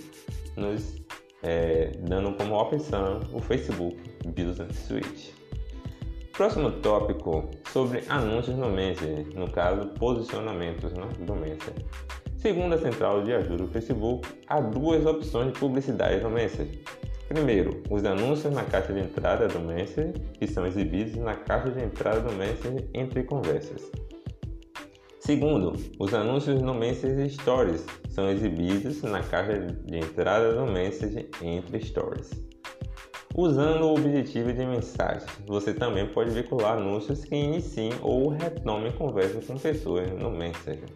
nos 0.55 0.95
é, 1.43 1.91
dando 1.99 2.33
como 2.33 2.55
opção 2.55 3.21
o 3.33 3.39
Facebook 3.39 3.97
Business 4.25 4.75
Suite. 4.87 5.33
Próximo 6.33 6.71
tópico 6.71 7.49
sobre 7.71 8.03
anúncios 8.09 8.55
no 8.55 8.69
Messenger, 8.69 9.25
no 9.33 9.49
caso 9.49 9.87
posicionamentos 9.99 10.93
né, 10.93 11.07
do 11.19 11.33
Messenger. 11.33 11.85
Segundo 12.37 12.73
a 12.73 12.77
central 12.77 13.23
de 13.23 13.33
ajuda 13.33 13.63
do 13.63 13.67
Facebook, 13.67 14.27
há 14.47 14.61
duas 14.61 15.05
opções 15.05 15.51
de 15.51 15.59
publicidade 15.59 16.21
no 16.21 16.29
Messenger: 16.29 16.79
Primeiro, 17.27 17.81
os 17.89 18.05
anúncios 18.05 18.53
na 18.53 18.63
caixa 18.63 18.93
de 18.93 18.99
entrada 18.99 19.47
do 19.47 19.59
Messenger, 19.59 20.13
que 20.33 20.47
são 20.47 20.65
exibidos 20.65 21.15
na 21.15 21.35
caixa 21.35 21.71
de 21.71 21.83
entrada 21.83 22.21
do 22.21 22.31
Messenger 22.33 22.87
entre 22.93 23.23
conversas. 23.23 23.91
Segundo, 25.27 25.73
os 25.99 26.13
anúncios 26.13 26.61
no 26.61 26.73
Messenger 26.73 27.29
Stories 27.29 27.85
são 28.07 28.29
exibidos 28.29 29.01
na 29.01 29.21
caixa 29.21 29.59
de 29.59 29.97
entrada 29.97 30.53
do 30.53 30.65
Messenger 30.65 31.29
entre 31.41 31.81
Stories. 31.81 32.31
Usando 33.35 33.87
o 33.87 33.93
objetivo 33.93 34.53
de 34.53 34.65
mensagens, 34.65 35.29
você 35.45 35.73
também 35.73 36.07
pode 36.13 36.29
vincular 36.29 36.77
anúncios 36.77 37.25
que 37.25 37.35
iniciem 37.35 37.91
ou 38.01 38.29
retomem 38.29 38.93
conversas 38.93 39.45
com 39.45 39.57
pessoas 39.57 40.09
no 40.13 40.31
Messenger. 40.31 40.87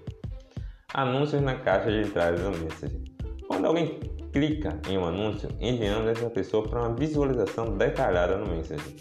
Anúncios 0.93 1.41
na 1.41 1.55
caixa 1.55 1.91
de 1.91 2.07
entrada 2.07 2.37
do 2.37 2.57
Messenger. 2.57 3.01
Quando 3.49 3.65
alguém 3.65 3.99
clica 4.31 4.79
em 4.89 4.97
um 4.97 5.03
anúncio, 5.03 5.49
enviando 5.59 6.07
essa 6.07 6.29
pessoa 6.29 6.65
para 6.65 6.79
uma 6.79 6.95
visualização 6.95 7.77
detalhada 7.77 8.37
no 8.37 8.47
Messenger. 8.47 8.93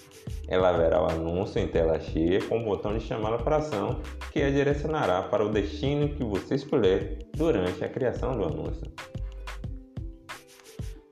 Ela 0.51 0.73
verá 0.73 1.01
o 1.01 1.09
anúncio 1.09 1.61
em 1.61 1.69
tela 1.69 2.01
cheia 2.01 2.43
com 2.43 2.59
o 2.61 2.65
botão 2.65 2.99
de 2.99 3.05
chamada 3.05 3.39
para 3.39 3.59
ação 3.59 4.01
que 4.33 4.43
a 4.43 4.51
direcionará 4.51 5.23
para 5.23 5.47
o 5.47 5.49
destino 5.49 6.09
que 6.09 6.25
você 6.25 6.57
escolher 6.57 7.19
durante 7.37 7.85
a 7.85 7.89
criação 7.89 8.37
do 8.37 8.45
anúncio. 8.45 8.91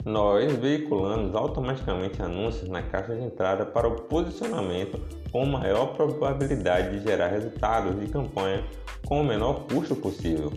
Nós 0.05 0.53
veiculamos 0.57 1.37
automaticamente 1.37 2.21
anúncios 2.21 2.69
na 2.69 2.83
caixa 2.83 3.15
de 3.15 3.23
entrada 3.23 3.65
para 3.65 3.87
o 3.87 4.03
posicionamento 4.03 5.01
com 5.31 5.47
maior 5.47 5.95
probabilidade 5.95 6.99
de 6.99 7.05
gerar 7.05 7.29
resultados 7.29 7.99
de 8.01 8.09
campanha 8.09 8.65
com 9.07 9.21
o 9.21 9.25
menor 9.25 9.67
custo 9.73 9.95
possível. 9.95 10.53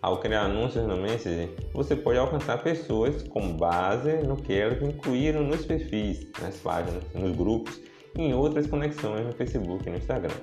Ao 0.00 0.18
criar 0.20 0.44
anúncios 0.44 0.86
no 0.86 0.96
Messenger, 0.96 1.50
você 1.74 1.94
pode 1.96 2.18
alcançar 2.18 2.62
pessoas 2.62 3.22
com 3.24 3.56
base 3.56 4.18
no 4.18 4.36
que 4.36 4.54
elas 4.54 4.80
incluíram 4.80 5.42
nos 5.42 5.66
perfis, 5.66 6.30
nas 6.40 6.56
páginas, 6.56 7.02
nos 7.12 7.36
grupos 7.36 7.80
em 8.18 8.34
outras 8.34 8.66
conexões 8.66 9.24
no 9.24 9.32
Facebook 9.32 9.86
e 9.86 9.90
no 9.90 9.98
Instagram. 9.98 10.34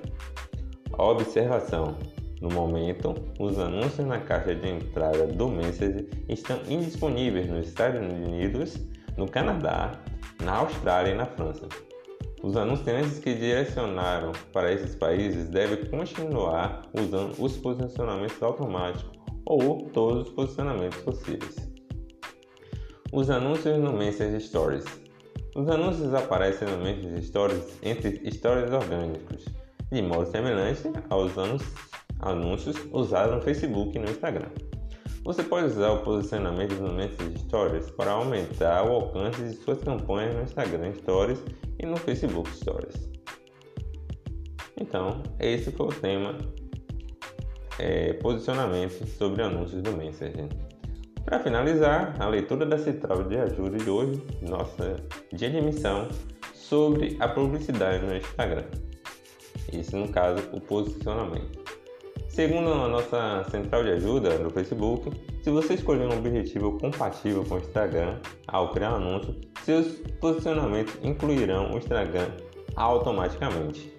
Observação: 0.98 1.96
no 2.40 2.50
momento, 2.50 3.14
os 3.38 3.58
anúncios 3.58 4.06
na 4.06 4.18
caixa 4.18 4.54
de 4.54 4.68
entrada 4.68 5.26
do 5.26 5.48
Messenger 5.48 6.06
estão 6.28 6.58
indisponíveis 6.68 7.48
nos 7.48 7.68
Estados 7.68 8.00
Unidos, 8.00 8.78
no 9.16 9.28
Canadá, 9.28 9.92
na 10.42 10.56
Austrália 10.58 11.12
e 11.12 11.16
na 11.16 11.26
França. 11.26 11.66
Os 12.42 12.56
anunciantes 12.56 13.18
que 13.18 13.32
direcionaram 13.32 14.32
para 14.52 14.70
esses 14.70 14.94
países 14.94 15.48
devem 15.48 15.86
continuar 15.86 16.82
usando 16.92 17.34
os 17.42 17.56
posicionamentos 17.56 18.42
automáticos 18.42 19.18
ou 19.46 19.78
todos 19.88 20.28
os 20.28 20.34
posicionamentos 20.34 20.98
possíveis. 21.00 21.56
Os 23.10 23.30
anúncios 23.30 23.78
no 23.78 23.92
Messenger 23.92 24.40
Stories. 24.40 25.03
Os 25.54 25.68
anúncios 25.68 26.12
aparecem 26.12 26.66
no 26.66 26.78
Messenger 26.78 27.22
Stories 27.22 27.78
entre 27.80 28.28
stories 28.32 28.72
orgânicos, 28.72 29.44
de 29.92 30.02
modo 30.02 30.28
semelhante 30.28 30.82
aos 31.08 31.32
anúncios 32.18 32.76
usados 32.90 33.36
no 33.36 33.40
Facebook 33.40 33.96
e 33.96 34.00
no 34.00 34.10
Instagram. 34.10 34.48
Você 35.24 35.44
pode 35.44 35.66
usar 35.66 35.92
o 35.92 36.02
posicionamento 36.02 36.74
no 36.74 36.92
Messenger 36.92 37.38
Stories 37.38 37.90
para 37.92 38.10
aumentar 38.10 38.84
o 38.84 38.94
alcance 38.94 39.40
de 39.42 39.54
suas 39.54 39.80
campanhas 39.80 40.34
no 40.34 40.42
Instagram 40.42 40.92
Stories 40.94 41.40
e 41.78 41.86
no 41.86 41.96
Facebook 41.98 42.50
Stories. 42.50 43.08
Então, 44.80 45.22
esse 45.38 45.70
foi 45.70 45.86
o 45.86 45.92
tema 45.92 46.36
é, 47.78 48.12
posicionamento 48.14 49.06
sobre 49.06 49.40
anúncios 49.40 49.80
do 49.82 49.92
Messenger. 49.96 50.48
Para 51.24 51.40
finalizar, 51.40 52.14
a 52.20 52.28
leitura 52.28 52.66
da 52.66 52.76
central 52.76 53.24
de 53.24 53.38
ajuda 53.38 53.78
de 53.78 53.88
hoje, 53.88 54.22
nossa 54.42 54.96
dia 55.32 55.48
de 55.48 55.56
emissão, 55.56 56.08
sobre 56.52 57.16
a 57.18 57.26
publicidade 57.26 58.04
no 58.04 58.14
Instagram. 58.14 58.64
Isso, 59.72 59.96
no 59.96 60.08
caso, 60.08 60.42
o 60.52 60.60
posicionamento. 60.60 61.64
Segundo 62.28 62.70
a 62.72 62.88
nossa 62.88 63.44
central 63.50 63.84
de 63.84 63.92
ajuda 63.92 64.38
no 64.38 64.50
Facebook, 64.50 65.10
se 65.42 65.50
você 65.50 65.74
escolher 65.74 66.06
um 66.06 66.18
objetivo 66.18 66.78
compatível 66.78 67.42
com 67.44 67.54
o 67.54 67.58
Instagram 67.58 68.18
ao 68.46 68.70
criar 68.72 68.92
um 68.92 68.96
anúncio, 68.96 69.34
seus 69.64 69.86
posicionamentos 70.20 70.94
incluirão 71.02 71.72
o 71.72 71.78
Instagram 71.78 72.28
automaticamente. 72.76 73.94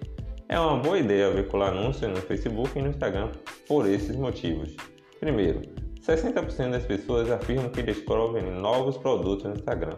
É 0.48 0.60
uma 0.60 0.76
boa 0.76 0.98
ideia 0.98 1.32
vincular 1.32 1.72
anúncios 1.72 2.08
no 2.08 2.18
Facebook 2.18 2.78
e 2.78 2.82
no 2.82 2.90
Instagram 2.90 3.32
por 3.66 3.88
esses 3.88 4.14
motivos. 4.14 4.76
Primeiro, 5.18 5.62
60% 6.06 6.70
das 6.70 6.84
pessoas 6.84 7.28
afirmam 7.30 7.68
que 7.68 7.82
descobrem 7.82 8.44
novos 8.44 8.96
produtos 8.96 9.44
no 9.44 9.54
Instagram. 9.54 9.96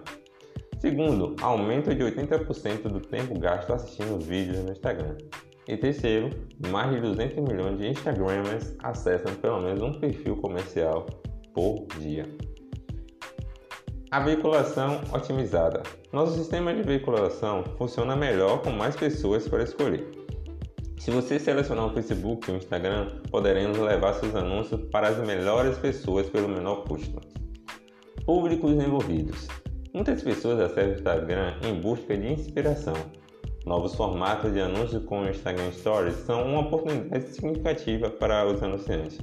Segundo, 0.78 1.36
aumento 1.42 1.94
de 1.94 2.02
80% 2.02 2.82
do 2.88 3.00
tempo 3.00 3.38
gasto 3.38 3.72
assistindo 3.74 4.18
vídeos 4.18 4.64
no 4.64 4.72
Instagram. 4.72 5.16
E 5.66 5.76
terceiro, 5.76 6.30
mais 6.70 6.90
de 6.92 7.00
200 7.02 7.36
milhões 7.44 7.78
de 7.78 7.88
Instagramers 7.88 8.74
acessam 8.82 9.34
pelo 9.34 9.60
menos 9.60 9.82
um 9.82 10.00
perfil 10.00 10.36
comercial 10.36 11.04
por 11.52 11.84
dia. 11.98 12.26
A 14.10 14.20
veiculação 14.20 15.02
otimizada. 15.12 15.82
Nosso 16.10 16.38
sistema 16.38 16.72
de 16.72 16.82
veiculação 16.82 17.64
funciona 17.76 18.16
melhor 18.16 18.62
com 18.62 18.70
mais 18.70 18.96
pessoas 18.96 19.46
para 19.46 19.64
escolher. 19.64 20.17
Se 20.98 21.12
você 21.12 21.38
selecionar 21.38 21.86
o 21.86 21.94
Facebook 21.94 22.50
e 22.50 22.54
o 22.54 22.56
Instagram, 22.56 23.20
poderemos 23.30 23.78
levar 23.78 24.14
seus 24.14 24.34
anúncios 24.34 24.80
para 24.90 25.08
as 25.08 25.18
melhores 25.18 25.78
pessoas 25.78 26.28
pelo 26.28 26.48
menor 26.48 26.84
custo. 26.84 27.20
Públicos 28.26 28.72
envolvidos. 28.72 29.46
Muitas 29.94 30.22
pessoas 30.22 30.60
acessam 30.60 30.90
o 30.90 30.94
Instagram 30.94 31.54
em 31.62 31.80
busca 31.80 32.16
de 32.16 32.32
inspiração. 32.32 32.94
Novos 33.64 33.94
formatos 33.94 34.52
de 34.52 34.60
anúncios 34.60 35.04
com 35.04 35.22
o 35.22 35.28
Instagram 35.28 35.70
Stories 35.72 36.16
são 36.16 36.42
uma 36.44 36.60
oportunidade 36.60 37.28
significativa 37.28 38.10
para 38.10 38.46
os 38.46 38.62
anunciantes. 38.62 39.18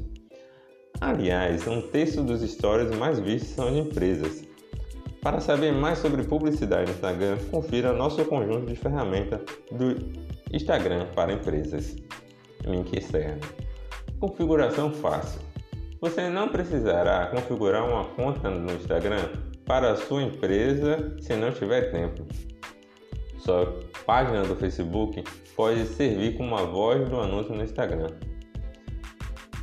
Aliás, 1.01 1.67
um 1.67 1.81
terço 1.81 2.23
dos 2.23 2.41
stories 2.41 2.89
mais 2.97 3.19
vistos 3.19 3.49
são 3.49 3.71
de 3.71 3.79
empresas. 3.79 4.43
Para 5.21 5.41
saber 5.41 5.73
mais 5.73 5.99
sobre 5.99 6.23
publicidade 6.23 6.89
no 6.89 6.95
Instagram, 6.95 7.37
confira 7.51 7.91
nosso 7.91 8.23
conjunto 8.25 8.67
de 8.67 8.75
ferramentas 8.75 9.41
do 9.71 10.34
Instagram 10.55 11.07
para 11.13 11.33
empresas. 11.33 11.97
Link 12.65 12.97
externo. 12.97 13.41
Configuração 14.21 14.89
fácil. 14.89 15.41
Você 15.99 16.29
não 16.29 16.47
precisará 16.47 17.27
configurar 17.27 17.85
uma 17.85 18.05
conta 18.05 18.49
no 18.49 18.71
Instagram 18.71 19.27
para 19.65 19.91
a 19.91 19.95
sua 19.97 20.23
empresa 20.23 21.13
se 21.19 21.35
não 21.35 21.51
tiver 21.51 21.91
tempo. 21.91 22.25
Sua 23.39 23.81
página 24.05 24.43
do 24.43 24.55
Facebook 24.55 25.25
pode 25.57 25.85
servir 25.87 26.37
como 26.37 26.55
a 26.55 26.63
voz 26.63 27.07
do 27.09 27.19
anúncio 27.19 27.53
no 27.53 27.61
Instagram. 27.61 28.07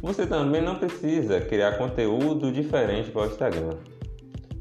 Você 0.02 0.26
também 0.26 0.60
não 0.60 0.74
precisa 0.74 1.40
criar 1.40 1.78
conteúdo 1.78 2.52
diferente 2.52 3.10
para 3.10 3.22
o 3.22 3.26
Instagram. 3.26 3.78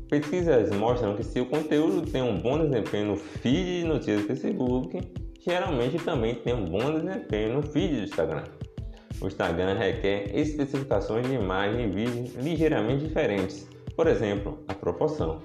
Pesquisas 0.10 0.72
mostram 0.72 1.14
que 1.18 1.24
se 1.24 1.42
o 1.42 1.46
conteúdo 1.46 2.10
tem 2.10 2.22
um 2.22 2.40
bom 2.40 2.58
desempenho 2.66 3.08
no 3.08 3.18
feed 3.18 3.82
de 3.82 3.84
notícias 3.86 4.22
do 4.22 4.28
Facebook, 4.28 4.98
geralmente 5.44 5.98
também 6.00 6.36
tem 6.36 6.54
um 6.54 6.66
bom 6.66 7.00
desempenho 7.00 7.56
no 7.56 7.64
feed 7.64 7.98
do 7.98 8.04
Instagram. 8.04 8.44
O 9.22 9.28
Instagram 9.28 9.76
requer 9.78 10.36
especificações 10.36 11.28
de 11.28 11.34
imagem 11.34 11.86
e 11.86 11.92
vídeo 11.92 12.42
ligeiramente 12.42 13.06
diferentes, 13.06 13.68
por 13.96 14.08
exemplo, 14.08 14.64
a 14.68 14.74
proporção. 14.74 15.39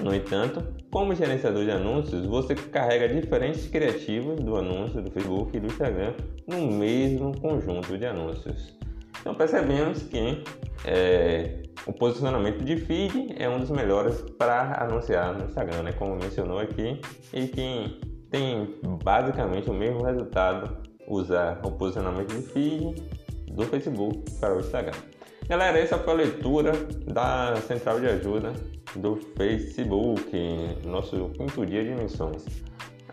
No 0.00 0.12
entanto, 0.12 0.64
como 0.90 1.14
gerenciador 1.14 1.64
de 1.64 1.70
anúncios, 1.70 2.26
você 2.26 2.54
carrega 2.54 3.08
diferentes 3.08 3.68
criativos 3.68 4.40
do 4.40 4.56
anúncio 4.56 5.00
do 5.00 5.10
Facebook 5.10 5.56
e 5.56 5.60
do 5.60 5.66
Instagram 5.66 6.14
no 6.48 6.66
mesmo 6.72 7.38
conjunto 7.40 7.96
de 7.96 8.04
anúncios. 8.04 8.76
Então 9.20 9.34
percebemos 9.34 10.02
que 10.02 10.42
é, 10.84 11.62
o 11.86 11.92
posicionamento 11.92 12.64
de 12.64 12.76
feed 12.76 13.36
é 13.38 13.48
um 13.48 13.60
dos 13.60 13.70
melhores 13.70 14.20
para 14.36 14.82
anunciar 14.82 15.32
no 15.38 15.44
Instagram, 15.44 15.84
né? 15.84 15.92
como 15.92 16.16
mencionou 16.16 16.58
aqui, 16.58 17.00
e 17.32 17.46
que 17.46 18.13
tem 18.34 18.74
basicamente 19.04 19.70
o 19.70 19.72
mesmo 19.72 20.02
resultado 20.02 20.76
usar 21.06 21.60
o 21.64 21.70
posicionamento 21.70 22.34
de 22.34 22.42
feed 22.48 23.00
do 23.52 23.62
Facebook 23.62 24.28
para 24.40 24.56
o 24.56 24.58
Instagram. 24.58 24.98
Galera, 25.48 25.78
essa 25.78 25.96
foi 25.98 26.12
a 26.14 26.16
leitura 26.16 26.72
da 27.06 27.54
central 27.68 28.00
de 28.00 28.06
ajuda 28.06 28.52
do 28.96 29.14
Facebook, 29.36 30.32
nosso 30.84 31.28
quinto 31.36 31.64
dia 31.64 31.84
de 31.84 31.90
missões. 31.90 32.44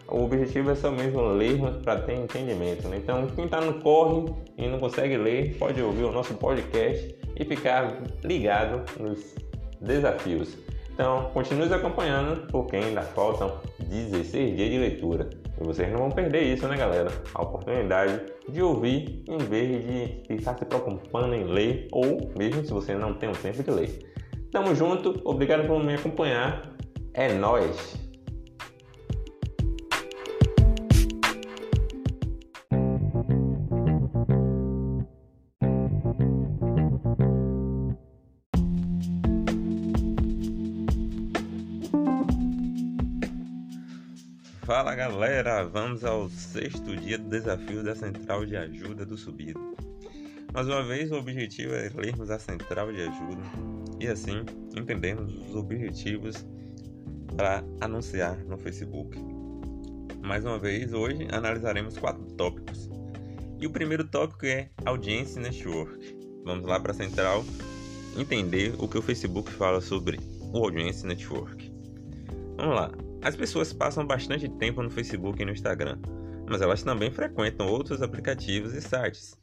O 0.07 0.23
objetivo 0.23 0.71
é 0.71 0.75
só 0.75 0.89
mesmo 0.89 1.21
lermos 1.21 1.77
para 1.83 2.01
ter 2.01 2.15
entendimento. 2.15 2.87
Né? 2.87 2.97
Então, 2.97 3.27
quem 3.27 3.45
está 3.45 3.61
no 3.61 3.79
corre 3.79 4.33
e 4.57 4.67
não 4.67 4.79
consegue 4.79 5.17
ler, 5.17 5.55
pode 5.57 5.79
ouvir 5.83 6.03
o 6.03 6.11
nosso 6.11 6.33
podcast 6.33 7.15
e 7.35 7.45
ficar 7.45 8.01
ligado 8.23 8.83
nos 8.99 9.35
desafios. 9.79 10.57
Então, 10.93 11.29
continue 11.33 11.71
acompanhando, 11.71 12.47
porque 12.51 12.75
ainda 12.75 13.01
faltam 13.01 13.59
16 13.91 14.55
dias 14.55 14.69
de 14.69 14.77
leitura. 14.77 15.29
E 15.59 15.63
vocês 15.63 15.91
não 15.91 15.99
vão 15.99 16.09
perder 16.09 16.43
isso, 16.43 16.67
né, 16.67 16.77
galera? 16.77 17.11
A 17.35 17.41
oportunidade 17.43 18.21
de 18.49 18.61
ouvir 18.61 19.23
em 19.27 19.37
vez 19.37 19.85
de 19.85 20.37
ficar 20.37 20.57
se 20.57 20.65
preocupando 20.65 21.35
em 21.35 21.43
ler, 21.43 21.87
ou 21.91 22.31
mesmo 22.37 22.65
se 22.65 22.71
você 22.71 22.95
não 22.95 23.13
tem 23.13 23.29
o 23.29 23.33
tempo 23.33 23.61
de 23.61 23.69
ler. 23.69 24.13
Tamo 24.49 24.73
junto, 24.73 25.21
obrigado 25.25 25.67
por 25.67 25.83
me 25.83 25.93
acompanhar 25.93 26.75
É 27.13 27.33
nós. 27.33 28.00
Fala 44.73 44.95
galera, 44.95 45.65
vamos 45.65 46.05
ao 46.05 46.29
sexto 46.29 46.95
dia 46.95 47.17
do 47.17 47.27
desafio 47.27 47.83
da 47.83 47.93
Central 47.93 48.45
de 48.45 48.55
Ajuda 48.55 49.05
do 49.05 49.17
Subido. 49.17 49.59
Mais 50.53 50.65
uma 50.65 50.81
vez, 50.81 51.11
o 51.11 51.17
objetivo 51.17 51.73
é 51.73 51.91
lermos 51.93 52.31
a 52.31 52.39
Central 52.39 52.89
de 52.93 53.01
Ajuda 53.01 53.41
e 53.99 54.07
assim 54.07 54.45
entendermos 54.73 55.35
os 55.35 55.55
objetivos 55.57 56.45
para 57.35 57.65
anunciar 57.81 58.37
no 58.45 58.57
Facebook. 58.57 59.17
Mais 60.23 60.45
uma 60.45 60.57
vez, 60.57 60.93
hoje 60.93 61.27
analisaremos 61.33 61.97
quatro 61.97 62.23
tópicos. 62.37 62.89
E 63.59 63.67
o 63.67 63.71
primeiro 63.71 64.07
tópico 64.07 64.45
é 64.45 64.69
Audience 64.85 65.37
Network. 65.37 66.17
Vamos 66.45 66.65
lá 66.65 66.79
para 66.79 66.93
a 66.93 66.95
Central 66.95 67.43
entender 68.17 68.73
o 68.79 68.87
que 68.87 68.97
o 68.97 69.01
Facebook 69.01 69.51
fala 69.51 69.81
sobre 69.81 70.17
o 70.39 70.63
Audience 70.63 71.05
Network. 71.05 71.69
Vamos 72.55 72.75
lá. 72.75 73.10
As 73.23 73.35
pessoas 73.35 73.71
passam 73.71 74.05
bastante 74.05 74.49
tempo 74.49 74.81
no 74.81 74.89
Facebook 74.89 75.41
e 75.41 75.45
no 75.45 75.51
Instagram, 75.51 75.99
mas 76.49 76.59
elas 76.59 76.81
também 76.81 77.11
frequentam 77.11 77.67
outros 77.67 78.01
aplicativos 78.01 78.73
e 78.73 78.81
sites. 78.81 79.37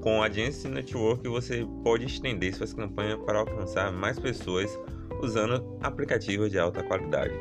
Com 0.00 0.20
a 0.20 0.26
Audience 0.26 0.66
Network 0.66 1.26
você 1.28 1.64
pode 1.84 2.06
estender 2.06 2.54
suas 2.54 2.74
campanhas 2.74 3.18
para 3.24 3.38
alcançar 3.38 3.92
mais 3.92 4.18
pessoas 4.18 4.78
usando 5.22 5.78
aplicativos 5.80 6.50
de 6.50 6.58
alta 6.58 6.82
qualidade. 6.82 7.34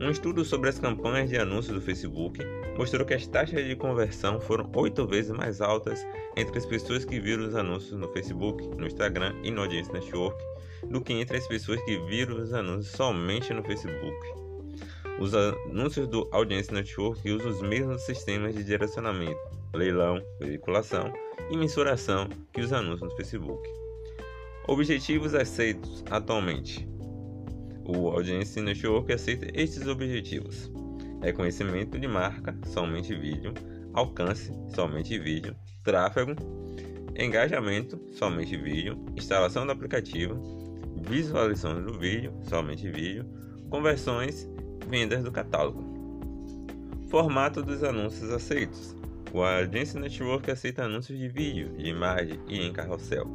Um 0.00 0.08
estudo 0.08 0.46
sobre 0.46 0.70
as 0.70 0.78
campanhas 0.78 1.28
de 1.28 1.36
anúncios 1.36 1.74
do 1.74 1.80
Facebook 1.82 2.40
mostrou 2.78 3.04
que 3.04 3.12
as 3.12 3.26
taxas 3.26 3.62
de 3.62 3.76
conversão 3.76 4.40
foram 4.40 4.70
oito 4.74 5.06
vezes 5.06 5.30
mais 5.30 5.60
altas 5.60 6.04
entre 6.34 6.56
as 6.56 6.64
pessoas 6.64 7.04
que 7.04 7.20
viram 7.20 7.46
os 7.46 7.54
anúncios 7.54 7.98
no 8.00 8.08
Facebook, 8.08 8.66
no 8.66 8.86
Instagram 8.86 9.34
e 9.44 9.50
no 9.50 9.60
Audience 9.60 9.92
Network 9.92 10.42
do 10.88 11.02
que 11.02 11.12
entre 11.12 11.36
as 11.36 11.46
pessoas 11.46 11.82
que 11.82 11.98
viram 12.06 12.40
os 12.40 12.54
anúncios 12.54 12.96
somente 12.96 13.52
no 13.52 13.62
Facebook. 13.62 14.39
Os 15.20 15.34
anúncios 15.34 16.08
do 16.08 16.26
Audience 16.32 16.72
Network 16.72 17.30
usam 17.30 17.50
os 17.50 17.60
mesmos 17.60 18.00
sistemas 18.06 18.54
de 18.54 18.64
direcionamento, 18.64 19.38
leilão, 19.74 20.18
veiculação 20.40 21.12
e 21.50 21.58
mensuração 21.58 22.26
que 22.54 22.62
os 22.62 22.72
anúncios 22.72 23.10
no 23.10 23.16
Facebook. 23.16 23.68
Objetivos 24.66 25.34
aceitos 25.34 26.02
atualmente. 26.10 26.88
O 27.84 28.08
Audience 28.08 28.58
Network 28.62 29.12
aceita 29.12 29.46
estes 29.52 29.86
objetivos: 29.86 30.72
reconhecimento 31.20 31.98
de 31.98 32.08
marca, 32.08 32.56
somente 32.64 33.14
vídeo, 33.14 33.52
alcance, 33.92 34.50
somente 34.74 35.18
vídeo, 35.18 35.54
tráfego, 35.84 36.32
engajamento, 37.14 38.00
somente 38.12 38.56
vídeo, 38.56 38.98
instalação 39.14 39.66
do 39.66 39.72
aplicativo, 39.72 40.40
visualização 41.02 41.82
do 41.82 41.98
vídeo, 41.98 42.32
somente 42.48 42.88
vídeo, 42.90 43.26
conversões 43.68 44.49
vendas 44.88 45.24
do 45.24 45.32
catálogo. 45.32 45.82
Formato 47.08 47.62
dos 47.62 47.82
anúncios 47.82 48.30
aceitos. 48.30 48.94
O 49.32 49.42
Audience 49.42 49.98
Network 49.98 50.50
aceita 50.50 50.84
anúncios 50.84 51.18
de 51.18 51.28
vídeo, 51.28 51.70
de 51.76 51.88
imagem 51.88 52.38
e 52.48 52.60
em 52.60 52.72
carrossel. 52.72 53.26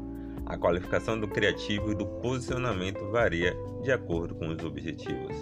A 0.45 0.57
qualificação 0.57 1.19
do 1.19 1.27
criativo 1.27 1.91
e 1.91 1.95
do 1.95 2.05
posicionamento 2.05 3.03
varia 3.11 3.55
de 3.81 3.91
acordo 3.91 4.35
com 4.35 4.49
os 4.49 4.63
objetivos. 4.63 5.35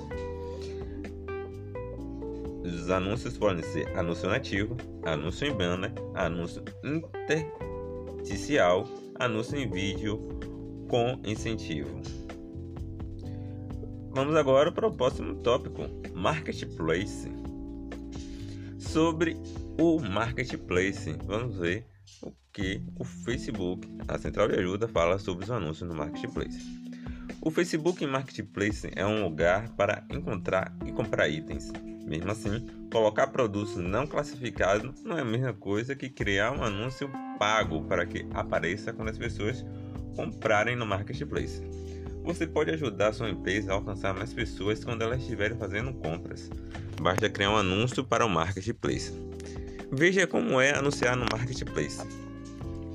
Os 2.63 2.89
anúncios 2.89 3.37
podem 3.37 3.63
ser 3.63 3.87
anúncio 3.97 4.29
nativo, 4.29 4.77
anúncio 5.03 5.47
em 5.47 5.53
banner, 5.53 5.91
anúncio 6.15 6.63
intersticial, 6.83 8.85
anúncio 9.19 9.57
em 9.57 9.69
vídeo 9.69 10.21
com 10.87 11.19
incentivo. 11.25 12.22
Vamos 14.13 14.35
agora 14.35 14.71
para 14.71 14.87
o 14.87 14.93
próximo 14.95 15.33
tópico: 15.41 15.89
Marketplace. 16.13 17.31
Sobre 18.77 19.35
o 19.79 19.99
Marketplace, 19.99 21.17
vamos 21.25 21.57
ver 21.57 21.87
o 22.21 22.31
que 22.51 22.79
o 22.95 23.03
Facebook, 23.03 23.89
a 24.07 24.19
central 24.19 24.47
de 24.47 24.59
ajuda, 24.59 24.87
fala 24.87 25.17
sobre 25.17 25.45
os 25.45 25.49
anúncios 25.49 25.89
no 25.89 25.95
Marketplace. 25.95 26.61
O 27.41 27.49
Facebook 27.49 28.05
Marketplace 28.05 28.91
é 28.95 29.03
um 29.03 29.23
lugar 29.23 29.69
para 29.69 30.05
encontrar 30.11 30.71
e 30.85 30.91
comprar 30.91 31.27
itens. 31.27 31.71
Mesmo 32.05 32.31
assim, 32.31 32.63
colocar 32.91 33.27
produtos 33.27 33.77
não 33.77 34.05
classificados 34.05 35.01
não 35.03 35.17
é 35.17 35.21
a 35.21 35.25
mesma 35.25 35.53
coisa 35.53 35.95
que 35.95 36.07
criar 36.07 36.51
um 36.51 36.63
anúncio 36.63 37.09
pago 37.39 37.83
para 37.85 38.05
que 38.05 38.27
apareça 38.35 38.93
quando 38.93 39.09
as 39.09 39.17
pessoas 39.17 39.65
comprarem 40.15 40.75
no 40.75 40.85
Marketplace. 40.85 41.63
Você 42.23 42.47
pode 42.47 42.71
ajudar 42.71 43.13
sua 43.13 43.29
empresa 43.29 43.71
a 43.71 43.75
alcançar 43.75 44.13
mais 44.13 44.33
pessoas 44.33 44.83
quando 44.83 45.01
elas 45.01 45.19
estiverem 45.19 45.57
fazendo 45.57 45.93
compras. 45.93 46.49
Basta 47.01 47.29
criar 47.29 47.51
um 47.51 47.57
anúncio 47.57 48.01
para 48.03 48.25
o 48.25 48.29
Marketplace. 48.29 49.11
Veja 49.91 50.25
como 50.25 50.61
é 50.61 50.73
anunciar 50.73 51.17
no 51.17 51.25
Marketplace. 51.29 52.01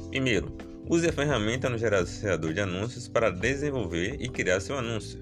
Primeiro, 0.08 0.56
use 0.88 1.06
a 1.06 1.12
ferramenta 1.12 1.68
no 1.68 1.76
gerenciador 1.76 2.54
de 2.54 2.60
anúncios 2.60 3.06
para 3.06 3.28
desenvolver 3.28 4.16
e 4.18 4.30
criar 4.30 4.60
seu 4.60 4.78
anúncio. 4.78 5.20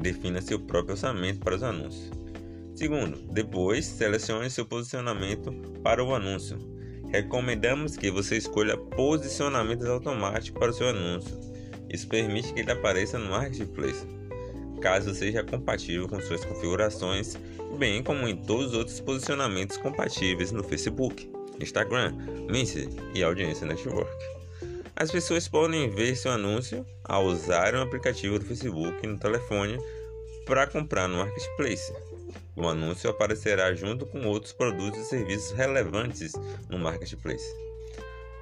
Defina 0.00 0.42
seu 0.42 0.58
próprio 0.58 0.94
orçamento 0.94 1.38
para 1.38 1.54
os 1.54 1.62
anúncios. 1.62 2.10
Segundo, 2.74 3.18
depois 3.32 3.84
selecione 3.84 4.50
seu 4.50 4.66
posicionamento 4.66 5.52
para 5.80 6.02
o 6.02 6.12
anúncio. 6.12 6.58
Recomendamos 7.12 7.96
que 7.96 8.10
você 8.10 8.36
escolha 8.36 8.76
posicionamentos 8.76 9.86
automáticos 9.86 10.58
para 10.58 10.70
o 10.72 10.74
seu 10.74 10.88
anúncio 10.88 11.53
isso 11.94 12.08
permite 12.08 12.52
que 12.52 12.60
ele 12.60 12.72
apareça 12.72 13.18
no 13.18 13.30
Marketplace, 13.30 14.06
caso 14.80 15.14
seja 15.14 15.42
compatível 15.42 16.08
com 16.08 16.20
suas 16.20 16.44
configurações, 16.44 17.36
bem 17.78 18.02
como 18.02 18.28
em 18.28 18.36
todos 18.36 18.72
os 18.72 18.74
outros 18.74 19.00
posicionamentos 19.00 19.76
compatíveis 19.76 20.52
no 20.52 20.62
Facebook, 20.62 21.30
Instagram, 21.60 22.12
Messenger 22.50 22.90
e 23.14 23.22
Audiência 23.22 23.66
Network. 23.66 24.12
As 24.96 25.10
pessoas 25.10 25.48
podem 25.48 25.90
ver 25.90 26.14
seu 26.16 26.30
anúncio 26.30 26.84
ao 27.02 27.24
usar 27.24 27.74
o 27.74 27.82
aplicativo 27.82 28.38
do 28.38 28.44
Facebook 28.44 29.06
no 29.06 29.18
telefone 29.18 29.78
para 30.46 30.66
comprar 30.66 31.08
no 31.08 31.18
Marketplace. 31.18 31.92
O 32.56 32.68
anúncio 32.68 33.10
aparecerá 33.10 33.74
junto 33.74 34.06
com 34.06 34.26
outros 34.26 34.52
produtos 34.52 35.00
e 35.00 35.04
serviços 35.04 35.50
relevantes 35.52 36.32
no 36.68 36.78
Marketplace. 36.78 37.64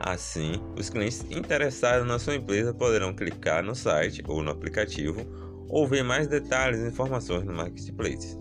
Assim, 0.04 0.54
os 0.76 0.90
clientes 0.90 1.24
interessados 1.30 2.04
na 2.04 2.18
sua 2.18 2.34
empresa 2.34 2.74
poderão 2.74 3.14
clicar 3.14 3.62
no 3.62 3.72
site 3.72 4.20
ou 4.26 4.42
no 4.42 4.50
aplicativo 4.50 5.24
ou 5.68 5.86
ver 5.86 6.02
mais 6.02 6.26
detalhes 6.26 6.80
e 6.80 6.88
informações 6.88 7.44
no 7.44 7.52
Marketplace. 7.52 8.36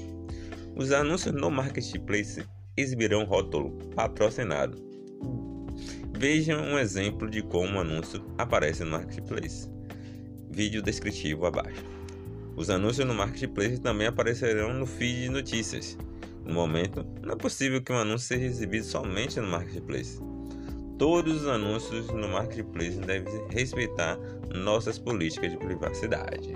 Os 0.76 0.92
anúncios 0.92 1.36
no 1.36 1.52
Marketplace 1.52 2.44
exibirão 2.76 3.26
rótulo 3.26 3.78
patrocinado. 3.96 4.76
Vejam 6.18 6.64
um 6.64 6.80
exemplo 6.80 7.30
de 7.30 7.44
como 7.44 7.78
o 7.78 7.82
anúncio 7.82 8.26
aparece 8.40 8.84
no 8.84 8.90
Marketplace. 8.90 9.70
Vídeo 10.50 10.82
descritivo 10.82 11.46
abaixo. 11.46 11.86
Os 12.56 12.72
anúncios 12.72 13.06
no 13.06 13.14
Marketplace 13.14 13.80
também 13.80 14.08
aparecerão 14.08 14.74
no 14.74 14.88
feed 14.88 15.26
de 15.26 15.30
notícias. 15.30 15.96
No 16.44 16.56
momento, 16.56 17.06
não 17.22 17.34
é 17.34 17.38
possível 17.38 17.84
que 17.84 17.94
um 17.94 17.98
anúncio 17.98 18.30
seja 18.30 18.46
exibido 18.46 18.84
somente 18.84 19.40
no 19.40 19.48
Marketplace 19.48 20.31
todos 21.02 21.42
os 21.42 21.48
anúncios 21.48 22.06
no 22.10 22.30
marketplace 22.30 23.00
devem 23.00 23.44
respeitar 23.50 24.20
nossas 24.54 25.00
políticas 25.00 25.50
de 25.50 25.58
privacidade. 25.58 26.54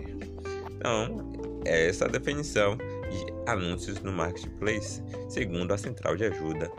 Então, 0.78 1.34
é 1.66 1.88
essa 1.88 2.06
a 2.06 2.08
definição 2.08 2.78
de 2.78 3.50
anúncios 3.50 4.00
no 4.04 4.12
marketplace, 4.12 5.02
segundo 5.30 5.74
a 5.74 5.80
central 5.80 6.16
de 6.16 6.26
ajuda 6.26 6.72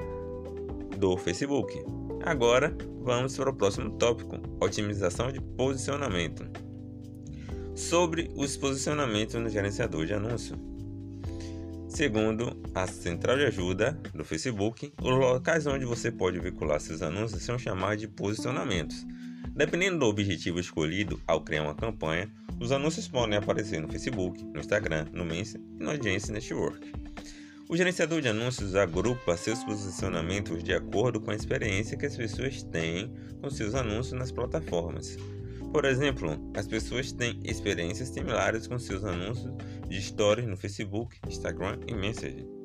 do 0.97 1.17
Facebook. 1.17 1.77
Agora, 2.23 2.73
vamos 3.03 3.37
para 3.37 3.51
o 3.51 3.53
próximo 3.53 3.91
tópico: 3.99 4.37
otimização 4.61 5.33
de 5.33 5.41
posicionamento. 5.41 6.49
Sobre 7.75 8.31
os 8.37 8.57
posicionamentos 8.57 9.35
no 9.35 9.49
gerenciador 9.49 10.07
de 10.07 10.15
anúncio. 10.15 10.57
Segundo 11.89 12.56
a 12.77 12.87
central 12.87 13.39
de 13.39 13.47
ajuda 13.47 13.99
do 14.15 14.23
Facebook, 14.23 14.93
os 15.01 15.11
locais 15.11 15.67
onde 15.67 15.87
você 15.87 16.13
pode 16.13 16.39
vincular 16.39 16.79
seus 16.79 17.01
anúncios 17.01 17.43
são 17.43 17.59
chamados 17.59 18.03
de 18.03 18.07
posicionamentos. 18.07 19.07
Dependendo 19.55 20.01
do 20.01 20.05
objetivo 20.05 20.61
escolhido 20.61 21.19
ao 21.27 21.41
criar 21.41 21.63
uma 21.63 21.75
campanha, 21.75 22.31
os 22.61 22.73
anúncios 22.73 23.09
podem 23.09 23.39
aparecer 23.39 23.81
no 23.81 23.89
Facebook, 23.89 24.45
no 24.45 24.61
Instagram, 24.61 25.07
no 25.11 25.25
Messenger 25.25 25.67
e 25.81 25.83
no 25.83 25.91
Audience 25.91 26.31
Network. 26.31 26.93
O 27.67 27.79
gerenciador 27.79 28.21
de 28.21 28.29
anúncios 28.29 28.75
agrupa 28.75 29.39
seus 29.39 29.65
posicionamentos 29.65 30.63
de 30.63 30.75
acordo 30.75 31.19
com 31.19 31.31
a 31.31 31.35
experiência 31.35 31.97
que 31.97 32.05
as 32.05 32.15
pessoas 32.15 32.63
têm 32.63 33.11
com 33.41 33.49
seus 33.49 33.75
anúncios 33.75 34.19
nas 34.19 34.31
plataformas. 34.31 35.17
Por 35.73 35.87
exemplo, 35.87 36.39
as 36.55 36.67
pessoas 36.67 37.11
têm 37.11 37.41
experiências 37.43 38.11
similares 38.11 38.67
com 38.67 38.79
seus 38.79 39.03
anúncios 39.03 39.51
de 39.89 40.03
stories 40.03 40.47
no 40.47 40.59
Facebook, 40.59 41.19
Instagram 41.27 41.79
e 41.87 41.95
Messenger. 41.95 42.56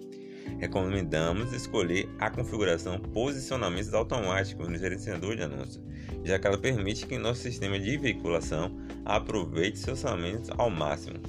Recomendamos 0.59 1.53
escolher 1.53 2.09
a 2.19 2.29
configuração 2.29 2.99
Posicionamentos 2.99 3.93
Automáticos 3.93 4.67
no 4.67 4.77
gerenciador 4.77 5.35
de 5.35 5.43
anúncios, 5.43 5.81
já 6.23 6.37
que 6.37 6.47
ela 6.47 6.57
permite 6.57 7.05
que 7.05 7.17
nosso 7.17 7.41
sistema 7.41 7.79
de 7.79 7.97
veiculação 7.97 8.75
aproveite 9.05 9.79
seus 9.79 10.03
orçamentos 10.03 10.49
ao 10.57 10.69
máximo. 10.69 11.19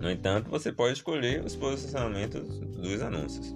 No 0.00 0.10
entanto, 0.10 0.50
você 0.50 0.72
pode 0.72 0.94
escolher 0.94 1.44
os 1.44 1.54
posicionamentos 1.54 2.58
dos 2.58 3.00
anúncios. 3.02 3.54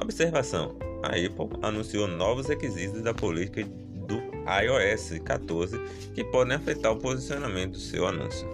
Observação: 0.00 0.76
a 1.02 1.08
Apple 1.08 1.58
anunciou 1.62 2.08
novos 2.08 2.48
requisitos 2.48 3.02
da 3.02 3.14
política 3.14 3.64
do 3.64 4.16
iOS 4.48 5.20
14 5.24 5.78
que 6.14 6.24
podem 6.24 6.56
afetar 6.56 6.92
o 6.92 6.96
posicionamento 6.96 7.72
do 7.72 7.78
seu 7.78 8.06
anúncio. 8.06 8.48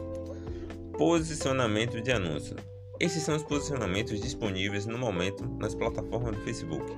Posicionamento 0.99 2.01
de 2.01 2.12
anúncio. 2.12 2.57
Esses 3.05 3.22
são 3.22 3.36
os 3.36 3.42
posicionamentos 3.42 4.18
disponíveis 4.18 4.86
no 4.86 4.96
momento 4.96 5.44
nas 5.59 5.74
plataformas 5.74 6.34
do 6.36 6.42
Facebook. 6.42 6.90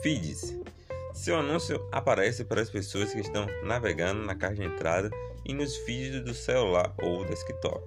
Feeds. 0.00 0.56
Seu 1.12 1.36
anúncio 1.40 1.84
aparece 1.90 2.44
para 2.44 2.60
as 2.60 2.70
pessoas 2.70 3.12
que 3.12 3.18
estão 3.18 3.48
navegando 3.64 4.24
na 4.24 4.36
caixa 4.36 4.62
de 4.62 4.68
entrada 4.68 5.10
e 5.44 5.52
nos 5.52 5.76
feeds 5.78 6.22
do 6.22 6.32
celular 6.32 6.94
ou 7.02 7.24
desktop. 7.24 7.82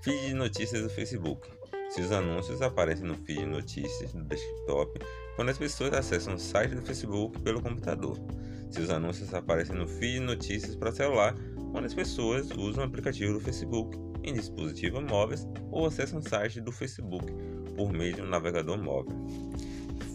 Feed 0.00 0.28
de 0.28 0.32
notícias 0.32 0.82
do 0.82 0.88
Facebook. 0.88 1.46
Seus 1.90 2.10
anúncios 2.10 2.62
aparecem 2.62 3.04
no 3.04 3.16
feed 3.16 3.40
de 3.40 3.46
notícias 3.46 4.10
do 4.14 4.24
desktop 4.24 4.98
quando 5.36 5.50
as 5.50 5.58
pessoas 5.58 5.92
acessam 5.92 6.36
o 6.36 6.38
site 6.38 6.74
do 6.74 6.80
Facebook 6.80 7.38
pelo 7.40 7.60
computador. 7.60 8.16
Seus 8.70 8.88
anúncios 8.88 9.34
aparecem 9.34 9.76
no 9.76 9.86
feed 9.86 10.14
de 10.14 10.20
notícias 10.20 10.74
para 10.74 10.90
celular 10.90 11.34
quando 11.70 11.84
as 11.84 11.92
pessoas 11.92 12.50
usam 12.56 12.82
o 12.82 12.86
aplicativo 12.86 13.34
do 13.34 13.40
Facebook 13.40 14.11
em 14.22 14.34
dispositivos 14.34 15.02
móveis 15.02 15.46
ou 15.70 15.86
acessam 15.86 16.18
o 16.18 16.22
site 16.22 16.60
do 16.60 16.72
Facebook 16.72 17.26
por 17.76 17.92
meio 17.92 18.14
de 18.14 18.22
um 18.22 18.26
navegador 18.26 18.78
móvel. 18.78 19.16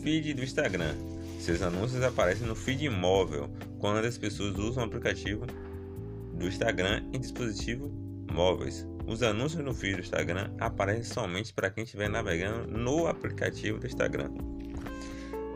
Feed 0.01 0.34
do 0.34 0.43
Instagram. 0.43 0.95
Seus 1.39 1.62
anúncios 1.62 2.03
aparecem 2.03 2.47
no 2.47 2.55
feed 2.55 2.89
móvel 2.89 3.49
quando 3.80 4.05
as 4.05 4.18
pessoas 4.18 4.58
usam 4.58 4.84
o 4.84 4.86
aplicativo 4.88 5.45
do 6.34 6.47
Instagram 6.47 7.03
em 7.14 7.20
dispositivos 7.20 7.91
móveis. 8.32 8.88
Os 9.05 9.24
anúncios 9.24 9.64
no 9.64 9.74
feed 9.74 9.95
do 9.95 10.01
Instagram 10.01 10.51
aparecem 10.60 11.03
somente 11.03 11.53
para 11.53 11.70
quem 11.70 11.84
estiver 11.84 12.10
navegando 12.10 12.68
no 12.68 13.08
aplicativo 13.08 13.80
do 13.80 13.88
Instagram. 13.88 14.32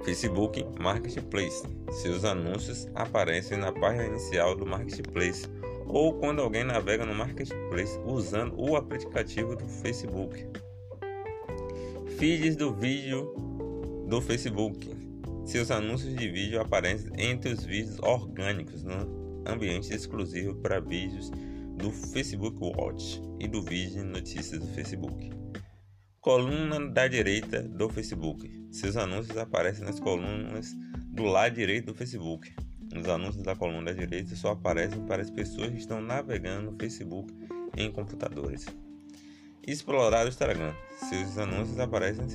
Facebook 0.04 0.66
Marketplace. 0.80 1.64
Seus 2.02 2.26
anúncios 2.26 2.88
aparecem 2.95 3.58
na 3.58 3.72
página 3.72 4.06
inicial 4.06 4.56
do 4.56 4.66
Marketplace 4.66 5.47
ou 5.94 6.14
quando 6.14 6.42
alguém 6.42 6.64
navega 6.64 7.06
no 7.06 7.14
Marketplace 7.14 8.00
usando 8.06 8.56
o 8.58 8.76
aplicativo 8.76 9.56
do 9.56 9.68
Facebook. 9.68 10.48
Feeds 12.18 12.56
do 12.56 12.74
vídeo 12.74 13.34
do 14.08 14.22
Facebook. 14.22 14.96
Seus 15.46 15.70
anúncios 15.70 16.16
de 16.16 16.30
vídeo 16.30 16.62
aparecem 16.62 17.12
entre 17.18 17.52
os 17.52 17.66
vídeos 17.66 18.00
orgânicos 18.00 18.84
no 18.84 19.44
ambiente 19.46 19.94
exclusivo 19.94 20.56
para 20.56 20.80
vídeos 20.80 21.30
do 21.78 21.92
Facebook 21.92 22.58
Watch 22.62 23.22
e 23.39 23.48
do 23.48 23.62
vídeo 23.62 24.02
de 24.02 24.04
notícias 24.04 24.62
do 24.62 24.68
Facebook. 24.68 25.30
Coluna 26.22 26.80
da 26.89 27.08
direita 27.08 27.64
do 27.64 27.89
Facebook. 27.89 28.50
Seus 28.72 28.96
anúncios 28.96 29.36
aparecem 29.36 29.84
nas 29.84 30.00
colunas 30.00 30.72
do 31.08 31.24
lado 31.24 31.56
direito 31.56 31.88
do 31.88 31.96
Facebook. 31.96 32.54
Os 32.96 33.08
anúncios 33.08 33.44
da 33.44 33.56
coluna 33.56 33.94
direita 33.94 34.36
só 34.36 34.52
aparecem 34.52 35.02
para 35.06 35.22
as 35.22 35.30
pessoas 35.30 35.70
que 35.70 35.78
estão 35.78 36.02
navegando 36.02 36.72
no 36.72 36.78
Facebook 36.78 37.34
em 37.78 37.89
computadores. 37.92 38.66
Explorar 39.66 40.26
o 40.26 40.30
Instagram. 40.30 40.74
Seus 41.10 41.38
anúncios 41.38 41.80
aparecem 41.80 42.26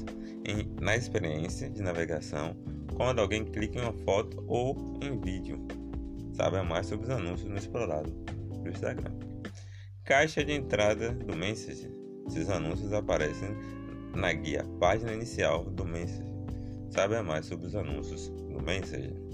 em, 0.45 0.67
na 0.81 0.97
experiência 0.97 1.69
de 1.69 1.83
navegação 1.83 2.57
quando 2.95 3.21
alguém 3.21 3.45
clica 3.45 3.79
em 3.79 3.83
uma 3.83 3.93
foto 3.93 4.43
ou 4.47 4.99
em 5.03 5.21
vídeo. 5.21 5.67
Saiba 6.33 6.63
mais 6.63 6.87
sobre 6.87 7.07
os 7.07 7.11
anúncios 7.11 7.49
no 7.49 7.57
explorado 7.57 8.11
do 8.11 8.69
Instagram. 8.69 9.13
Caixa 10.05 10.45
de 10.45 10.53
entrada 10.53 11.11
do 11.13 11.37
Messenger. 11.37 11.91
Seus 12.29 12.49
anúncios 12.49 12.93
aparecem 12.93 13.51
na 14.15 14.33
guia 14.33 14.65
página 14.81 15.13
inicial 15.13 15.65
do 15.65 15.85
Messenger. 15.85 16.35
Saiba 16.91 17.23
mais 17.23 17.47
sobre 17.47 17.67
os 17.67 17.75
anúncios 17.75 18.29
do 18.29 18.63
Messenger. 18.63 19.26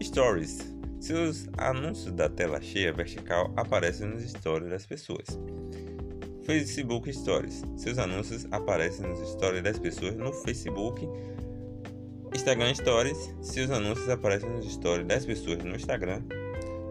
Stories. 0.00 0.74
Seus 1.00 1.46
anúncios 1.56 2.12
da 2.14 2.28
tela 2.28 2.60
cheia 2.60 2.92
vertical 2.92 3.52
aparecem 3.56 4.08
nos 4.08 4.22
stories 4.22 4.70
das 4.70 4.86
pessoas. 4.86 5.26
Facebook 6.44 7.12
Stories. 7.12 7.62
Seus 7.76 7.98
anúncios 7.98 8.46
aparecem 8.50 9.06
nos 9.06 9.18
stories 9.30 9.62
das 9.62 9.78
pessoas 9.78 10.16
no 10.16 10.32
Facebook. 10.32 11.08
Instagram 12.34 12.74
Stories. 12.74 13.34
Seus 13.40 13.70
anúncios 13.70 14.08
aparecem 14.08 14.50
nos 14.50 14.70
stories 14.72 15.06
das 15.06 15.24
pessoas 15.24 15.62
no 15.64 15.74
Instagram 15.74 16.22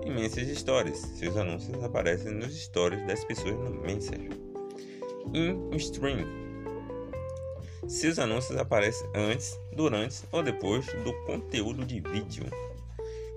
e 0.05 0.55
Stories. 0.55 0.99
Seus 0.99 1.35
anúncios 1.35 1.83
aparecem 1.83 2.33
nos 2.33 2.55
stories 2.55 3.05
das 3.07 3.25
pessoas 3.25 3.55
no 3.55 3.81
Messenger. 3.81 4.29
In 5.33 5.75
Stream. 5.77 6.25
Seus 7.87 8.19
anúncios 8.19 8.57
aparecem 8.57 9.07
antes, 9.15 9.59
durante 9.73 10.23
ou 10.31 10.41
depois 10.43 10.85
do 11.03 11.13
conteúdo 11.25 11.85
de 11.85 11.99
vídeo. 11.99 12.45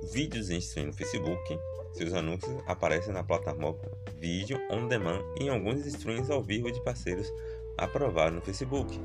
Vídeos 0.02 0.48
em 0.50 0.58
stream 0.58 0.86
no 0.86 0.92
Facebook. 0.92 1.58
Seus 1.92 2.14
anúncios 2.14 2.54
aparecem 2.66 3.12
na 3.12 3.24
plataforma 3.24 3.76
Vídeo 4.20 4.58
On 4.70 4.86
Demand 4.86 5.22
e 5.40 5.44
em 5.44 5.48
alguns 5.48 5.84
streams 5.86 6.30
ao 6.30 6.42
vivo 6.42 6.70
de 6.70 6.82
parceiros 6.82 7.30
aprovados 7.76 8.34
no 8.34 8.40
Facebook. 8.40 8.98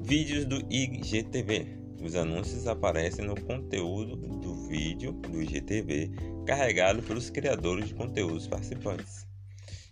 Vídeos 0.00 0.44
do 0.44 0.62
IGTV. 0.70 1.78
Os 2.02 2.14
anúncios 2.14 2.66
aparecem 2.66 3.26
no 3.26 3.38
conteúdo 3.42 4.16
do 4.16 4.68
vídeo 4.68 5.12
do 5.12 5.42
IGTV 5.42 6.10
carregado 6.46 7.02
pelos 7.02 7.28
criadores 7.28 7.88
de 7.88 7.94
conteúdos 7.94 8.46
participantes. 8.46 9.26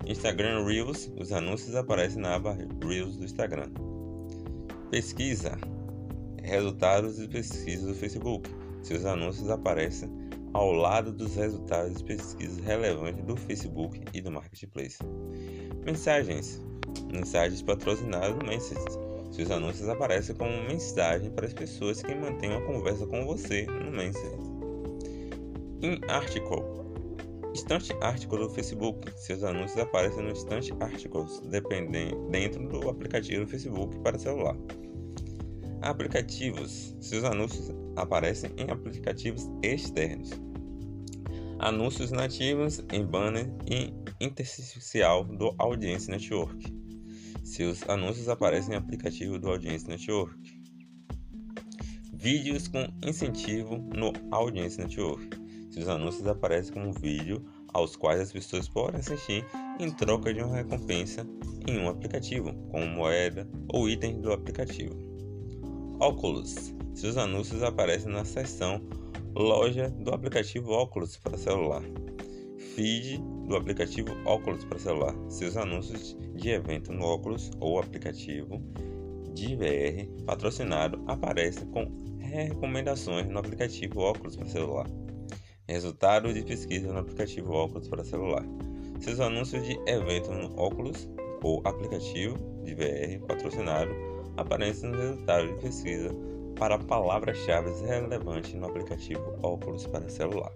Instagram 0.07 0.65
Reels, 0.65 1.13
os 1.17 1.33
anúncios 1.33 1.75
aparecem 1.75 2.23
na 2.23 2.37
aba 2.37 2.57
Reels 2.83 3.17
do 3.17 3.25
Instagram. 3.25 3.71
Pesquisa. 4.91 5.59
Resultados 6.43 7.17
de 7.17 7.29
pesquisa 7.29 7.87
do 7.87 7.95
Facebook. 7.95 8.49
Seus 8.83 9.05
anúncios 9.05 9.49
aparecem 9.51 10.11
ao 10.53 10.73
lado 10.73 11.13
dos 11.13 11.35
resultados 11.35 11.99
de 11.99 12.05
pesquisas 12.05 12.59
relevantes 12.59 13.25
do 13.25 13.37
Facebook 13.37 14.01
e 14.13 14.21
do 14.21 14.31
Marketplace. 14.31 14.99
Mensagens. 15.85 16.63
Mensagens 17.13 17.63
patrocinadas 17.63 18.35
no 18.37 18.47
Messenger 18.47 19.09
seus 19.31 19.51
anúncios 19.51 19.89
aparecem 19.89 20.35
como 20.35 20.51
mensagem 20.65 21.31
para 21.31 21.47
as 21.47 21.53
pessoas 21.53 22.03
que 22.03 22.15
mantêm 22.15 22.51
uma 22.51 22.63
conversa 22.63 23.07
com 23.07 23.25
você 23.27 23.67
no 23.67 23.93
Messenger. 23.93 24.39
In 25.83 26.01
Article 26.09 26.79
Instante 27.55 27.93
Article 28.01 28.39
do 28.39 28.51
Facebook. 28.51 29.13
Seus 29.17 29.45
anúncios 29.45 29.79
aparecem 29.79 30.23
no 30.23 30.31
Instante 30.31 30.75
Articles, 30.81 31.41
dependendo 31.51 32.29
dentro 32.31 32.67
do 32.69 32.89
aplicativo 32.89 33.45
do 33.45 33.51
Facebook 33.51 33.97
para 34.01 34.19
celular. 34.19 34.57
Aplicativos. 35.83 36.97
Seus 37.01 37.25
anúncios 37.25 37.73
aparecem 38.03 38.51
em 38.57 38.71
aplicativos 38.71 39.49
externos. 39.63 40.31
Anúncios 41.59 42.13
nativos 42.13 42.85
em 42.93 43.05
banner 43.05 43.51
e 43.71 43.93
intersticial 44.21 45.25
do 45.25 45.55
Audience 45.59 46.09
Network. 46.11 46.73
Seus 47.43 47.89
anúncios 47.89 48.29
aparecem 48.29 48.75
em 48.75 48.77
aplicativo 48.77 49.39
do 49.39 49.49
Audience 49.49 49.87
Network. 49.89 50.59
Vídeos 52.13 52.69
com 52.69 52.87
incentivo 53.05 53.77
no 53.95 54.13
Audience 54.31 54.79
Network. 54.79 55.37
Seus 55.71 55.89
anúncios 55.89 56.27
aparecem 56.27 56.75
como 56.75 56.93
vídeo 56.93 57.45
aos 57.73 57.97
quais 57.97 58.21
as 58.21 58.33
pessoas 58.33 58.69
podem 58.69 59.01
assistir 59.01 59.45
em 59.79 59.91
troca 59.91 60.33
de 60.33 60.41
uma 60.43 60.57
recompensa 60.57 61.27
em 61.67 61.79
um 61.79 61.89
aplicativo, 61.89 62.53
como 62.71 62.87
moeda 62.87 63.49
ou 63.73 63.89
item 63.89 64.21
do 64.21 64.33
aplicativo. 64.33 64.97
Oculus. 66.01 66.78
Seus 66.99 67.17
anúncios 67.17 67.63
aparecem 67.63 68.11
na 68.11 68.25
seção 68.25 68.83
Loja 69.33 69.89
do 69.89 70.13
aplicativo 70.13 70.73
Oculus 70.73 71.17
para 71.17 71.39
celular 71.39 71.85
feed 72.75 73.23
do 73.47 73.55
aplicativo 73.55 74.17
Oculus 74.25 74.65
para 74.65 74.81
celular. 74.81 75.15
Seus 75.29 75.57
anúncios 75.57 76.17
de 76.35 76.51
evento 76.51 76.93
no 76.93 77.05
Oculus 77.05 77.53
ou 77.61 77.79
aplicativo 77.79 78.61
de 79.33 79.55
VR 79.55 80.25
patrocinado 80.25 81.01
aparecem 81.07 81.69
com 81.69 81.89
recomendações 82.19 83.29
no 83.29 83.39
aplicativo 83.39 84.01
Oculus 84.01 84.35
para 84.35 84.47
celular. 84.47 84.87
Resultados 85.69 86.35
de 86.35 86.43
pesquisa 86.43 86.93
no 86.93 86.99
aplicativo 86.99 87.53
Oculus 87.53 87.87
para 87.87 88.03
celular. 88.03 88.45
Seus 88.99 89.21
anúncios 89.21 89.65
de 89.65 89.79
evento 89.87 90.33
no 90.33 90.49
Oculus 90.61 91.09
ou 91.45 91.63
aplicativo 91.65 92.37
de 92.65 92.75
VR 92.75 93.25
patrocinado 93.25 93.93
aparecem 94.37 94.91
nos 94.91 94.99
resultados 94.99 95.55
de 95.55 95.63
pesquisa 95.63 96.38
para 96.59 96.79
palavras-chave 96.79 97.71
relevantes 97.87 98.53
no 98.55 98.67
aplicativo 98.67 99.39
Oculus 99.43 99.87
para 99.87 100.09
celular. 100.09 100.53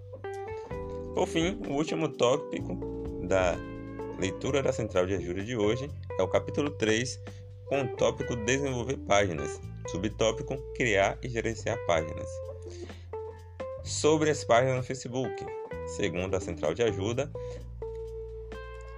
Por 1.15 1.27
fim, 1.27 1.59
o 1.67 1.73
último 1.73 2.09
tópico 2.09 2.75
da 3.23 3.55
leitura 4.19 4.61
da 4.61 4.73
central 4.73 5.05
de 5.05 5.15
ajuda 5.15 5.43
de 5.43 5.55
hoje 5.55 5.89
é 6.19 6.21
o 6.21 6.27
capítulo 6.27 6.69
3, 6.71 7.19
com 7.65 7.81
o 7.81 7.87
tópico 7.95 8.35
Desenvolver 8.35 8.97
páginas, 8.97 9.61
subtópico 9.89 10.57
Criar 10.75 11.17
e 11.23 11.29
gerenciar 11.29 11.77
páginas. 11.85 12.27
Sobre 13.83 14.29
as 14.29 14.43
páginas 14.43 14.77
no 14.77 14.83
Facebook, 14.83 15.45
segundo 15.95 16.35
a 16.35 16.39
central 16.39 16.73
de 16.73 16.83
ajuda, 16.83 17.31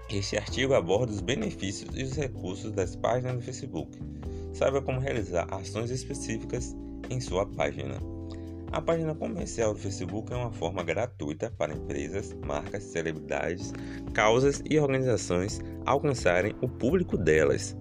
este 0.10 0.38
artigo 0.38 0.74
aborda 0.74 1.12
os 1.12 1.22
benefícios 1.22 1.90
e 1.96 2.04
os 2.04 2.14
recursos 2.16 2.72
das 2.72 2.96
páginas 2.96 3.36
do 3.36 3.42
Facebook. 3.42 3.98
Saiba 4.54 4.82
como 4.82 5.00
realizar 5.00 5.48
ações 5.54 5.90
específicas 5.92 6.76
em 7.10 7.20
sua 7.20 7.46
página. 7.46 7.98
A 8.72 8.82
página 8.82 9.16
comercial 9.16 9.74
do 9.74 9.80
Facebook 9.80 10.34
é 10.34 10.36
uma 10.36 10.52
forma 10.52 10.84
gratuita 10.84 11.50
para 11.58 11.74
empresas, 11.74 12.36
marcas, 12.46 12.84
celebridades, 12.84 13.72
causas 14.14 14.62
e 14.70 14.78
organizações 14.78 15.62
alcançarem 15.86 16.54
o 16.62 16.68
público 16.68 17.18
delas. 17.18 17.76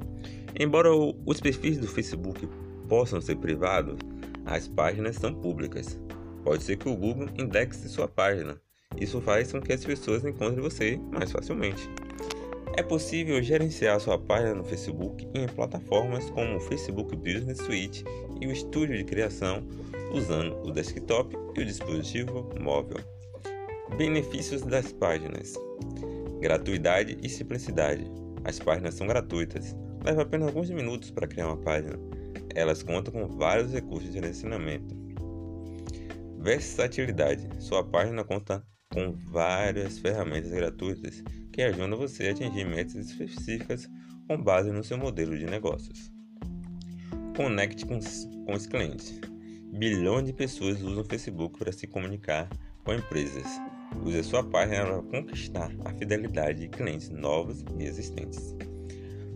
Embora 0.59 0.91
os 0.95 1.41
perfis 1.41 1.79
do 1.79 1.89
Facebook 1.89 2.49
possam 2.89 3.21
ser 3.21 3.37
privados, 3.37 3.99
as 4.47 4.69
páginas 4.69 5.17
são 5.17 5.35
públicas. 5.35 5.99
Pode 6.45 6.63
ser 6.63 6.77
que 6.77 6.89
o 6.89 6.97
Google 6.97 7.29
indexe 7.37 7.89
sua 7.89 8.07
página. 8.07 8.61
Isso 9.01 9.21
faz 9.21 9.51
com 9.51 9.61
que 9.61 9.73
as 9.73 9.85
pessoas 9.85 10.25
encontrem 10.25 10.61
você 10.61 11.01
mais 11.11 11.33
facilmente. 11.33 11.91
É 12.77 12.83
possível 12.83 13.41
gerenciar 13.43 14.01
sua 14.01 14.19
página 14.19 14.55
no 14.55 14.65
Facebook 14.65 15.27
em 15.35 15.47
plataformas 15.47 16.29
como 16.31 16.57
o 16.57 16.61
Facebook 16.61 17.17
Business 17.17 17.59
Suite 17.59 18.05
e 18.45 18.47
o 18.47 18.53
estúdio 18.53 18.97
de 18.97 19.05
criação 19.05 19.67
usando 20.13 20.55
o 20.63 20.71
desktop 20.71 21.35
e 21.57 21.63
o 21.63 21.65
dispositivo 21.65 22.49
móvel. 22.61 22.99
Benefícios 23.97 24.61
das 24.61 24.93
páginas: 24.93 25.55
gratuidade 26.41 27.17
e 27.23 27.29
simplicidade. 27.29 28.05
As 28.45 28.59
páginas 28.59 28.95
são 28.95 29.07
gratuitas, 29.07 29.75
leva 30.05 30.23
apenas 30.23 30.49
alguns 30.49 30.69
minutos 30.69 31.11
para 31.11 31.27
criar 31.27 31.47
uma 31.47 31.57
página. 31.57 31.99
Elas 32.55 32.83
contam 32.83 33.13
com 33.13 33.27
vários 33.27 33.73
recursos 33.73 34.13
de 34.13 34.19
ensinamento. 34.19 34.95
Versatilidade: 36.39 37.49
sua 37.61 37.83
página 37.83 38.23
conta 38.25 38.63
com 38.93 39.13
várias 39.13 39.99
ferramentas 39.99 40.51
gratuitas 40.51 41.23
que 41.51 41.63
ajudam 41.63 41.97
você 41.97 42.29
a 42.29 42.31
atingir 42.33 42.67
metas 42.67 42.95
específicas 42.95 43.89
com 44.29 44.37
base 44.37 44.71
no 44.71 44.85
seu 44.85 44.99
modelo 44.99 45.37
de 45.37 45.47
negócios. 45.47 46.14
Conecte 47.37 47.85
com, 47.85 47.99
com 48.47 48.53
os 48.53 48.65
clientes. 48.65 49.21
Bilhões 49.73 50.25
de 50.25 50.33
pessoas 50.33 50.81
usam 50.81 51.03
o 51.03 51.05
Facebook 51.05 51.59
para 51.59 51.73
se 51.73 51.85
comunicar 51.85 52.49
com 52.85 52.95
empresas. 52.95 53.45
Use 54.05 54.19
a 54.19 54.23
sua 54.23 54.45
página 54.45 54.85
para 54.85 55.03
conquistar 55.03 55.73
a 55.85 55.93
fidelidade 55.95 56.61
de 56.61 56.69
clientes 56.69 57.11
novos 57.11 57.65
e 57.77 57.83
existentes. 57.83 58.55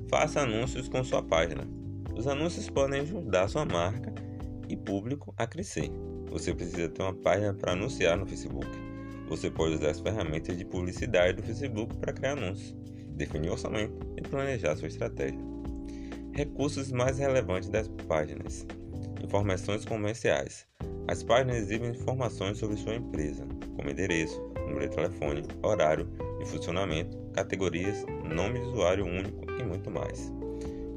Faça 0.09 0.43
anúncios 0.43 0.89
com 0.89 1.03
sua 1.03 1.25
página. 1.25 1.67
Os 2.17 2.29
anúncios 2.29 2.71
podem 2.71 3.01
ajudar 3.01 3.49
sua 3.49 3.65
marca 3.65 4.15
e 4.69 4.77
público 4.77 5.35
a 5.37 5.45
crescer. 5.45 5.91
Você 6.31 6.55
precisa 6.55 6.89
ter 6.89 7.03
uma 7.03 7.15
página 7.15 7.53
para 7.53 7.73
anunciar 7.73 8.17
no 8.17 8.27
Facebook. 8.27 8.69
Você 9.29 9.51
pode 9.51 9.75
usar 9.75 9.91
as 9.91 9.99
ferramentas 9.99 10.57
de 10.57 10.65
publicidade 10.65 11.39
do 11.39 11.43
Facebook 11.43 11.97
para 11.97 12.13
criar 12.13 12.33
anúncios, 12.33 12.77
definir 13.17 13.51
orçamento 13.51 14.07
e 14.17 14.23
planejar 14.23 14.77
sua 14.77 14.87
estratégia. 14.87 15.58
Recursos 16.39 16.93
mais 16.93 17.19
relevantes 17.19 17.69
das 17.69 17.89
páginas. 18.07 18.65
Informações 19.21 19.85
comerciais. 19.85 20.69
As 21.09 21.25
páginas 21.25 21.57
exibem 21.57 21.91
informações 21.91 22.59
sobre 22.59 22.77
sua 22.77 22.95
empresa, 22.95 23.45
como 23.75 23.91
endereço, 23.91 24.41
número 24.69 24.89
de 24.89 24.95
telefone, 24.95 25.43
horário 25.65 26.09
de 26.39 26.47
funcionamento, 26.47 27.19
categorias, 27.33 28.07
nome 28.23 28.61
de 28.61 28.67
usuário 28.67 29.05
único 29.05 29.51
e 29.51 29.65
muito 29.65 29.91
mais. 29.91 30.33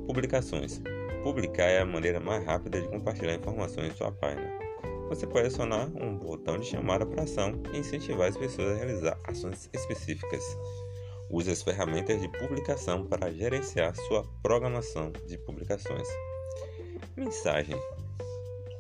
Publicações. 0.06 0.80
Publicar 1.24 1.66
é 1.66 1.80
a 1.80 1.86
maneira 1.88 2.20
mais 2.20 2.46
rápida 2.46 2.80
de 2.80 2.88
compartilhar 2.90 3.34
informações 3.34 3.92
em 3.92 3.96
sua 3.96 4.12
página. 4.12 4.48
Você 5.10 5.26
pode 5.26 5.48
acionar 5.48 5.88
um 6.00 6.20
botão 6.20 6.60
de 6.60 6.68
chamada 6.68 7.04
para 7.04 7.24
ação 7.24 7.60
e 7.74 7.80
incentivar 7.80 8.30
as 8.30 8.38
pessoas 8.38 8.74
a 8.74 8.76
realizar 8.76 9.20
ações 9.24 9.72
específicas. 9.74 10.44
Use 11.32 11.50
as 11.50 11.62
ferramentas 11.62 12.20
de 12.20 12.28
publicação 12.28 13.06
para 13.06 13.32
gerenciar 13.32 13.96
sua 13.96 14.24
programação 14.44 15.14
de 15.28 15.38
publicações. 15.38 16.08
Mensagem: 17.16 17.78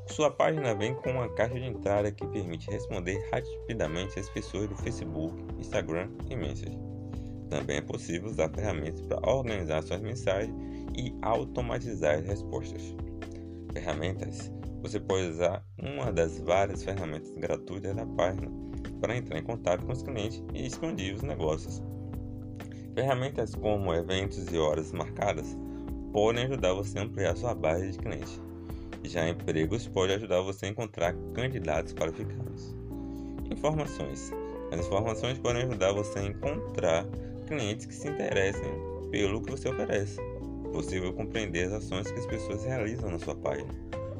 sua 0.07 0.29
página 0.29 0.75
vem 0.75 0.93
com 0.95 1.11
uma 1.11 1.29
caixa 1.29 1.57
de 1.57 1.65
entrada 1.65 2.11
que 2.11 2.27
permite 2.27 2.69
responder 2.69 3.25
rapidamente 3.31 4.19
às 4.19 4.29
pessoas 4.29 4.67
do 4.67 4.75
Facebook, 4.75 5.33
Instagram 5.57 6.09
e 6.29 6.35
Messenger. 6.35 6.77
Também 7.49 7.77
é 7.77 7.81
possível 7.81 8.29
usar 8.29 8.49
ferramentas 8.49 9.01
para 9.01 9.29
organizar 9.29 9.81
suas 9.83 10.01
mensagens 10.01 10.53
e 10.97 11.15
automatizar 11.21 12.15
as 12.15 12.25
respostas. 12.25 12.93
Ferramentas: 13.71 14.51
você 14.81 14.99
pode 14.99 15.27
usar 15.27 15.65
uma 15.81 16.11
das 16.11 16.39
várias 16.39 16.83
ferramentas 16.83 17.31
gratuitas 17.37 17.95
da 17.95 18.05
página 18.05 18.51
para 18.99 19.15
entrar 19.15 19.39
em 19.39 19.43
contato 19.43 19.85
com 19.85 19.93
os 19.93 20.03
clientes 20.03 20.43
e 20.53 20.65
expandir 20.65 21.15
os 21.15 21.21
negócios. 21.21 21.81
Ferramentas 22.93 23.55
como 23.55 23.93
eventos 23.93 24.51
e 24.51 24.57
horas 24.57 24.91
marcadas 24.91 25.57
podem 26.11 26.43
ajudar 26.43 26.73
você 26.73 26.99
a 26.99 27.03
ampliar 27.03 27.37
sua 27.37 27.55
base 27.55 27.91
de 27.91 27.97
clientes. 27.97 28.41
Já 29.05 29.29
empregos 29.29 29.87
pode 29.87 30.11
ajudar 30.13 30.41
você 30.41 30.65
a 30.65 30.69
encontrar 30.69 31.15
candidatos 31.33 31.93
qualificados. 31.93 32.75
Informações. 33.49 34.31
As 34.71 34.85
informações 34.85 35.39
podem 35.39 35.63
ajudar 35.63 35.93
você 35.93 36.19
a 36.19 36.25
encontrar 36.25 37.05
clientes 37.47 37.85
que 37.85 37.95
se 37.95 38.09
interessem 38.09 38.71
pelo 39.09 39.41
que 39.41 39.51
você 39.51 39.69
oferece. 39.69 40.19
É 40.65 40.69
possível 40.69 41.13
compreender 41.13 41.67
as 41.67 41.73
ações 41.73 42.11
que 42.11 42.19
as 42.19 42.25
pessoas 42.25 42.65
realizam 42.65 43.09
na 43.09 43.19
sua 43.19 43.35
página, 43.35 43.73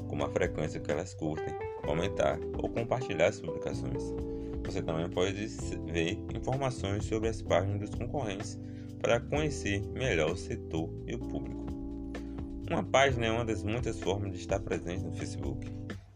como 0.08 0.24
a 0.24 0.30
frequência 0.30 0.80
que 0.80 0.92
elas 0.92 1.14
curtem, 1.14 1.54
comentar 1.86 2.40
ou 2.58 2.70
compartilhar 2.70 3.28
as 3.28 3.40
publicações. 3.40 4.14
Você 4.66 4.82
também 4.82 5.10
pode 5.10 5.48
ver 5.92 6.18
informações 6.36 7.06
sobre 7.06 7.30
as 7.30 7.42
páginas 7.42 7.90
dos 7.90 8.00
concorrentes 8.00 8.60
para 9.02 9.20
conhecer 9.20 9.82
melhor 9.94 10.32
o 10.32 10.38
setor 10.38 10.90
e 11.08 11.16
o 11.16 11.20
público. 11.20 11.66
Uma 12.70 12.84
página 12.84 13.26
é 13.26 13.32
uma 13.32 13.44
das 13.44 13.64
muitas 13.64 14.00
formas 14.00 14.32
de 14.32 14.40
estar 14.40 14.60
presente 14.60 15.04
no 15.04 15.12
Facebook. 15.12 15.68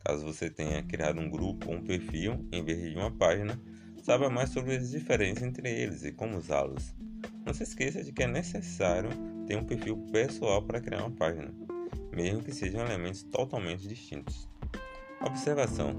Caso 0.06 0.24
você 0.24 0.50
tenha 0.50 0.84
criado 0.84 1.20
um 1.20 1.30
grupo 1.30 1.70
ou 1.70 1.78
um 1.78 1.84
perfil 1.84 2.48
em 2.52 2.64
vez 2.64 2.80
de 2.80 2.98
uma 2.98 3.12
página, 3.12 3.60
saiba 4.04 4.30
mais 4.30 4.52
sobre 4.52 4.76
as 4.76 4.92
diferenças 4.92 5.44
entre 5.44 5.68
eles 5.68 6.04
e 6.04 6.12
como 6.12 6.38
usá-los. 6.38 6.96
Não 7.46 7.54
se 7.54 7.64
esqueça 7.64 8.04
de 8.04 8.12
que 8.12 8.24
é 8.24 8.28
necessário 8.28 9.10
ter 9.48 9.58
um 9.58 9.66
perfil 9.66 9.98
pessoal 10.12 10.62
para 10.62 10.80
criar 10.80 11.00
uma 11.00 11.12
página, 11.12 11.52
mesmo 12.16 12.44
que 12.44 12.54
sejam 12.54 12.86
elementos 12.86 13.24
totalmente 13.24 13.88
distintos. 13.88 14.48
Observação: 15.26 15.94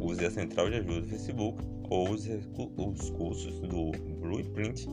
use 0.00 0.24
a 0.24 0.30
central 0.30 0.68
de 0.68 0.76
ajuda 0.76 1.00
do 1.00 1.08
Facebook 1.08 1.62
ou 1.88 2.10
use 2.10 2.40
os 2.76 3.10
cursos 3.10 3.60
do 3.60 3.92
Blueprint 4.20 4.86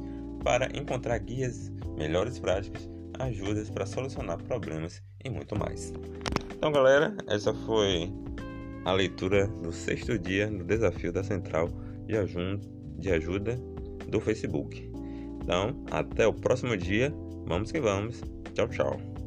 para 0.44 0.68
encontrar 0.78 1.18
guias, 1.20 1.72
melhores 1.98 2.40
práticas 2.40 2.90
ajudas 3.20 3.70
para 3.70 3.86
solucionar 3.86 4.42
problemas 4.44 5.02
e 5.24 5.30
muito 5.30 5.58
mais. 5.58 5.94
Então, 6.56 6.72
galera, 6.72 7.16
essa 7.28 7.54
foi 7.54 8.12
a 8.86 8.94
leitura 8.94 9.48
do 9.48 9.72
sexto 9.72 10.18
dia 10.18 10.48
do 10.48 10.64
desafio 10.64 11.12
da 11.12 11.24
central 11.24 11.70
de 12.06 13.12
ajuda 13.12 13.56
do 14.08 14.20
Facebook. 14.20 14.90
Então, 15.42 15.84
até 15.92 16.28
o 16.28 16.34
próximo 16.34 16.76
dia. 16.78 17.14
Vamos 17.46 17.72
que 17.72 17.80
vamos. 17.80 18.22
Tchau, 18.54 18.68
tchau. 18.68 19.18